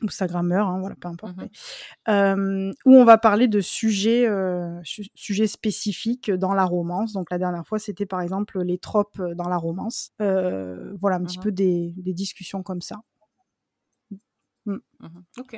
bookstagrammeurs, 0.00 0.68
hein, 0.68 0.80
voilà, 0.80 0.96
peu 1.00 1.08
importe, 1.08 1.34
mais, 1.40 1.50
euh, 2.08 2.72
où 2.86 2.94
on 2.94 3.04
va 3.04 3.18
parler 3.18 3.48
de 3.48 3.60
sujets, 3.60 4.26
euh, 4.28 4.80
su- 4.84 5.08
sujets 5.14 5.46
spécifiques 5.48 6.30
dans 6.30 6.54
la 6.54 6.64
romance. 6.64 7.12
Donc 7.12 7.30
la 7.30 7.38
dernière 7.38 7.66
fois, 7.66 7.78
c'était 7.78 8.06
par 8.06 8.20
exemple 8.22 8.62
les 8.62 8.78
tropes 8.78 9.20
dans 9.36 9.48
la 9.48 9.56
romance. 9.58 10.12
Euh, 10.22 10.94
voilà, 11.00 11.16
un 11.16 11.24
petit 11.24 11.38
Mhm. 11.38 11.42
peu 11.42 11.52
des, 11.52 11.94
des 11.98 12.14
discussions 12.14 12.62
comme 12.62 12.82
ça. 12.82 12.96
Mhm. 14.66 15.24
Ok. 15.38 15.56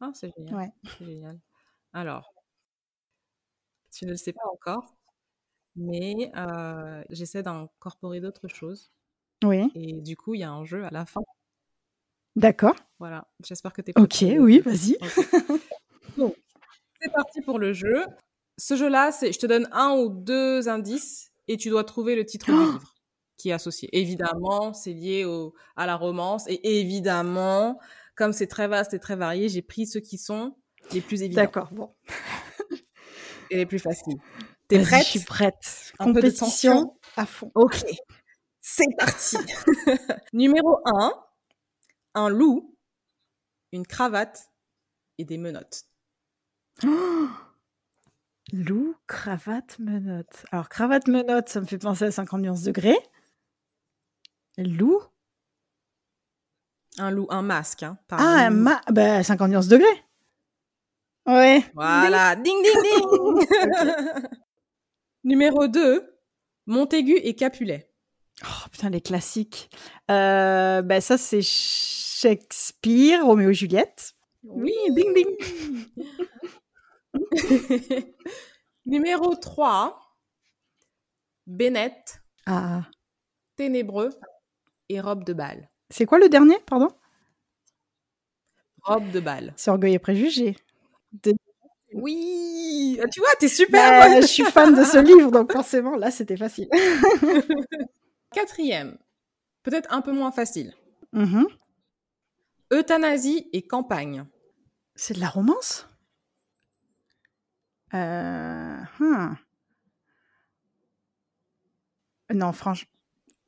Ah, 0.00 0.10
c'est 0.14 0.30
génial. 0.36 0.56
Ouais. 0.56 0.72
C'est 0.98 1.06
génial. 1.06 1.40
Alors, 1.92 2.32
tu 3.92 4.04
ne 4.06 4.10
le 4.10 4.16
sais 4.16 4.32
pas 4.32 4.46
encore, 4.52 4.96
mais 5.76 6.32
euh, 6.36 7.04
j'essaie 7.10 7.42
d'incorporer 7.44 8.20
d'autres 8.20 8.48
choses. 8.48 8.92
Oui, 9.44 9.70
Et 9.74 10.00
du 10.02 10.16
coup, 10.16 10.34
il 10.34 10.40
y 10.40 10.44
a 10.44 10.52
un 10.52 10.64
jeu 10.64 10.84
à 10.86 10.90
la 10.90 11.06
fin. 11.06 11.22
D'accord. 12.36 12.76
Voilà. 12.98 13.26
J'espère 13.44 13.72
que 13.72 13.82
tu 13.82 13.90
es 13.90 13.98
Ok, 13.98 14.24
oui, 14.38 14.60
vas-y. 14.60 14.96
Donc, 16.16 16.34
c'est 17.00 17.12
parti 17.12 17.40
pour 17.42 17.58
le 17.58 17.72
jeu. 17.72 18.04
Ce 18.58 18.76
jeu-là, 18.76 19.12
c'est 19.12 19.32
je 19.32 19.38
te 19.38 19.46
donne 19.46 19.68
un 19.72 19.96
ou 19.96 20.08
deux 20.08 20.68
indices 20.68 21.32
et 21.48 21.56
tu 21.56 21.68
dois 21.68 21.84
trouver 21.84 22.16
le 22.16 22.24
titre 22.24 22.46
du 22.46 22.52
Oh 22.52 22.72
livre 22.72 22.94
qui 23.36 23.50
est 23.50 23.52
associé. 23.52 23.88
Évidemment, 23.92 24.72
c'est 24.72 24.92
lié 24.92 25.24
au, 25.24 25.54
à 25.76 25.86
la 25.86 25.96
romance 25.96 26.44
et 26.48 26.80
évidemment, 26.80 27.78
comme 28.14 28.32
c'est 28.32 28.46
très 28.46 28.66
vaste 28.66 28.94
et 28.94 28.98
très 28.98 29.16
varié, 29.16 29.48
j'ai 29.48 29.62
pris 29.62 29.86
ceux 29.86 30.00
qui 30.00 30.18
sont 30.18 30.56
les 30.92 31.00
plus 31.00 31.22
évidents 31.22 31.42
D'accord, 31.42 31.68
bon. 31.72 31.94
et 33.50 33.56
les 33.56 33.66
plus 33.66 33.78
faciles. 33.78 34.18
T'es 34.68 34.80
prête? 34.80 35.04
Je 35.04 35.10
suis 35.10 35.20
prête. 35.20 35.92
Un 35.98 36.06
peu 36.06 36.22
de 36.22 36.30
Compétition 36.30 36.96
à 37.16 37.26
fond. 37.26 37.50
Ok, 37.54 37.84
c'est 38.60 38.96
parti. 38.98 39.36
Numéro 40.32 40.78
1, 40.86 41.12
un 42.16 42.28
loup, 42.28 42.76
une 43.72 43.86
cravate 43.86 44.50
et 45.18 45.24
des 45.24 45.38
menottes. 45.38 45.86
Oh 46.84 47.28
Loup, 48.52 48.94
cravate, 49.08 49.78
menotte. 49.80 50.46
Alors, 50.52 50.68
cravate, 50.68 51.08
menotte, 51.08 51.48
ça 51.48 51.60
me 51.60 51.66
fait 51.66 51.78
penser 51.78 52.04
à 52.04 52.10
50 52.12 52.40
nuances 52.40 52.62
degrés. 52.62 52.96
Loup? 54.56 55.02
Un 56.98 57.10
loup, 57.10 57.26
un 57.30 57.42
masque. 57.42 57.82
Hein, 57.82 57.98
par 58.08 58.20
Ah, 58.20 58.46
un 58.46 58.50
ma... 58.50 58.80
bah, 58.90 59.22
50 59.22 59.50
nuances 59.50 59.68
degrés. 59.68 60.04
Ouais. 61.26 61.64
Voilà, 61.74 62.36
ding 62.36 62.62
ding 62.62 62.82
ding. 62.82 63.46
Numéro 65.24 65.66
2, 65.66 66.16
Montaigu 66.66 67.16
et 67.16 67.34
Capulet. 67.34 67.90
Oh, 68.44 68.68
putain, 68.70 68.90
les 68.90 69.00
classiques. 69.00 69.70
Euh, 70.10 70.82
bah, 70.82 71.00
ça, 71.00 71.16
c'est 71.18 71.40
Shakespeare, 71.42 73.24
Roméo 73.24 73.50
et 73.50 73.54
Juliette. 73.54 74.12
Oui, 74.44 74.74
bing, 74.90 75.12
bing. 75.14 75.26
Numéro 78.86 79.34
3, 79.34 79.98
Bennett, 81.46 82.22
Ah. 82.46 82.82
Ténébreux 83.56 84.10
et 84.88 85.00
Robe 85.00 85.24
de 85.24 85.32
bal. 85.32 85.70
C'est 85.90 86.04
quoi 86.06 86.18
le 86.18 86.28
dernier, 86.28 86.58
pardon? 86.66 86.90
Robe 88.82 89.10
de 89.10 89.18
bal. 89.20 89.52
C'est 89.56 89.70
Orgueil 89.70 89.94
et 89.94 89.98
Préjugés. 89.98 90.56
Oui, 91.94 93.00
Ah, 93.02 93.08
tu 93.08 93.20
vois, 93.20 93.30
t'es 93.40 93.48
super 93.48 93.90
Bah, 93.90 94.20
je 94.20 94.26
suis 94.26 94.44
fan 94.44 94.74
de 94.74 94.84
ce 94.84 94.98
livre, 95.16 95.30
donc 95.30 95.52
forcément, 95.52 95.96
là, 95.96 96.10
c'était 96.10 96.36
facile. 96.36 96.68
Quatrième, 98.36 98.98
peut-être 99.62 99.90
un 99.90 100.02
peu 100.02 100.12
moins 100.12 100.30
facile. 100.30 100.74
Mhm. 101.14 101.46
Euthanasie 102.70 103.48
et 103.54 103.62
campagne. 103.66 104.26
C'est 104.94 105.14
de 105.14 105.20
la 105.20 105.30
romance? 105.30 105.88
Euh... 107.94 108.76
hmm. 108.98 109.36
Non, 112.34 112.52
franchement. 112.52 112.92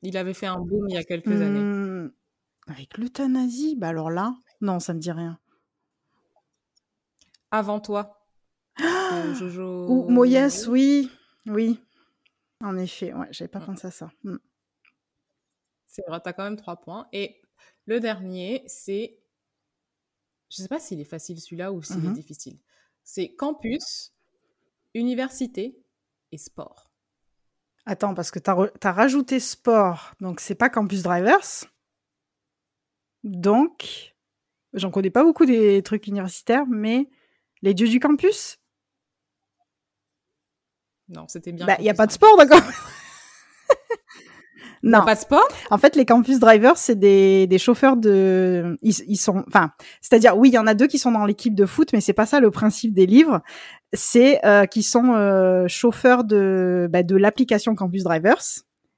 Il 0.00 0.16
avait 0.16 0.32
fait 0.32 0.46
un 0.46 0.58
boom 0.58 0.88
il 0.88 0.94
y 0.94 0.96
a 0.96 1.04
quelques 1.04 1.38
années. 1.42 1.60
Hmm, 1.60 2.10
Avec 2.68 2.96
l'euthanasie, 2.96 3.76
bah 3.76 3.88
alors 3.88 4.10
là, 4.10 4.34
non, 4.62 4.80
ça 4.80 4.94
me 4.94 5.00
dit 5.00 5.12
rien. 5.12 5.38
Avant 7.50 7.80
toi. 7.80 8.26
Jojo. 9.34 9.86
Ou 9.86 10.08
Moyes, 10.08 10.66
oui, 10.66 11.10
oui. 11.44 11.78
En 12.62 12.78
effet, 12.78 13.12
ouais, 13.12 13.28
j'avais 13.32 13.48
pas 13.50 13.60
pensé 13.60 13.88
à 13.88 13.90
ça. 13.90 14.10
Hmm. 14.24 14.38
C'est 15.88 16.06
vrai, 16.06 16.20
t'as 16.22 16.32
quand 16.32 16.44
même 16.44 16.56
trois 16.56 16.76
points. 16.76 17.08
Et 17.12 17.40
le 17.86 17.98
dernier, 17.98 18.62
c'est. 18.66 19.18
Je 20.50 20.56
sais 20.62 20.68
pas 20.68 20.78
s'il 20.78 21.00
est 21.00 21.04
facile 21.04 21.40
celui-là 21.40 21.72
ou 21.72 21.82
s'il 21.82 21.98
Mhm. 21.98 22.10
est 22.10 22.14
difficile. 22.14 22.58
C'est 23.02 23.34
campus, 23.34 24.12
université 24.94 25.76
et 26.30 26.38
sport. 26.38 26.90
Attends, 27.86 28.14
parce 28.14 28.30
que 28.30 28.38
t'as 28.38 28.68
t'as 28.80 28.92
rajouté 28.92 29.40
sport, 29.40 30.12
donc 30.20 30.40
c'est 30.40 30.54
pas 30.54 30.68
Campus 30.68 31.02
Drivers. 31.02 31.64
Donc, 33.24 34.14
j'en 34.74 34.90
connais 34.90 35.10
pas 35.10 35.24
beaucoup 35.24 35.46
des 35.46 35.82
trucs 35.82 36.06
universitaires, 36.06 36.66
mais 36.66 37.08
les 37.62 37.72
dieux 37.74 37.88
du 37.88 37.98
campus? 37.98 38.58
Non, 41.08 41.26
c'était 41.28 41.52
bien. 41.52 41.66
Bah, 41.66 41.76
il 41.78 41.84
y 41.84 41.88
a 41.88 41.92
campus 41.92 41.96
pas 41.98 42.06
de 42.06 42.12
sport, 42.12 42.36
d'accord 42.36 42.60
Non, 44.82 45.04
Pas? 45.04 45.14
De 45.14 45.20
sport 45.20 45.48
en 45.70 45.78
fait, 45.78 45.96
les 45.96 46.04
campus 46.04 46.38
drivers, 46.38 46.76
c'est 46.76 46.98
des, 46.98 47.46
des 47.46 47.58
chauffeurs 47.58 47.96
de. 47.96 48.76
Ils, 48.82 48.94
ils 49.06 49.16
sont. 49.16 49.44
Enfin, 49.48 49.72
c'est-à-dire, 50.00 50.36
oui, 50.36 50.48
il 50.50 50.54
y 50.54 50.58
en 50.58 50.66
a 50.66 50.74
deux 50.74 50.86
qui 50.86 50.98
sont 50.98 51.12
dans 51.12 51.26
l'équipe 51.26 51.54
de 51.54 51.66
foot, 51.66 51.92
mais 51.92 52.00
c'est 52.00 52.12
pas 52.12 52.26
ça 52.26 52.40
le 52.40 52.50
principe 52.50 52.94
des 52.94 53.06
livres. 53.06 53.40
C'est 53.92 54.44
euh, 54.44 54.66
qui 54.66 54.82
sont 54.82 55.14
euh, 55.14 55.66
chauffeurs 55.68 56.24
de, 56.24 56.88
bah, 56.90 57.02
de 57.02 57.16
l'application 57.16 57.74
Campus 57.74 58.04
Drivers. 58.04 58.42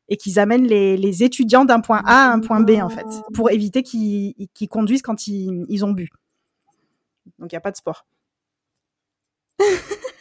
et 0.09 0.17
qu'ils 0.17 0.39
amènent 0.39 0.67
les, 0.67 1.23
étudiants 1.23 1.65
d'un 1.65 1.81
point 1.81 2.03
A 2.05 2.31
à 2.31 2.33
un 2.33 2.41
point 2.41 2.61
B, 2.61 2.73
en 2.83 2.89
fait, 2.89 3.07
pour 3.33 3.51
éviter 3.51 3.83
qu'ils 3.83 4.69
conduisent 4.69 5.03
quand 5.03 5.27
ils, 5.29 5.65
ils 5.69 5.85
ont 5.85 5.93
bu. 5.93 6.09
Donc, 7.39 7.53
il 7.53 7.55
n'y 7.55 7.59
a 7.59 7.61
pas 7.61 7.71
de 7.71 7.77
sport. 7.77 8.07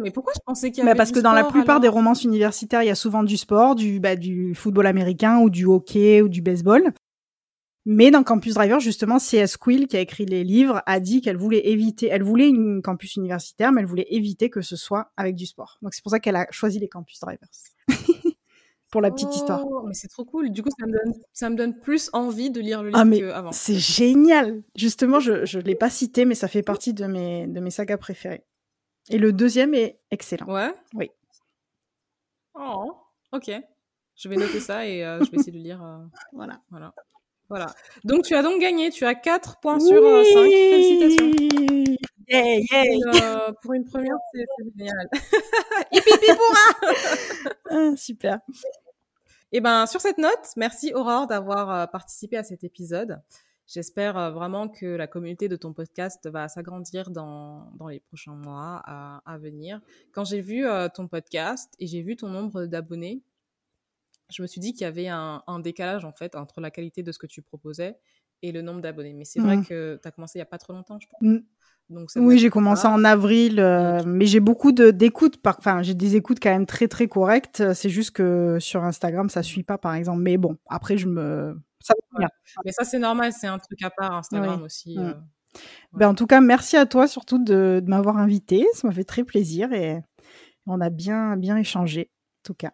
Mais 0.00 0.10
pourquoi 0.10 0.32
je 0.34 0.40
pensais 0.44 0.70
qu'il 0.70 0.82
y 0.82 0.84
bah, 0.84 0.90
avait 0.90 0.98
Parce 0.98 1.12
que 1.12 1.20
dans 1.20 1.32
la 1.32 1.44
plupart 1.44 1.80
des 1.80 1.88
romances 1.88 2.24
universitaires, 2.24 2.82
il 2.82 2.86
y 2.86 2.90
a 2.90 2.94
souvent 2.94 3.22
du 3.22 3.36
sport, 3.36 3.74
du, 3.74 4.00
bah, 4.00 4.16
du 4.16 4.54
football 4.54 4.86
américain 4.86 5.38
ou 5.38 5.50
du 5.50 5.64
hockey 5.64 6.22
ou 6.22 6.28
du 6.28 6.42
baseball. 6.42 6.92
Mais 7.86 8.10
dans 8.10 8.22
Campus 8.22 8.54
Driver, 8.54 8.80
justement, 8.80 9.18
C.S. 9.18 9.58
Quill, 9.58 9.86
qui 9.86 9.96
a 9.96 10.00
écrit 10.00 10.24
les 10.24 10.42
livres, 10.42 10.82
a 10.86 11.00
dit 11.00 11.20
qu'elle 11.20 11.36
voulait 11.36 11.68
éviter, 11.68 12.08
elle 12.08 12.22
voulait 12.22 12.48
une 12.48 12.80
campus 12.80 13.16
universitaire, 13.16 13.72
mais 13.72 13.82
elle 13.82 13.86
voulait 13.86 14.06
éviter 14.08 14.48
que 14.48 14.62
ce 14.62 14.74
soit 14.74 15.12
avec 15.18 15.34
du 15.34 15.44
sport. 15.44 15.78
Donc 15.82 15.92
c'est 15.92 16.02
pour 16.02 16.10
ça 16.10 16.18
qu'elle 16.18 16.36
a 16.36 16.46
choisi 16.50 16.78
les 16.78 16.88
Campus 16.88 17.20
Drivers. 17.20 17.48
pour 18.90 19.00
la 19.02 19.10
petite 19.10 19.34
histoire. 19.34 19.66
Oh, 19.66 19.82
mais 19.86 19.92
c'est 19.92 20.06
trop 20.06 20.24
cool. 20.24 20.50
Du 20.50 20.62
coup, 20.62 20.70
ça 20.78 20.86
me, 20.86 20.92
donne, 20.92 21.14
ça 21.32 21.50
me 21.50 21.56
donne 21.56 21.78
plus 21.80 22.10
envie 22.12 22.50
de 22.50 22.60
lire 22.60 22.82
le 22.82 22.92
ah, 22.94 23.04
livre 23.04 23.28
ah, 23.30 23.34
qu'avant. 23.34 23.52
C'est 23.52 23.74
génial. 23.74 24.62
Justement, 24.76 25.18
je 25.18 25.58
ne 25.58 25.62
l'ai 25.62 25.74
pas 25.74 25.90
cité, 25.90 26.24
mais 26.24 26.36
ça 26.36 26.46
fait 26.46 26.62
partie 26.62 26.94
de 26.94 27.04
mes, 27.06 27.48
de 27.48 27.58
mes 27.58 27.70
sagas 27.70 27.98
préférées. 27.98 28.44
Et 29.10 29.18
le 29.18 29.32
deuxième 29.32 29.74
est 29.74 30.00
excellent. 30.10 30.46
Ouais 30.46 30.74
Oui. 30.94 31.10
Oh, 32.54 32.96
ok. 33.32 33.50
Je 34.16 34.28
vais 34.28 34.36
noter 34.36 34.60
ça 34.60 34.86
et 34.86 35.04
euh, 35.04 35.18
je 35.24 35.30
vais 35.30 35.38
essayer 35.38 35.52
de 35.52 35.58
lire. 35.58 35.82
Euh, 35.82 35.98
voilà. 36.32 36.60
Voilà. 36.70 36.94
Voilà. 37.48 37.66
Donc 38.04 38.24
tu 38.24 38.34
as 38.34 38.42
donc 38.42 38.60
gagné, 38.60 38.90
tu 38.90 39.04
as 39.04 39.14
4 39.14 39.60
points 39.60 39.78
sur 39.78 39.90
5. 39.90 39.96
Euh, 40.00 40.24
Félicitations. 40.24 41.30
Yeah, 42.26 42.58
yeah. 43.12 43.52
pour 43.60 43.74
une 43.74 43.84
première, 43.84 44.16
c'est 44.32 44.46
génial. 44.78 45.10
ah, 47.70 47.90
super. 47.96 48.38
Et 49.52 49.58
eh 49.58 49.60
ben 49.60 49.84
sur 49.86 50.00
cette 50.00 50.16
note, 50.18 50.48
merci 50.56 50.94
Aurore 50.94 51.26
d'avoir 51.26 51.90
participé 51.90 52.38
à 52.38 52.42
cet 52.42 52.64
épisode. 52.64 53.20
J'espère 53.66 54.32
vraiment 54.32 54.68
que 54.68 54.86
la 54.86 55.06
communauté 55.06 55.48
de 55.48 55.56
ton 55.56 55.72
podcast 55.72 56.28
va 56.28 56.48
s'agrandir 56.48 57.10
dans, 57.10 57.72
dans, 57.78 57.88
les 57.88 58.00
prochains 58.00 58.34
mois 58.34 58.82
à, 58.84 59.22
à 59.24 59.38
venir. 59.38 59.80
Quand 60.12 60.24
j'ai 60.24 60.42
vu 60.42 60.66
ton 60.94 61.08
podcast 61.08 61.72
et 61.78 61.86
j'ai 61.86 62.02
vu 62.02 62.14
ton 62.16 62.28
nombre 62.28 62.66
d'abonnés, 62.66 63.22
je 64.30 64.42
me 64.42 64.46
suis 64.46 64.60
dit 64.60 64.72
qu'il 64.72 64.82
y 64.82 64.84
avait 64.84 65.08
un, 65.08 65.42
un, 65.46 65.60
décalage 65.60 66.04
en 66.04 66.12
fait 66.12 66.34
entre 66.34 66.60
la 66.60 66.70
qualité 66.70 67.02
de 67.02 67.12
ce 67.12 67.18
que 67.18 67.26
tu 67.26 67.42
proposais 67.42 67.96
et 68.42 68.52
le 68.52 68.62
nombre 68.62 68.80
d'abonnés. 68.80 69.14
Mais 69.14 69.24
c'est 69.24 69.40
vrai 69.40 69.56
mmh. 69.58 69.66
que 69.66 69.98
tu 70.02 70.08
as 70.08 70.10
commencé 70.10 70.38
il 70.38 70.40
n'y 70.40 70.42
a 70.42 70.46
pas 70.46 70.58
trop 70.58 70.72
longtemps, 70.72 70.98
je 71.00 71.06
pense. 71.08 71.20
Mmh. 71.22 71.38
Donc, 71.90 72.08
oui, 72.16 72.38
j'ai 72.38 72.48
commencé 72.48 72.86
en 72.86 73.04
avril, 73.04 73.56
mais 74.06 74.24
j'ai 74.24 74.40
beaucoup 74.40 74.72
d'écoutes. 74.72 75.38
Enfin, 75.44 75.82
j'ai 75.82 75.92
des 75.92 76.16
écoutes 76.16 76.38
quand 76.42 76.50
même 76.50 76.64
très 76.64 76.88
très 76.88 77.08
correctes. 77.08 77.62
C'est 77.74 77.90
juste 77.90 78.12
que 78.12 78.58
sur 78.58 78.84
Instagram, 78.84 79.28
ça 79.28 79.42
suit 79.42 79.64
pas, 79.64 79.76
par 79.76 79.94
exemple. 79.94 80.22
Mais 80.22 80.38
bon, 80.38 80.56
après, 80.66 80.96
je 80.96 81.06
me 81.08 81.58
mais 82.64 82.72
ça, 82.72 82.84
c'est 82.84 82.98
normal, 82.98 83.32
c'est 83.32 83.46
un 83.46 83.58
truc 83.58 83.82
à 83.82 83.90
part 83.90 84.12
Instagram 84.12 84.62
aussi. 84.62 84.98
Mm. 84.98 85.02
Euh, 85.02 85.14
ben, 85.92 86.08
en 86.08 86.14
tout 86.14 86.26
cas, 86.26 86.40
merci 86.40 86.76
à 86.76 86.86
toi 86.86 87.06
surtout 87.06 87.42
de, 87.42 87.82
m'avoir 87.86 88.18
invité. 88.18 88.66
Ça 88.74 88.88
m'a 88.88 88.94
fait 88.94 89.04
très 89.04 89.24
plaisir 89.24 89.72
et 89.72 90.00
on 90.66 90.80
a 90.80 90.90
bien, 90.90 91.36
bien 91.36 91.56
échangé, 91.56 92.10
en 92.10 92.42
tout 92.44 92.54
cas. 92.54 92.72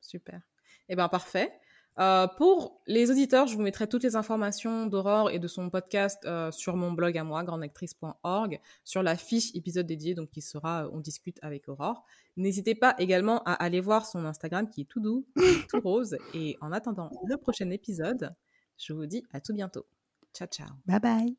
Super. 0.00 0.40
Eh 0.88 0.96
bien, 0.96 1.08
parfait. 1.08 1.52
Euh, 1.98 2.26
pour 2.26 2.80
les 2.86 3.10
auditeurs, 3.10 3.46
je 3.46 3.54
vous 3.54 3.62
mettrai 3.62 3.86
toutes 3.86 4.02
les 4.02 4.16
informations 4.16 4.86
d'Aurore 4.86 5.30
et 5.30 5.38
de 5.38 5.46
son 5.46 5.68
podcast 5.68 6.18
euh, 6.24 6.50
sur 6.50 6.76
mon 6.76 6.92
blog 6.92 7.18
à 7.18 7.24
moi, 7.24 7.44
grandactrice.org, 7.44 8.60
sur 8.82 9.02
la 9.02 9.16
fiche 9.16 9.54
épisode 9.54 9.86
dédié, 9.86 10.14
donc 10.14 10.30
qui 10.30 10.40
sera 10.40 10.88
On 10.92 11.00
discute 11.00 11.38
avec 11.42 11.68
Aurore. 11.68 12.04
N'hésitez 12.36 12.74
pas 12.74 12.94
également 12.98 13.42
à 13.44 13.52
aller 13.52 13.80
voir 13.80 14.06
son 14.06 14.24
Instagram 14.24 14.68
qui 14.70 14.82
est 14.82 14.86
tout 14.86 15.00
doux, 15.00 15.26
tout 15.68 15.80
rose. 15.84 16.16
Et 16.34 16.56
en 16.60 16.72
attendant 16.72 17.10
le 17.26 17.36
prochain 17.36 17.68
épisode, 17.70 18.34
je 18.78 18.94
vous 18.94 19.06
dis 19.06 19.22
à 19.32 19.40
tout 19.40 19.52
bientôt. 19.52 19.84
Ciao, 20.32 20.48
ciao. 20.48 20.68
Bye 20.86 21.00
bye. 21.00 21.36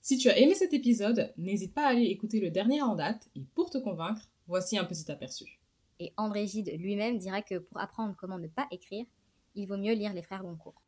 Si 0.00 0.16
tu 0.16 0.28
as 0.30 0.38
aimé 0.38 0.54
cet 0.54 0.72
épisode, 0.72 1.34
n'hésite 1.36 1.74
pas 1.74 1.82
à 1.82 1.88
aller 1.88 2.04
écouter 2.04 2.40
le 2.40 2.50
dernier 2.50 2.80
en 2.80 2.94
date. 2.94 3.28
Et 3.34 3.44
pour 3.54 3.70
te 3.70 3.78
convaincre, 3.78 4.22
voici 4.46 4.78
un 4.78 4.84
petit 4.84 5.10
aperçu. 5.10 5.55
Et 5.98 6.12
André 6.16 6.46
Gide 6.46 6.72
lui-même 6.78 7.18
dira 7.18 7.42
que 7.42 7.58
pour 7.58 7.80
apprendre 7.80 8.14
comment 8.18 8.38
ne 8.38 8.48
pas 8.48 8.66
écrire, 8.70 9.06
il 9.54 9.66
vaut 9.66 9.78
mieux 9.78 9.94
lire 9.94 10.12
les 10.12 10.22
frères 10.22 10.42
Goncourt. 10.42 10.82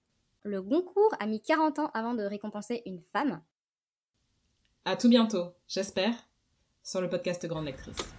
Le 0.45 0.63
Goncourt 0.63 1.15
a 1.19 1.27
mis 1.27 1.41
40 1.41 1.79
ans 1.79 1.91
avant 1.95 2.15
de 2.15 2.23
récompenser 2.23 2.83
une 2.87 3.03
femme. 3.13 3.43
À 4.85 4.97
tout 4.97 5.09
bientôt, 5.09 5.53
j'espère, 5.67 6.15
sur 6.83 7.01
le 7.01 7.09
podcast 7.09 7.45
Grande 7.47 7.67
Lectrice. 7.67 8.18